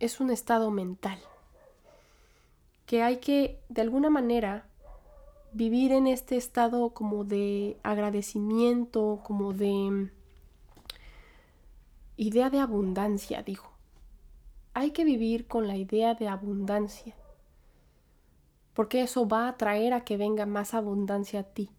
es 0.00 0.20
un 0.20 0.30
estado 0.30 0.70
mental, 0.70 1.18
que 2.84 3.02
hay 3.02 3.18
que, 3.18 3.60
de 3.70 3.80
alguna 3.80 4.10
manera, 4.10 4.66
vivir 5.52 5.92
en 5.92 6.06
este 6.06 6.36
estado 6.36 6.90
como 6.90 7.24
de 7.24 7.78
agradecimiento, 7.82 9.20
como 9.22 9.52
de 9.52 10.10
idea 12.16 12.50
de 12.50 12.58
abundancia, 12.58 13.42
dijo. 13.42 13.70
Hay 14.74 14.90
que 14.90 15.04
vivir 15.04 15.46
con 15.46 15.68
la 15.68 15.76
idea 15.76 16.14
de 16.14 16.28
abundancia 16.28 17.14
porque 18.74 19.02
eso 19.02 19.26
va 19.26 19.48
a 19.48 19.56
traer 19.56 19.94
a 19.94 20.02
que 20.02 20.16
venga 20.16 20.46
más 20.46 20.74
abundancia 20.74 21.40
a 21.40 21.44
ti. 21.44 21.70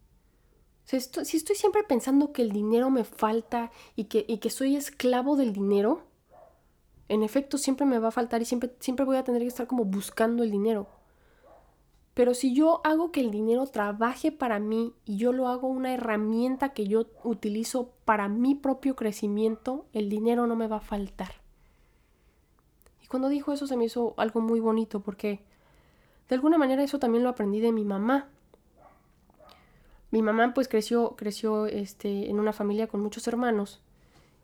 Si 0.86 0.98
estoy, 0.98 1.26
siempre 1.26 1.84
pensando 1.84 2.32
que 2.32 2.44
el 2.44 2.52
dinero 2.52 2.90
me 2.92 3.04
falta 3.04 3.72
y 3.96 4.06
que, 4.06 4.40
que 4.40 4.50
soy 4.50 4.76
esclavo 4.76 5.36
del 5.36 5.52
dinero, 5.52 6.04
en 7.10 7.24
efecto 7.24 7.58
siempre 7.58 7.86
me 7.86 8.00
va 8.00 8.10
a 8.10 8.12
faltar 8.12 8.42
y 8.42 8.46
siempre, 8.46 8.72
siempre 8.80 9.06
voy 9.06 9.18
a 9.18 9.24
tener 9.24 9.42
que 9.42 9.48
estar 9.48 9.68
como 9.68 9.86
buscando 9.86 10.44
el 10.44 10.52
dinero. 10.52 10.88
Pero 12.14 12.34
si 12.34 12.54
yo 12.54 12.82
hago 12.86 13.12
que 13.12 13.20
el 13.20 13.30
dinero 13.30 13.66
trabaje 13.68 14.32
para 14.32 14.60
mí 14.60 14.94
y 15.06 15.18
yo 15.18 15.34
lo 15.34 15.50
hago 15.50 15.68
una 15.68 15.94
herramienta 15.94 16.70
que 16.70 16.88
yo 16.88 17.08
utilizo 17.24 17.92
para 18.06 18.30
mi 18.30 18.56
propio 18.56 18.96
crecimiento, 18.96 19.86
el 19.92 20.08
dinero 20.08 20.48
no 20.48 20.56
me 20.56 20.68
va 20.68 20.78
a 20.78 20.82
faltar. 20.82 21.34
Y 23.04 23.08
cuando 23.08 23.28
dijo 23.28 23.52
eso 23.52 23.68
se 23.68 23.76
me 23.76 23.86
hizo 23.86 24.14
algo 24.18 24.40
muy 24.40 24.60
bonito 24.60 25.02
porque 25.02 25.42
de 26.30 26.36
alguna 26.36 26.58
manera 26.58 26.84
eso 26.84 27.00
también 27.00 27.24
lo 27.24 27.30
aprendí 27.30 27.60
de 27.60 27.72
mi 27.72 27.84
mamá. 27.84 28.30
Mi 30.16 30.22
mamá 30.22 30.54
pues 30.54 30.70
creció, 30.70 31.18
creció 31.18 31.66
este, 31.66 32.30
en 32.30 32.40
una 32.40 32.54
familia 32.54 32.88
con 32.88 33.02
muchos 33.02 33.28
hermanos 33.28 33.82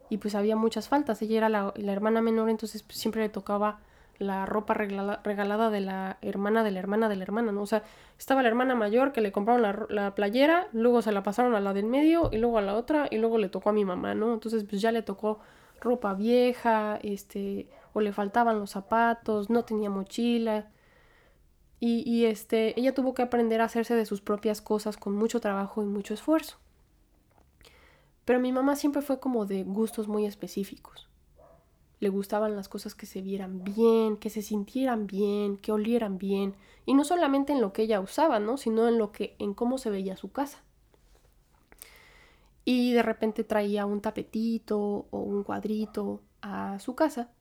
y 0.09 0.17
pues 0.17 0.35
había 0.35 0.57
muchas 0.57 0.89
faltas. 0.89 1.21
Ella 1.21 1.37
era 1.37 1.47
la, 1.47 1.71
hermana 1.77 2.21
menor, 2.21 2.49
entonces 2.49 2.83
pues, 2.83 2.97
siempre 2.97 3.21
le 3.21 3.29
tocaba 3.29 3.79
la 4.19 4.45
ropa 4.45 4.73
regalada, 4.73 5.69
de 5.69 5.79
la 5.79 6.17
hermana 6.21 6.65
de 6.65 6.71
la 6.71 6.79
hermana 6.79 7.07
de 7.07 7.15
la 7.15 7.23
hermana, 7.23 7.53
¿no? 7.53 7.61
O 7.61 7.65
sea, 7.65 7.83
estaba 8.19 8.41
la 8.41 8.49
hermana 8.49 8.75
mayor 8.75 9.13
que 9.13 9.21
le 9.21 9.31
compraron 9.31 9.61
la, 9.61 9.85
la, 9.87 10.13
playera, 10.13 10.67
luego 10.73 11.01
se 11.01 11.13
la 11.13 11.23
pasaron 11.23 11.55
a 11.55 11.61
la 11.61 11.73
del 11.73 11.85
medio 11.85 12.29
y 12.33 12.37
luego 12.37 12.57
a 12.57 12.61
la 12.61 12.75
otra 12.75 13.07
y 13.09 13.17
luego 13.17 13.37
le 13.37 13.47
tocó 13.47 13.69
a 13.69 13.73
mi 13.73 13.85
mamá, 13.85 14.13
¿no? 14.13 14.33
Entonces 14.33 14.65
pues 14.65 14.81
ya 14.81 14.91
le 14.91 15.03
tocó 15.03 15.39
ropa 15.79 16.13
vieja, 16.15 16.99
este, 17.01 17.69
o 17.93 18.01
le 18.01 18.11
faltaban 18.11 18.59
los 18.59 18.71
zapatos, 18.71 19.49
no 19.49 19.63
tenía 19.63 19.89
mochila. 19.89 20.67
Y, 21.83 22.25
este, 22.25 22.79
ella 22.79 22.93
tuvo 22.93 23.15
que 23.15 23.23
aprender 23.23 23.59
a 23.59 23.65
hacerse 23.65 23.95
de 23.95 24.05
sus 24.05 24.21
propias 24.21 24.61
cosas 24.61 24.97
con 24.97 25.15
mucho 25.15 25.39
trabajo 25.39 25.81
y 25.81 25.85
mucho 25.87 26.13
esfuerzo. 26.13 26.57
Pero 28.23 28.39
mi 28.39 28.51
mamá 28.51 28.75
siempre 28.75 29.01
fue 29.01 29.19
como 29.19 29.47
de 29.47 29.63
gustos 29.63 30.07
muy 30.07 30.27
específicos. 30.27 31.09
Le 31.99 32.09
gustaban 32.09 32.55
las 32.55 32.69
cosas 32.69 32.93
que 32.93 33.07
se 33.07 33.23
vieran 33.23 33.63
bien, 33.63 34.17
que 34.17 34.29
se 34.29 34.43
sintieran 34.43 35.07
bien, 35.07 35.57
que 35.57 35.71
olieran 35.71 36.19
bien, 36.19 36.53
y 36.85 36.93
no 36.93 37.03
solamente 37.03 37.51
en 37.51 37.61
lo 37.61 37.73
que 37.73 37.81
ella 37.81 37.99
usaba, 37.99 38.39
¿no? 38.39 38.57
sino 38.57 38.87
en 38.87 38.99
lo 38.99 39.11
que 39.11 39.35
en 39.39 39.55
cómo 39.55 39.79
se 39.79 39.89
veía 39.89 40.15
su 40.15 40.31
casa. 40.31 40.63
Y 42.63 42.93
de 42.93 43.01
repente 43.01 43.43
traía 43.43 43.87
un 43.87 44.01
tapetito 44.01 45.07
o 45.09 45.17
un 45.17 45.43
cuadrito 45.43 46.21
a 46.43 46.77
su 46.77 46.93
casa 46.93 47.31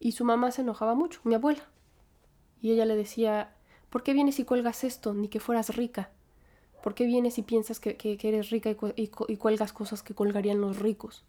y 0.00 0.12
su 0.12 0.24
mamá 0.24 0.50
se 0.50 0.62
enojaba 0.62 0.96
mucho, 0.96 1.20
mi 1.22 1.34
abuela. 1.36 1.62
Y 2.60 2.72
ella 2.72 2.84
le 2.84 2.96
decía, 2.96 3.54
¿por 3.90 4.02
qué 4.02 4.12
vienes 4.12 4.38
y 4.38 4.44
cuelgas 4.44 4.84
esto? 4.84 5.14
Ni 5.14 5.28
que 5.28 5.40
fueras 5.40 5.76
rica. 5.76 6.10
¿Por 6.82 6.94
qué 6.94 7.04
vienes 7.04 7.38
y 7.38 7.42
piensas 7.42 7.80
que, 7.80 7.96
eres 8.00 8.50
rica 8.50 8.70
y, 8.96 9.08
cuelgas 9.08 9.72
cosas 9.72 10.02
que 10.02 10.14
colgarían 10.14 10.60
los 10.60 10.78
ricos? 10.78 11.24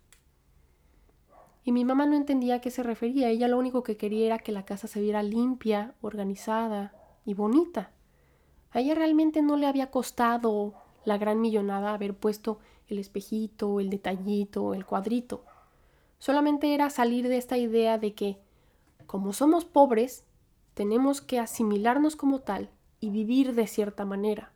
Y 1.63 1.71
mi 1.71 1.84
mamá 1.84 2.05
no 2.05 2.15
entendía 2.15 2.55
a 2.55 2.61
qué 2.61 2.71
se 2.71 2.84
refería. 2.84 3.30
Ella 3.30 3.47
lo 3.47 3.57
único 3.57 3.84
que 3.84 3.97
quería 3.97 4.28
era 4.28 4.39
que 4.39 4.51
la 4.51 4.65
casa 4.65 4.88
se 4.88 5.01
viera 5.01 5.23
limpia, 5.23 5.95
organizada 6.01 6.93
y 7.25 7.34
bonita. 7.34 7.91
A 8.71 8.80
ella 8.80 8.95
realmente 8.95 9.41
no 9.41 9.57
le 9.57 9.67
había 9.67 9.91
costado 9.91 10.75
la 11.05 11.17
gran 11.17 11.41
millonada 11.41 11.93
haber 11.93 12.13
puesto 12.13 12.59
el 12.88 12.99
espejito, 12.99 13.80
el 13.80 13.89
detallito, 13.89 14.73
el 14.73 14.86
cuadrito. 14.86 15.43
Solamente 16.19 16.73
era 16.73 16.89
salir 16.89 17.28
de 17.28 17.38
esta 17.38 17.57
idea 17.57 17.97
de 17.97 18.13
que, 18.13 18.38
como 19.05 19.34
somos 19.34 19.65
pobres, 19.65 20.23
tenemos 20.78 21.21
que 21.21 21.39
asimilarnos 21.39 22.15
como 22.15 22.41
tal 22.41 22.69
y 22.99 23.09
vivir 23.09 23.55
de 23.55 23.65
cierta 23.65 24.05
manera. 24.05 24.53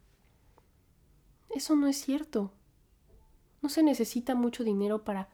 Eso 1.50 1.76
no 1.76 1.88
es 1.88 1.98
cierto. 1.98 2.52
No 3.64 3.70
se 3.70 3.82
necesita 3.82 4.36
mucho 4.36 4.64
dinero 4.64 5.04
para 5.04 5.30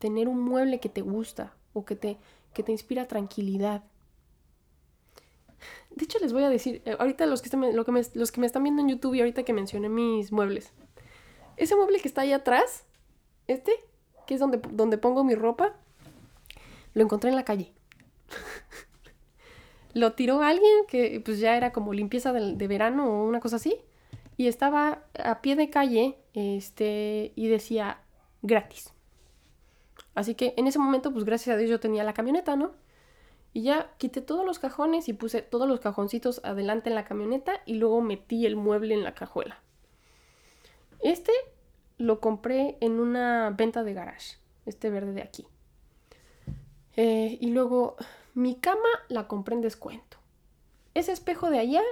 tener 0.00 0.26
un 0.26 0.40
mueble 0.40 0.80
que 0.80 0.88
te 0.88 1.00
gusta 1.00 1.54
o 1.74 1.84
que 1.84 1.94
te, 1.94 2.18
que 2.54 2.64
te 2.64 2.72
inspira 2.72 3.06
tranquilidad. 3.06 3.84
De 5.90 6.06
hecho, 6.06 6.18
les 6.18 6.32
voy 6.32 6.42
a 6.42 6.50
decir, 6.50 6.82
eh, 6.86 6.96
ahorita 6.98 7.24
los 7.26 7.40
que, 7.40 7.46
están, 7.46 7.76
lo 7.76 7.84
que 7.84 7.92
me, 7.92 8.02
los 8.14 8.32
que 8.32 8.40
me 8.40 8.46
están 8.48 8.64
viendo 8.64 8.82
en 8.82 8.88
YouTube 8.88 9.14
y 9.14 9.20
ahorita 9.20 9.44
que 9.44 9.52
mencioné 9.52 9.88
mis 9.88 10.32
muebles. 10.32 10.72
Ese 11.56 11.76
mueble 11.76 12.00
que 12.00 12.08
está 12.08 12.22
ahí 12.22 12.32
atrás, 12.32 12.84
este, 13.46 13.70
que 14.26 14.34
es 14.34 14.40
donde, 14.40 14.60
donde 14.72 14.98
pongo 14.98 15.22
mi 15.22 15.36
ropa, 15.36 15.76
lo 16.94 17.02
encontré 17.04 17.30
en 17.30 17.36
la 17.36 17.44
calle. 17.44 17.72
lo 19.94 20.12
tiró 20.12 20.42
alguien 20.42 20.72
que 20.88 21.20
pues 21.24 21.38
ya 21.38 21.56
era 21.56 21.72
como 21.72 21.92
limpieza 21.92 22.32
de, 22.32 22.66
verano 22.68 23.06
o 23.06 23.24
una 23.24 23.40
cosa 23.40 23.56
así 23.56 23.76
y 24.36 24.46
estaba 24.46 25.04
a 25.22 25.40
pie 25.42 25.56
de 25.56 25.70
calle 25.70 26.18
este, 26.34 27.32
y 27.36 27.48
decía 27.48 28.00
gratis. 28.40 28.92
Así 30.14 30.34
que 30.34 30.54
en 30.56 30.66
ese 30.66 30.78
momento, 30.78 31.12
pues 31.12 31.24
gracias 31.24 31.54
a 31.54 31.58
Dios 31.58 31.70
yo 31.70 31.80
tenía 31.80 32.04
la 32.04 32.12
camioneta, 32.12 32.56
¿no? 32.56 32.72
Y 33.54 33.62
ya 33.62 33.92
quité 33.98 34.20
todos 34.20 34.44
los 34.44 34.58
cajones 34.58 35.08
y 35.08 35.12
puse 35.12 35.42
todos 35.42 35.68
los 35.68 35.80
cajoncitos 35.80 36.40
adelante 36.44 36.88
en 36.88 36.94
la 36.94 37.04
camioneta 37.04 37.60
y 37.66 37.74
luego 37.74 38.00
metí 38.00 38.46
el 38.46 38.56
mueble 38.56 38.94
en 38.94 39.04
la 39.04 39.14
cajuela. 39.14 39.62
Este 41.00 41.32
lo 41.98 42.20
compré 42.20 42.78
en 42.80 42.98
una 42.98 43.50
venta 43.50 43.84
de 43.84 43.94
garage, 43.94 44.38
este 44.66 44.90
verde 44.90 45.12
de 45.12 45.22
aquí. 45.22 45.46
Eh, 46.96 47.38
y 47.40 47.50
luego 47.50 47.96
mi 48.34 48.56
cama 48.56 48.88
la 49.08 49.28
compré 49.28 49.54
en 49.54 49.60
descuento. 49.60 50.18
Ese 50.94 51.12
espejo 51.12 51.50
de 51.50 51.58
allá 51.58 51.82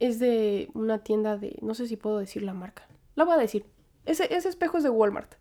es 0.00 0.18
de 0.18 0.70
una 0.74 0.98
tienda 1.02 1.36
de, 1.36 1.58
no 1.62 1.74
sé 1.74 1.86
si 1.86 1.96
puedo 1.96 2.18
decir 2.18 2.42
la 2.42 2.54
marca. 2.54 2.86
La 3.14 3.24
voy 3.24 3.34
a 3.34 3.38
decir. 3.38 3.66
Ese, 4.04 4.32
ese 4.34 4.48
espejo 4.48 4.78
es 4.78 4.84
de 4.84 4.90
Walmart. 4.90 5.34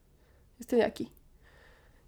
Este 0.60 0.76
de 0.76 0.84
aquí. 0.84 1.12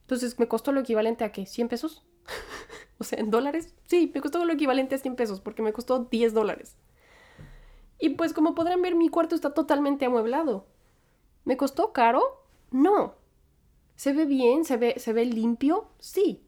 Entonces 0.01 0.39
me 0.39 0.47
costó 0.47 0.71
lo 0.71 0.79
equivalente 0.79 1.23
a 1.23 1.31
qué? 1.31 1.43
¿100 1.43 1.67
pesos? 1.67 2.05
o 2.97 3.03
sea, 3.03 3.19
en 3.19 3.29
dólares. 3.29 3.75
Sí, 3.85 4.11
me 4.13 4.21
costó 4.21 4.43
lo 4.45 4.53
equivalente 4.53 4.95
a 4.95 4.97
100 4.97 5.15
pesos 5.15 5.41
porque 5.41 5.61
me 5.61 5.73
costó 5.73 6.05
10 6.05 6.33
dólares. 6.33 6.77
Y 7.99 8.09
pues 8.09 8.33
como 8.33 8.55
podrán 8.55 8.81
ver, 8.81 8.95
mi 8.95 9.09
cuarto 9.09 9.35
está 9.35 9.53
totalmente 9.53 10.05
amueblado. 10.05 10.65
¿Me 11.43 11.57
costó 11.57 11.91
caro? 11.93 12.21
No. 12.71 13.15
¿Se 13.95 14.13
ve 14.13 14.25
bien? 14.25 14.63
¿Se 14.65 14.77
ve, 14.77 14.95
¿Se 14.97 15.13
ve 15.13 15.25
limpio? 15.25 15.89
Sí. 15.99 16.46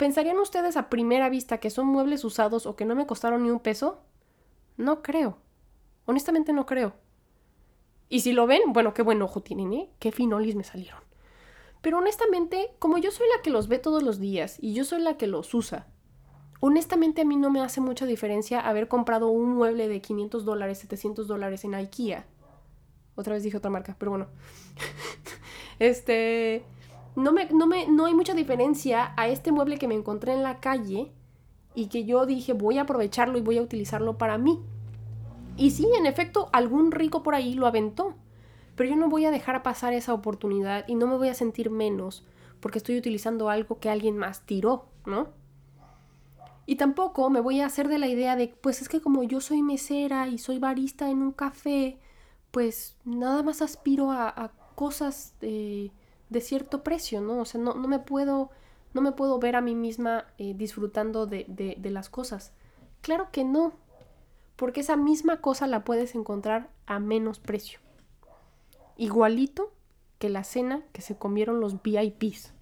¿Pensarían 0.00 0.38
ustedes 0.38 0.78
a 0.78 0.88
primera 0.88 1.28
vista 1.28 1.58
que 1.58 1.68
son 1.68 1.86
muebles 1.86 2.24
usados 2.24 2.64
o 2.64 2.74
que 2.74 2.86
no 2.86 2.94
me 2.94 3.06
costaron 3.06 3.42
ni 3.42 3.50
un 3.50 3.60
peso? 3.60 4.00
No 4.78 5.02
creo. 5.02 5.36
Honestamente 6.06 6.54
no 6.54 6.64
creo. 6.64 6.94
Y 8.08 8.20
si 8.20 8.32
lo 8.32 8.46
ven, 8.46 8.62
bueno, 8.68 8.94
qué 8.94 9.02
buen 9.02 9.20
ojo 9.20 9.42
tienen, 9.42 9.74
¿eh? 9.74 9.90
Qué 9.98 10.10
finolis 10.10 10.56
me 10.56 10.64
salieron. 10.64 11.02
Pero 11.82 11.98
honestamente, 11.98 12.70
como 12.78 12.96
yo 12.96 13.10
soy 13.10 13.26
la 13.36 13.42
que 13.42 13.50
los 13.50 13.68
ve 13.68 13.78
todos 13.78 14.02
los 14.02 14.18
días 14.18 14.56
y 14.58 14.72
yo 14.72 14.86
soy 14.86 15.02
la 15.02 15.18
que 15.18 15.26
los 15.26 15.52
usa, 15.52 15.86
honestamente 16.60 17.20
a 17.20 17.26
mí 17.26 17.36
no 17.36 17.50
me 17.50 17.60
hace 17.60 17.82
mucha 17.82 18.06
diferencia 18.06 18.58
haber 18.58 18.88
comprado 18.88 19.28
un 19.28 19.54
mueble 19.54 19.86
de 19.86 20.00
500 20.00 20.46
dólares, 20.46 20.78
700 20.78 21.28
dólares 21.28 21.62
en 21.64 21.74
IKEA. 21.74 22.24
Otra 23.16 23.34
vez 23.34 23.42
dije 23.42 23.58
otra 23.58 23.70
marca, 23.70 23.96
pero 23.98 24.12
bueno. 24.12 24.28
este, 25.78 26.64
no 27.16 27.32
me, 27.32 27.46
no 27.46 27.66
me, 27.66 27.88
no 27.88 28.06
hay 28.06 28.14
mucha 28.14 28.34
diferencia 28.34 29.12
a 29.16 29.28
este 29.28 29.52
mueble 29.52 29.78
que 29.78 29.88
me 29.88 29.94
encontré 29.94 30.32
en 30.32 30.42
la 30.42 30.60
calle 30.60 31.12
y 31.74 31.86
que 31.86 32.04
yo 32.04 32.26
dije 32.26 32.52
voy 32.52 32.78
a 32.78 32.82
aprovecharlo 32.82 33.38
y 33.38 33.42
voy 33.42 33.58
a 33.58 33.62
utilizarlo 33.62 34.18
para 34.18 34.38
mí. 34.38 34.60
Y 35.56 35.72
sí, 35.72 35.88
en 35.98 36.06
efecto, 36.06 36.48
algún 36.52 36.92
rico 36.92 37.22
por 37.22 37.34
ahí 37.34 37.54
lo 37.54 37.66
aventó, 37.66 38.14
pero 38.76 38.88
yo 38.88 38.96
no 38.96 39.08
voy 39.08 39.26
a 39.26 39.30
dejar 39.30 39.62
pasar 39.62 39.92
esa 39.92 40.14
oportunidad 40.14 40.86
y 40.88 40.94
no 40.94 41.06
me 41.06 41.16
voy 41.16 41.28
a 41.28 41.34
sentir 41.34 41.70
menos 41.70 42.24
porque 42.60 42.78
estoy 42.78 42.96
utilizando 42.96 43.50
algo 43.50 43.78
que 43.80 43.90
alguien 43.90 44.16
más 44.16 44.42
tiró, 44.42 44.86
¿no? 45.06 45.28
Y 46.66 46.76
tampoco 46.76 47.30
me 47.30 47.40
voy 47.40 47.60
a 47.60 47.66
hacer 47.66 47.88
de 47.88 47.98
la 47.98 48.06
idea 48.06 48.36
de, 48.36 48.48
pues 48.48 48.80
es 48.80 48.88
que 48.88 49.00
como 49.00 49.24
yo 49.24 49.40
soy 49.40 49.62
mesera 49.62 50.28
y 50.28 50.38
soy 50.38 50.58
barista 50.58 51.10
en 51.10 51.22
un 51.22 51.32
café, 51.32 51.98
pues 52.50 52.96
nada 53.04 53.42
más 53.42 53.60
aspiro 53.62 54.12
a, 54.12 54.52
cosas 54.76 55.34
de, 55.40 55.92
de, 56.30 56.40
cierto 56.40 56.82
precio, 56.82 57.20
¿no? 57.20 57.40
O 57.40 57.44
sea, 57.44 57.60
no, 57.60 57.74
no 57.74 57.88
me 57.88 57.98
puedo 57.98 58.50
no 58.92 59.02
me 59.02 59.12
puedo 59.12 59.38
ver 59.38 59.54
a 59.54 59.60
mí 59.60 59.76
misma 59.76 60.26
eh, 60.38 60.54
disfrutando 60.54 61.26
de, 61.26 61.44
de 61.46 61.90
las 61.90 62.08
cosas. 62.08 62.52
Claro 63.02 63.28
que 63.30 63.44
no, 63.44 63.72
porque 64.56 64.80
esa 64.80 64.96
misma 64.96 65.40
cosa 65.40 65.66
la 65.66 65.84
puedes 65.84 66.14
encontrar 66.14 66.70
a 66.86 66.98
menos 66.98 67.38
precio. 67.38 67.78
Igualito 68.96 69.72
que 70.18 70.28
la 70.28 70.44
cena 70.44 70.82
que 70.92 71.00
se 71.00 71.16
comieron 71.16 71.60
los 71.60 71.82
VIPs. 71.82 72.52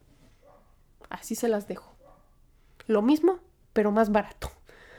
Así 1.10 1.34
se 1.34 1.48
las 1.48 1.66
dejo. 1.66 1.92
Lo 2.86 3.02
mismo, 3.02 3.40
pero 3.72 3.90
más 3.90 4.12
barato. 4.12 4.50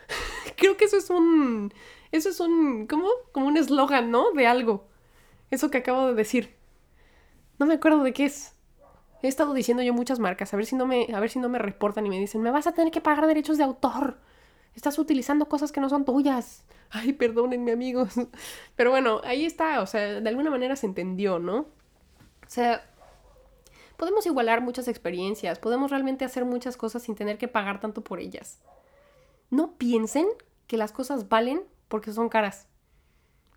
Creo 0.57 0.75
que 0.75 0.85
eso 0.85 0.97
es 0.97 1.09
un. 1.09 1.73
Eso 2.11 2.29
es 2.29 2.39
un. 2.41 2.85
¿Cómo? 2.85 3.07
Como 3.31 3.47
un 3.47 3.55
eslogan, 3.55 4.11
¿no? 4.11 4.31
De 4.31 4.45
algo. 4.45 4.87
Eso 5.51 5.71
que 5.71 5.77
acabo 5.77 6.07
de 6.07 6.15
decir. 6.15 6.55
No 7.57 7.65
me 7.65 7.75
acuerdo 7.75 8.03
de 8.03 8.11
qué 8.11 8.25
es. 8.25 8.55
He 9.21 9.27
estado 9.27 9.53
diciendo 9.53 9.83
yo 9.83 9.93
muchas 9.93 10.19
marcas, 10.19 10.53
a 10.53 10.57
ver 10.57 10.65
si 10.65 10.75
no 10.75 10.85
me, 10.85 11.07
a 11.13 11.19
ver 11.19 11.29
si 11.29 11.39
no 11.39 11.49
me 11.49 11.59
reportan 11.59 12.05
y 12.05 12.09
me 12.09 12.19
dicen, 12.19 12.41
me 12.41 12.51
vas 12.51 12.67
a 12.67 12.71
tener 12.71 12.91
que 12.91 13.01
pagar 13.01 13.27
derechos 13.27 13.57
de 13.57 13.65
autor. 13.65 14.17
Estás 14.75 14.97
utilizando 14.97 15.47
cosas 15.47 15.71
que 15.71 15.81
no 15.81 15.89
son 15.89 16.05
tuyas. 16.05 16.63
Ay, 16.89 17.13
perdónenme, 17.13 17.71
amigos. 17.71 18.13
Pero 18.75 18.91
bueno, 18.91 19.21
ahí 19.25 19.45
está, 19.45 19.81
o 19.81 19.85
sea, 19.85 20.21
de 20.21 20.29
alguna 20.29 20.49
manera 20.49 20.75
se 20.75 20.85
entendió, 20.85 21.37
¿no? 21.39 21.59
O 21.59 22.51
sea, 22.51 22.89
podemos 23.97 24.25
igualar 24.25 24.61
muchas 24.61 24.87
experiencias, 24.87 25.59
podemos 25.59 25.91
realmente 25.91 26.23
hacer 26.23 26.45
muchas 26.45 26.77
cosas 26.77 27.03
sin 27.03 27.15
tener 27.15 27.37
que 27.37 27.47
pagar 27.47 27.81
tanto 27.81 28.03
por 28.03 28.19
ellas. 28.19 28.59
No 29.49 29.77
piensen 29.77 30.27
que 30.67 30.77
las 30.77 30.91
cosas 30.91 31.27
valen 31.27 31.63
porque 31.89 32.13
son 32.13 32.29
caras. 32.29 32.67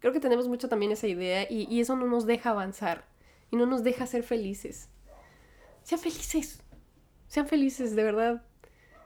Creo 0.00 0.12
que 0.12 0.20
tenemos 0.20 0.48
mucho 0.48 0.68
también 0.68 0.90
esa 0.90 1.06
idea 1.06 1.46
y, 1.48 1.72
y 1.72 1.80
eso 1.80 1.94
no 1.94 2.06
nos 2.06 2.26
deja 2.26 2.50
avanzar 2.50 3.04
y 3.50 3.56
no 3.56 3.66
nos 3.66 3.84
deja 3.84 4.06
ser 4.06 4.24
felices. 4.24 4.88
Sean 5.84 6.00
felices. 6.00 6.62
Sean 7.28 7.46
felices, 7.46 7.94
de 7.96 8.04
verdad. 8.04 8.42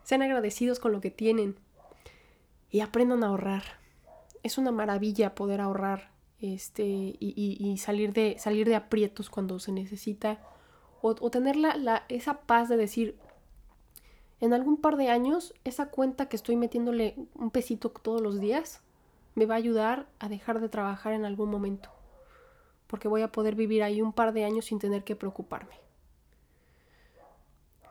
Sean 0.02 0.22
agradecidos 0.22 0.78
con 0.78 0.92
lo 0.92 1.00
que 1.00 1.10
tienen. 1.10 1.58
Y 2.70 2.80
aprendan 2.80 3.24
a 3.24 3.28
ahorrar. 3.28 3.62
Es 4.42 4.58
una 4.58 4.72
maravilla 4.72 5.34
poder 5.34 5.60
ahorrar 5.60 6.16
este, 6.40 6.84
y, 6.84 7.76
salir, 7.78 8.12
de, 8.12 8.36
salir 8.38 8.68
de 8.68 8.74
aprietos 8.74 9.30
cuando 9.30 9.58
se 9.58 9.72
necesita, 9.72 10.40
o, 11.00 11.14
tener 11.30 11.56
la, 11.56 12.04
esa 12.08 12.40
paz 12.40 12.68
de 12.68 12.76
decir, 12.76 13.16
en 14.40 14.52
algún 14.52 14.76
par 14.76 14.96
de 14.96 15.08
años, 15.08 15.54
esa 15.64 15.88
cuenta 15.88 16.28
que 16.28 16.36
estoy 16.36 16.56
metiéndole 16.56 17.14
un 17.34 17.50
pesito 17.50 17.90
todos 17.90 18.20
los 18.20 18.40
días, 18.40 18.82
me 19.34 19.46
va 19.46 19.54
a 19.54 19.58
ayudar 19.58 20.06
a 20.18 20.28
dejar 20.28 20.60
de 20.60 20.68
trabajar 20.68 21.12
en 21.12 21.24
algún 21.24 21.50
momento, 21.50 21.90
porque 22.86 23.08
voy 23.08 23.22
a 23.22 23.32
poder 23.32 23.54
vivir 23.54 23.82
ahí 23.82 24.02
un 24.02 24.12
par 24.12 24.32
de 24.32 24.44
años 24.44 24.66
sin 24.66 24.78
tener 24.78 25.04
que 25.04 25.16
preocuparme. 25.16 25.85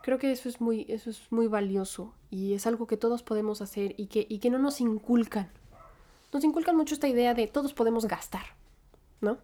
Creo 0.06 0.20
que 0.20 0.32
eso 0.32 0.48
es 0.48 0.62
muy, 0.62 0.86
eso 0.88 1.10
es 1.10 1.32
muy 1.32 1.48
valioso 1.48 2.14
y 2.30 2.54
es 2.54 2.68
algo 2.68 2.86
que 2.86 2.96
todos 2.96 3.24
podemos 3.24 3.62
hacer 3.62 3.96
y 3.98 4.06
que, 4.06 4.28
y 4.30 4.38
que 4.38 4.52
no 4.52 4.60
nos 4.60 4.80
inculcan 4.80 5.50
nos 6.36 6.44
inculcan 6.44 6.76
mucho 6.76 6.94
esta 6.94 7.08
idea 7.08 7.34
de 7.34 7.48
todos 7.48 7.74
podemos 7.74 8.06
gastar, 8.06 8.44
¿no? 9.22 9.38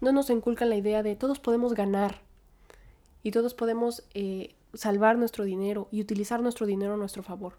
No 0.00 0.12
nos 0.12 0.30
inculcan 0.30 0.70
la 0.70 0.76
idea 0.76 1.02
de 1.02 1.16
todos 1.16 1.40
podemos 1.40 1.74
ganar 1.74 2.22
y 3.22 3.32
todos 3.32 3.52
podemos 3.52 4.04
eh, 4.14 4.54
salvar 4.74 5.18
nuestro 5.18 5.44
dinero 5.44 5.88
y 5.90 6.00
utilizar 6.00 6.40
nuestro 6.40 6.66
dinero 6.66 6.94
a 6.94 6.96
nuestro 6.96 7.22
favor. 7.22 7.58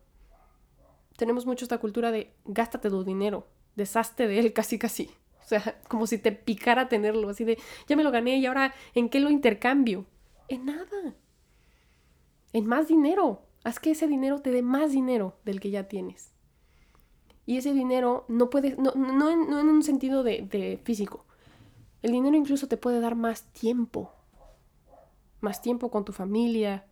Tenemos 1.17 1.45
mucho 1.45 1.65
esta 1.65 1.79
cultura 1.79 2.11
de 2.11 2.33
gástate 2.45 2.89
tu 2.89 3.03
dinero, 3.03 3.45
deshazte 3.75 4.27
de 4.27 4.39
él 4.39 4.53
casi 4.59 4.79
casi. 4.79 5.11
O 5.43 5.47
sea, 5.47 5.79
como 5.89 6.07
si 6.07 6.17
te 6.17 6.31
picara 6.31 6.87
tenerlo, 6.87 7.29
así 7.29 7.43
de 7.43 7.59
ya 7.87 7.95
me 7.95 8.03
lo 8.03 8.11
gané 8.11 8.37
y 8.37 8.45
ahora 8.45 8.73
¿en 8.95 9.09
qué 9.09 9.19
lo 9.19 9.29
intercambio? 9.29 10.05
En 10.47 10.65
nada. 10.65 11.13
En 12.53 12.65
más 12.65 12.87
dinero. 12.87 13.43
Haz 13.63 13.79
que 13.79 13.91
ese 13.91 14.07
dinero 14.07 14.39
te 14.39 14.51
dé 14.51 14.61
más 14.63 14.91
dinero 14.91 15.35
del 15.45 15.59
que 15.59 15.69
ya 15.69 15.87
tienes. 15.87 16.33
Y 17.45 17.57
ese 17.57 17.73
dinero 17.73 18.25
no 18.27 18.49
puede, 18.49 18.75
no, 18.75 18.91
no, 18.95 19.29
en, 19.29 19.49
no 19.49 19.59
en, 19.59 19.69
un 19.69 19.83
sentido 19.83 20.23
de, 20.23 20.41
de, 20.41 20.79
físico. 20.83 21.25
El 22.01 22.11
dinero 22.11 22.35
incluso 22.35 22.67
te 22.67 22.77
puede 22.77 22.99
dar 22.99 23.15
más 23.15 23.51
tiempo. 23.51 24.11
Más 25.41 25.61
tiempo 25.61 25.91
con 25.91 26.05
tu 26.05 26.11
familia, 26.13 26.85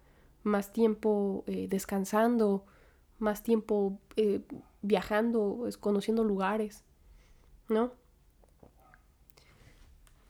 más 0.43 0.72
tiempo 0.72 1.43
eh, 1.47 1.68
descansando, 1.70 2.66
más 3.20 3.43
tiempo 3.43 3.99
eh, 4.16 4.41
viajando, 4.82 5.68
conociendo 5.80 6.24
lugares, 6.24 6.84
¿no? 7.68 7.91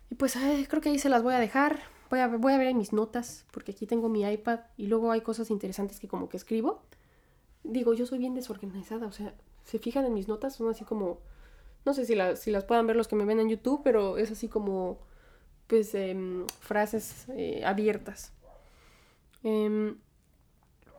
Y 0.09 0.15
pues 0.15 0.37
creo 0.67 0.81
que 0.81 0.89
ahí 0.89 0.99
se 0.99 1.09
las 1.09 1.23
voy 1.23 1.33
a 1.33 1.39
dejar. 1.39 1.79
Voy 2.09 2.19
a, 2.19 2.27
voy 2.27 2.53
a 2.53 2.57
ver 2.57 2.67
en 2.67 2.77
mis 2.77 2.93
notas, 2.93 3.45
porque 3.51 3.71
aquí 3.71 3.85
tengo 3.85 4.09
mi 4.09 4.23
iPad 4.23 4.61
y 4.77 4.87
luego 4.87 5.11
hay 5.11 5.21
cosas 5.21 5.51
interesantes 5.51 5.99
que 5.99 6.07
como 6.07 6.29
que 6.29 6.37
escribo. 6.37 6.81
Digo, 7.63 7.93
yo 7.93 8.05
soy 8.05 8.19
bien 8.19 8.33
desorganizada, 8.33 9.05
o 9.05 9.11
sea, 9.11 9.35
se 9.63 9.79
fijan 9.79 10.05
en 10.05 10.13
mis 10.13 10.27
notas, 10.27 10.55
son 10.55 10.69
así 10.69 10.85
como, 10.85 11.19
no 11.85 11.93
sé 11.93 12.05
si, 12.05 12.15
si 12.35 12.51
las 12.51 12.63
puedan 12.63 12.87
ver 12.87 12.95
los 12.95 13.07
que 13.07 13.15
me 13.15 13.25
ven 13.25 13.39
en 13.39 13.49
YouTube, 13.49 13.81
pero 13.83 14.17
es 14.17 14.31
así 14.31 14.47
como, 14.47 14.99
pues, 15.67 15.93
em, 15.93 16.47
frases 16.61 17.27
eh, 17.29 17.63
abiertas. 17.63 18.33
Em, 19.43 19.97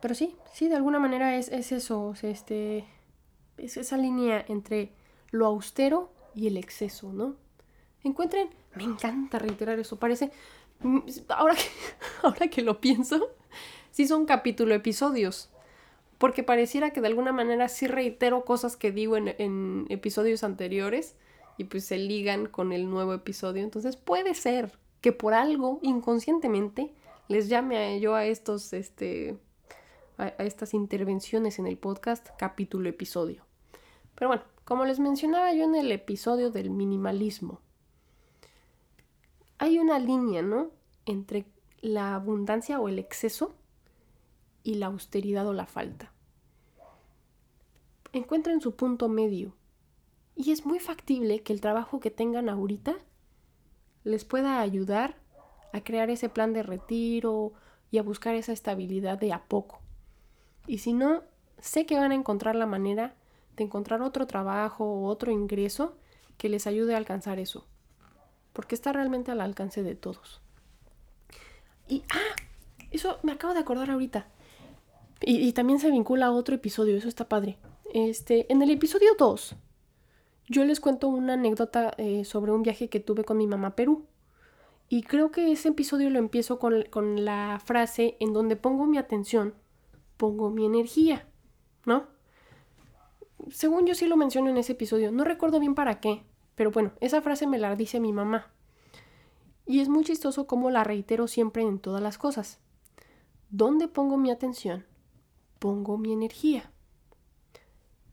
pero 0.01 0.15
sí, 0.15 0.35
sí, 0.53 0.67
de 0.67 0.75
alguna 0.75 0.99
manera 0.99 1.35
es, 1.35 1.49
eso, 1.49 2.13
este, 2.23 2.85
es 3.57 3.77
esa 3.77 3.97
línea 3.97 4.43
entre 4.47 4.93
lo 5.29 5.45
austero 5.45 6.11
y 6.33 6.47
el 6.47 6.57
exceso, 6.57 7.13
¿no? 7.13 7.35
Encuentren, 8.03 8.49
me 8.75 8.83
encanta 8.83 9.37
reiterar 9.37 9.77
eso, 9.77 9.99
parece, 9.99 10.31
ahora 11.29 11.55
que, 11.55 11.63
ahora 12.23 12.47
que 12.47 12.61
lo 12.61 12.81
pienso, 12.81 13.29
sí 13.91 14.07
son 14.07 14.25
capítulo 14.25 14.73
episodios, 14.73 15.49
porque 16.17 16.43
pareciera 16.43 16.91
que 16.91 17.01
de 17.01 17.07
alguna 17.07 17.31
manera 17.31 17.67
sí 17.67 17.87
reitero 17.87 18.45
cosas 18.45 18.77
que 18.77 18.91
digo 18.91 19.17
en, 19.17 19.85
episodios 19.89 20.43
anteriores 20.43 21.15
y 21.57 21.65
pues 21.65 21.85
se 21.85 21.97
ligan 21.97 22.45
con 22.45 22.71
el 22.71 22.89
nuevo 22.89 23.13
episodio. 23.13 23.63
Entonces 23.63 23.97
puede 23.97 24.33
ser 24.33 24.77
que 25.01 25.11
por 25.11 25.33
algo 25.33 25.79
inconscientemente 25.81 26.93
les 27.27 27.49
llame 27.49 27.77
a 27.77 27.97
yo 27.97 28.13
a 28.15 28.25
estos, 28.25 28.73
este, 28.73 29.37
a, 30.17 30.27
estas 30.27 30.73
intervenciones 30.73 31.59
en 31.59 31.67
el 31.67 31.77
podcast 31.77 32.29
capítulo 32.37 32.87
episodio. 32.87 33.45
Pero 34.15 34.29
bueno, 34.29 34.43
como 34.63 34.85
les 34.85 34.99
mencionaba 34.99 35.53
yo 35.53 35.63
en 35.63 35.75
el 35.75 35.91
episodio 35.91 36.51
del 36.51 36.69
minimalismo, 36.69 37.61
hay 39.61 39.77
una 39.77 39.99
línea, 39.99 40.41
¿no? 40.41 40.71
Entre 41.05 41.45
la 41.81 42.15
abundancia 42.15 42.79
o 42.79 42.89
el 42.89 42.97
exceso 42.97 43.53
y 44.63 44.73
la 44.73 44.87
austeridad 44.87 45.47
o 45.47 45.53
la 45.53 45.67
falta. 45.67 46.11
Encuentren 48.11 48.59
su 48.59 48.75
punto 48.75 49.07
medio. 49.07 49.53
Y 50.35 50.51
es 50.51 50.65
muy 50.65 50.79
factible 50.79 51.43
que 51.43 51.53
el 51.53 51.61
trabajo 51.61 51.99
que 51.99 52.09
tengan 52.09 52.49
ahorita 52.49 52.95
les 54.03 54.25
pueda 54.25 54.61
ayudar 54.61 55.17
a 55.73 55.83
crear 55.83 56.09
ese 56.09 56.27
plan 56.27 56.53
de 56.53 56.63
retiro 56.63 57.53
y 57.91 57.99
a 57.99 58.03
buscar 58.03 58.33
esa 58.33 58.53
estabilidad 58.53 59.19
de 59.19 59.31
a 59.31 59.43
poco. 59.43 59.79
Y 60.65 60.79
si 60.79 60.91
no, 60.91 61.21
sé 61.59 61.85
que 61.85 61.99
van 61.99 62.11
a 62.11 62.15
encontrar 62.15 62.55
la 62.55 62.65
manera 62.65 63.13
de 63.57 63.65
encontrar 63.65 64.01
otro 64.01 64.25
trabajo 64.25 64.85
o 64.85 65.05
otro 65.05 65.31
ingreso 65.31 65.95
que 66.39 66.49
les 66.49 66.65
ayude 66.65 66.95
a 66.95 66.97
alcanzar 66.97 67.37
eso. 67.37 67.67
Porque 68.53 68.75
está 68.75 68.91
realmente 68.93 69.31
al 69.31 69.41
alcance 69.41 69.83
de 69.83 69.95
todos. 69.95 70.41
Y, 71.87 72.03
ah, 72.13 72.35
eso 72.91 73.19
me 73.23 73.31
acabo 73.31 73.53
de 73.53 73.59
acordar 73.61 73.89
ahorita. 73.89 74.27
Y, 75.21 75.51
también 75.53 75.79
se 75.79 75.91
vincula 75.91 76.27
a 76.27 76.31
otro 76.31 76.55
episodio, 76.55 76.97
eso 76.97 77.07
está 77.07 77.29
padre. 77.29 77.57
Este, 77.93 78.51
en 78.51 78.61
el 78.61 78.71
episodio 78.71 79.11
2, 79.17 79.55
yo 80.47 80.65
les 80.65 80.79
cuento 80.79 81.07
una 81.07 81.33
anécdota 81.33 81.93
eh, 81.97 82.25
sobre 82.25 82.51
un 82.51 82.63
viaje 82.63 82.89
que 82.89 82.99
tuve 82.99 83.23
con 83.23 83.37
mi 83.37 83.45
mamá 83.45 83.69
a 83.69 83.75
Perú. 83.75 84.07
Y 84.89 85.03
creo 85.03 85.31
que 85.31 85.51
ese 85.51 85.69
episodio 85.69 86.09
lo 86.09 86.19
empiezo 86.19 86.59
con, 86.59 86.83
con 86.89 87.23
la 87.23 87.61
frase 87.63 88.17
en 88.19 88.33
donde 88.33 88.55
pongo 88.55 88.87
mi 88.87 88.97
atención, 88.97 89.53
pongo 90.17 90.49
mi 90.49 90.65
energía, 90.65 91.27
¿no? 91.85 92.07
Según 93.49 93.85
yo 93.85 93.95
sí 93.95 94.07
lo 94.07 94.17
menciono 94.17 94.49
en 94.49 94.57
ese 94.57 94.73
episodio, 94.73 95.11
no 95.11 95.23
recuerdo 95.23 95.59
bien 95.59 95.75
para 95.75 95.99
qué, 95.99 96.23
pero 96.61 96.69
bueno, 96.69 96.91
esa 96.99 97.23
frase 97.23 97.47
me 97.47 97.57
la 97.57 97.75
dice 97.75 97.99
mi 97.99 98.13
mamá. 98.13 98.51
Y 99.65 99.79
es 99.79 99.89
muy 99.89 100.03
chistoso 100.03 100.45
como 100.45 100.69
la 100.69 100.83
reitero 100.83 101.27
siempre 101.27 101.63
en 101.63 101.79
todas 101.79 102.03
las 102.03 102.19
cosas. 102.19 102.59
¿Dónde 103.49 103.87
pongo 103.87 104.15
mi 104.15 104.29
atención? 104.29 104.85
pongo 105.57 105.97
mi 105.97 106.13
energía. 106.13 106.71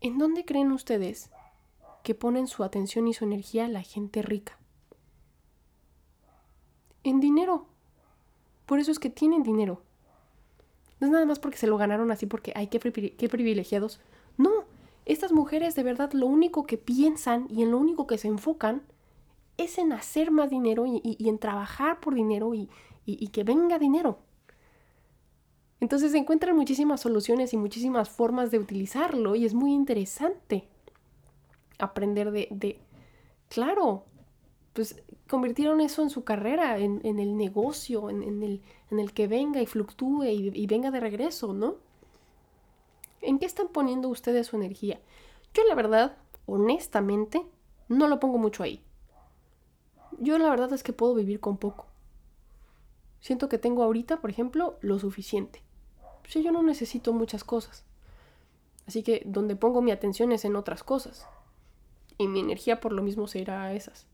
¿En 0.00 0.16
dónde 0.16 0.46
creen 0.46 0.72
ustedes 0.72 1.28
que 2.02 2.14
ponen 2.14 2.46
su 2.46 2.64
atención 2.64 3.06
y 3.06 3.12
su 3.12 3.24
energía 3.24 3.68
la 3.68 3.82
gente 3.82 4.22
rica? 4.22 4.58
En 7.04 7.20
dinero. 7.20 7.66
Por 8.64 8.78
eso 8.78 8.90
es 8.90 8.98
que 8.98 9.10
tienen 9.10 9.42
dinero. 9.42 9.82
No 11.00 11.08
es 11.08 11.12
nada 11.12 11.26
más 11.26 11.38
porque 11.38 11.58
se 11.58 11.66
lo 11.66 11.76
ganaron 11.76 12.10
así 12.10 12.24
porque, 12.24 12.54
ay, 12.56 12.68
qué, 12.68 12.80
privilegiados. 13.28 14.00
Estas 15.08 15.32
mujeres 15.32 15.74
de 15.74 15.82
verdad 15.82 16.12
lo 16.12 16.26
único 16.26 16.66
que 16.66 16.76
piensan 16.76 17.46
y 17.48 17.62
en 17.62 17.70
lo 17.70 17.78
único 17.78 18.06
que 18.06 18.18
se 18.18 18.28
enfocan 18.28 18.82
es 19.56 19.78
en 19.78 19.94
hacer 19.94 20.30
más 20.30 20.50
dinero 20.50 20.84
y, 20.86 21.16
en 21.26 21.38
trabajar 21.38 21.98
por 21.98 22.14
dinero 22.14 22.52
y, 22.54 22.68
que 23.32 23.42
venga 23.42 23.78
dinero. 23.78 24.18
Entonces 25.80 26.12
se 26.12 26.18
encuentran 26.18 26.54
muchísimas 26.54 27.00
soluciones 27.00 27.54
y 27.54 27.56
muchísimas 27.56 28.10
formas 28.10 28.50
de 28.50 28.58
utilizarlo 28.58 29.34
y 29.34 29.46
es 29.46 29.54
muy 29.54 29.72
interesante 29.72 30.68
aprender 31.78 32.30
de, 32.30 32.78
claro, 33.48 34.04
pues 34.74 35.02
convirtieron 35.26 35.80
eso 35.80 36.02
en 36.02 36.10
su 36.10 36.22
carrera, 36.22 36.76
en, 36.78 37.00
el 37.02 37.34
negocio, 37.38 38.10
en, 38.10 38.42
el, 38.42 39.12
que 39.14 39.26
venga 39.26 39.62
y 39.62 39.66
fluctúe 39.66 40.24
y 40.26 40.66
venga 40.66 40.90
de 40.90 41.00
regreso, 41.00 41.54
¿no? 41.54 41.87
¿En 43.20 43.38
qué 43.38 43.46
están 43.46 43.68
poniendo 43.68 44.08
ustedes 44.08 44.48
su 44.48 44.56
energía? 44.56 45.00
Yo 45.54 45.64
la 45.64 45.74
verdad, 45.74 46.16
honestamente, 46.46 47.44
no 47.88 48.06
lo 48.08 48.20
pongo 48.20 48.38
mucho 48.38 48.62
ahí. 48.62 48.82
Yo 50.18 50.38
la 50.38 50.50
verdad 50.50 50.72
es 50.72 50.82
que 50.82 50.92
puedo 50.92 51.14
vivir 51.14 51.40
con 51.40 51.58
poco. 51.58 51.86
Siento 53.20 53.48
que 53.48 53.58
tengo 53.58 53.82
ahorita, 53.82 54.20
por 54.20 54.30
ejemplo, 54.30 54.78
lo 54.80 54.98
suficiente 54.98 55.62
pues 56.32 56.44
yo 56.44 56.52
no 56.52 56.62
necesito 56.62 57.12
muchas 57.12 57.42
cosas. 57.42 57.84
Así 58.86 59.02
que 59.02 59.22
donde 59.24 59.56
pongo 59.56 59.82
mi 59.82 59.90
atención 59.90 60.32
es 60.32 60.44
en 60.44 60.56
otras 60.56 60.82
cosas. 60.82 61.26
Y 62.18 62.28
mi 62.28 62.40
energía 62.40 62.80
por 62.80 62.92
lo 62.92 63.02
mismo 63.02 63.26
se 63.28 63.38
irá 63.38 63.64
a 63.64 63.72
esas. 63.72 64.06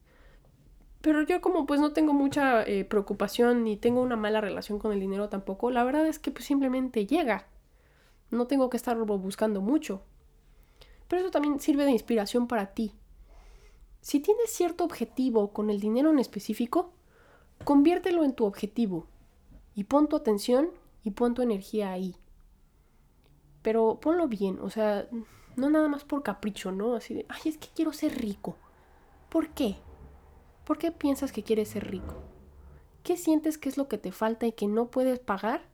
Pero 1.01 1.23
yo 1.23 1.41
como 1.41 1.67
pues 1.67 1.81
no 1.81 1.93
tengo 1.93 2.13
mucha 2.13 2.63
eh, 2.63 2.85
preocupación 2.85 3.65
ni 3.65 3.77
tengo 3.77 4.01
una 4.01 4.17
mala 4.17 4.41
relación 4.41 4.79
con 4.79 4.93
el 4.93 5.01
dinero 5.01 5.29
tampoco, 5.29 5.71
la 5.71 5.85
verdad 5.85 6.07
es 6.07 6.19
que 6.19 6.31
pues 6.31 6.45
simplemente 6.45 7.07
llega. 7.07 7.47
No 8.35 8.47
tengo 8.47 8.69
que 8.69 8.77
estarlo 8.77 9.07
buscando 9.07 9.61
mucho. 9.61 10.03
Pero 11.09 11.23
eso 11.23 11.31
también 11.31 11.61
sirve 11.61 11.85
de 11.85 11.93
inspiración 11.93 12.47
para 12.47 12.75
ti. 12.75 12.93
Si 14.01 14.21
tienes 14.21 14.51
cierto 14.51 14.85
objetivo 14.85 15.53
con 15.53 15.71
el 15.71 15.81
dinero 15.81 16.11
en 16.11 16.19
específico, 16.19 16.93
conviértelo 17.65 18.25
en 18.25 18.35
tu 18.35 18.45
objetivo 18.45 19.07
y 19.75 19.85
pon 19.85 20.09
tu 20.09 20.17
atención 20.17 20.71
y 21.03 21.13
pon 21.13 21.35
tu 21.35 21.43
energía 21.43 21.91
ahí. 21.91 22.17
Pero 23.63 23.99
ponlo 24.01 24.29
bien, 24.29 24.59
o 24.61 24.69
sea, 24.69 25.09
no 25.57 25.71
nada 25.71 25.89
más 25.89 26.05
por 26.05 26.23
capricho, 26.23 26.71
¿no? 26.73 26.95
Así 26.95 27.15
de, 27.15 27.27
ay, 27.29 27.41
es 27.47 27.57
que 27.57 27.69
quiero 27.75 27.93
ser 27.93 28.21
rico. 28.21 28.57
¿Por 29.31 29.49
qué? 29.49 29.77
¿Por 30.65 30.79
qué 30.79 30.93
piensas 30.93 31.33
que 31.33 31.43
quieres 31.43 31.69
ser 31.69 31.91
rico? 31.91 32.15
¿Qué 33.03 33.17
sientes 33.17 33.59
que 33.59 33.69
es 33.69 33.77
lo 33.77 33.89
que 33.89 33.99
te 33.99 34.13
falta 34.13 34.47
y 34.47 34.53
que 34.53 34.67
no 34.67 34.91
puedes 34.91 35.19
pagar? 35.19 35.74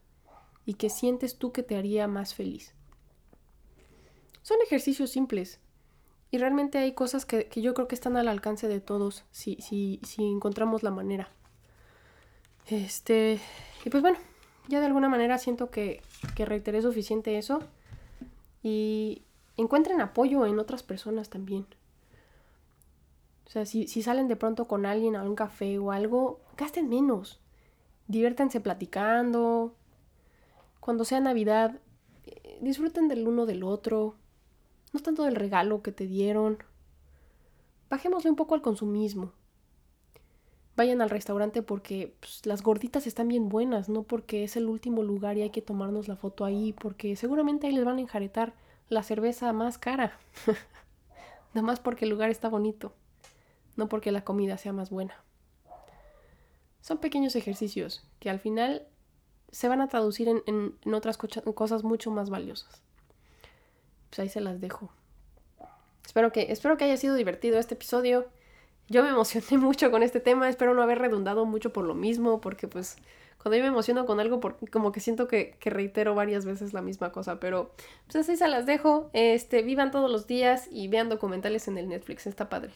¿Y 0.71 0.75
que 0.75 0.89
sientes 0.89 1.37
tú 1.37 1.51
que 1.51 1.65
te 1.65 1.75
haría 1.75 2.07
más 2.07 2.33
feliz? 2.33 2.75
Son 4.43 4.57
ejercicios 4.65 5.11
simples. 5.11 5.59
Y 6.31 6.39
realmente 6.39 6.79
hay 6.79 6.93
cosas 6.93 7.27
que, 7.27 7.51
yo 7.57 7.75
creo 7.75 7.89
que 7.89 7.97
están 7.97 8.17
al 8.17 8.29
alcance 8.29 8.69
de 8.69 8.79
todos 8.79 9.25
si, 9.33 9.57
si, 9.57 9.99
si 10.05 10.23
encontramos 10.23 10.85
la 10.85 10.93
manera. 10.93 11.29
Este. 12.69 13.41
Y 13.85 13.91
pues 13.91 14.01
bueno, 14.01 14.17
ya 14.69 14.79
de 14.79 14.87
alguna 14.87 15.09
manera 15.09 15.39
siento 15.39 15.73
que, 15.73 16.03
que 16.37 16.45
reiteré 16.45 16.83
suficiente 16.83 17.37
eso. 17.37 17.65
Y 18.63 19.23
encuentren 19.57 20.01
apoyo 20.01 20.47
en 20.47 20.61
otras 20.61 20.85
personas 20.85 21.31
también. 21.31 21.67
O 23.49 23.51
sea, 23.51 23.67
si, 23.67 23.89
si 23.89 24.03
salen 24.03 24.29
de 24.29 24.37
pronto 24.37 24.69
con 24.69 24.87
alguien 24.87 25.17
a 25.17 25.25
un 25.25 25.35
café 25.35 25.81
o 25.81 25.91
algo, 25.91 26.39
gasten 26.57 26.89
menos. 26.89 27.41
Diviértanse 28.07 28.61
platicando. 28.61 29.75
Cuando 30.81 31.05
sea 31.05 31.21
Navidad, 31.21 31.79
eh, 32.25 32.59
disfruten 32.61 33.09
del 33.09 33.29
uno 33.29 33.47
del 33.47 33.63
otro. 33.63 34.17
No 34.93 35.01
tanto 35.01 35.25
del 35.25 35.37
regalo 35.37 35.83
que 35.83 35.93
te 35.93 36.07
dieron. 36.07 36.59
Bajémosle 37.89 38.31
un 38.31 38.37
poco 38.37 38.55
al 38.55 38.63
consumismo. 38.63 39.33
Vayan 40.77 41.03
al 41.03 41.11
restaurante 41.11 41.63
porque 41.63 42.15
pues, 42.21 42.47
las 42.47 42.63
gorditas 42.63 43.07
están 43.07 43.29
bien 43.29 43.49
buenas, 43.49 43.89
no 43.89 44.03
porque 44.03 44.45
es 44.45 44.57
el 44.57 44.67
último 44.67 45.03
lugar 45.03 45.37
y 45.37 45.43
hay 45.43 45.51
que 45.51 45.61
tomarnos 45.61 46.09
la 46.09 46.17
foto 46.17 46.45
ahí, 46.45 46.73
porque 46.73 47.17
seguramente 47.17 47.67
ahí 47.67 47.75
les 47.75 47.85
van 47.85 47.99
a 47.99 48.01
enjaretar 48.01 48.55
la 48.89 49.03
cerveza 49.03 49.53
más 49.53 49.77
cara. 49.77 50.19
Nada 51.55 51.67
más 51.67 51.81
porque 51.81 52.07
el 52.07 52.11
lugar 52.11 52.31
está 52.31 52.49
bonito, 52.49 52.95
no 53.77 53.89
porque 53.89 54.13
la 54.13 54.25
comida 54.25 54.57
sea 54.57 54.73
más 54.73 54.91
buena. 54.91 55.23
Son 56.81 56.99
pequeños 56.99 57.37
ejercicios 57.37 58.03
que 58.19 58.31
al 58.31 58.39
final 58.39 58.87
se 59.53 59.69
van 59.69 59.81
a 59.81 59.89
traducir 59.89 60.29
en, 60.29 60.43
en 60.47 60.95
otras 60.95 61.17
cosas 61.17 61.85
mucho 61.85 62.11
más 62.11 62.31
valiosas 62.31 62.83
pues 64.11 64.19
ahí 64.19 64.29
se 64.29 64.41
las 64.41 64.61
dejo. 64.61 64.91
Espero 66.05 66.33
que, 66.33 66.51
espero 66.51 66.77
que 66.77 66.85
haya 66.85 66.97
sido 66.97 67.15
divertido 67.15 67.59
este 67.59 67.75
episodio. 67.75 68.27
Yo 68.89 69.03
me 69.03 69.09
emocioné 69.09 69.59
mucho 69.59 69.91
con 69.91 70.03
este 70.03 70.21
tema, 70.21 70.49
espero 70.49 70.75
no 70.75 70.83
haber 70.83 70.99
redundado 70.99 71.47
mucho 71.47 71.73
por 71.73 71.85
lo 71.85 71.95
mismo, 71.95 72.41
porque 72.41 72.69
pues 72.69 72.97
cuando 73.41 73.57
yo 73.57 73.63
me 73.63 73.69
emociono 73.69 74.05
con 74.05 74.21
algo, 74.21 74.41
como 74.71 74.93
que 74.93 75.01
siento 75.01 75.29
que, 75.29 75.57
reitero 75.61 76.15
varias 76.15 76.45
veces 76.45 76.75
la 76.75 76.83
misma 76.83 77.11
cosa, 77.13 77.41
pero 77.41 77.71
pues 78.07 78.17
así 78.17 78.37
se 78.37 78.49
las 78.49 78.67
dejo. 78.67 79.09
Este, 79.13 79.63
vivan 79.63 79.93
todos 79.93 80.11
los 80.11 80.27
días 80.27 80.69
y 80.71 80.89
vean 80.89 81.09
documentales 81.09 81.69
en 81.69 81.79
el 81.79 81.89
Netflix, 81.89 82.27
está 82.27 82.49
padre. 82.49 82.73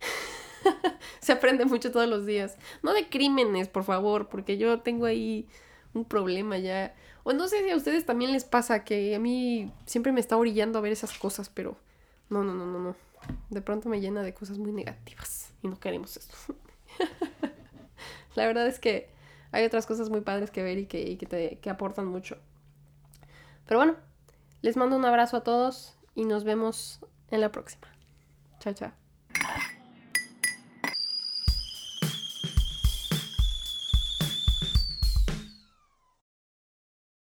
se 1.20 1.32
aprende 1.32 1.64
mucho 1.64 1.90
todos 1.90 2.08
los 2.08 2.24
días. 2.24 2.56
No 2.82 2.94
de 2.94 3.08
crímenes, 3.08 3.68
por 3.68 3.82
favor, 3.82 4.28
porque 4.28 4.56
yo 4.56 4.80
tengo 4.80 5.06
ahí 5.06 5.48
un 5.96 6.04
problema 6.04 6.58
ya. 6.58 6.94
O 7.24 7.32
no 7.32 7.48
sé 7.48 7.64
si 7.64 7.70
a 7.70 7.76
ustedes 7.76 8.06
también 8.06 8.32
les 8.32 8.44
pasa 8.44 8.84
que 8.84 9.14
a 9.14 9.18
mí 9.18 9.72
siempre 9.86 10.12
me 10.12 10.20
está 10.20 10.36
orillando 10.36 10.78
a 10.78 10.82
ver 10.82 10.92
esas 10.92 11.18
cosas, 11.18 11.48
pero 11.48 11.76
no, 12.28 12.44
no, 12.44 12.54
no, 12.54 12.66
no, 12.66 12.78
no. 12.78 12.96
De 13.50 13.60
pronto 13.60 13.88
me 13.88 14.00
llena 14.00 14.22
de 14.22 14.32
cosas 14.32 14.58
muy 14.58 14.72
negativas 14.72 15.52
y 15.62 15.68
no 15.68 15.80
queremos 15.80 16.16
eso. 16.16 16.54
La 18.36 18.46
verdad 18.46 18.66
es 18.66 18.78
que 18.78 19.08
hay 19.50 19.64
otras 19.64 19.86
cosas 19.86 20.10
muy 20.10 20.20
padres 20.20 20.50
que 20.50 20.62
ver 20.62 20.78
y 20.78 20.86
que, 20.86 21.16
que, 21.18 21.26
te, 21.26 21.58
que 21.58 21.70
aportan 21.70 22.06
mucho. 22.06 22.36
Pero 23.66 23.80
bueno, 23.80 23.96
les 24.62 24.76
mando 24.76 24.96
un 24.96 25.04
abrazo 25.04 25.38
a 25.38 25.42
todos 25.42 25.96
y 26.14 26.24
nos 26.24 26.44
vemos 26.44 27.00
en 27.30 27.40
la 27.40 27.50
próxima. 27.50 27.88
Chao, 28.60 28.74
chao. 28.74 28.92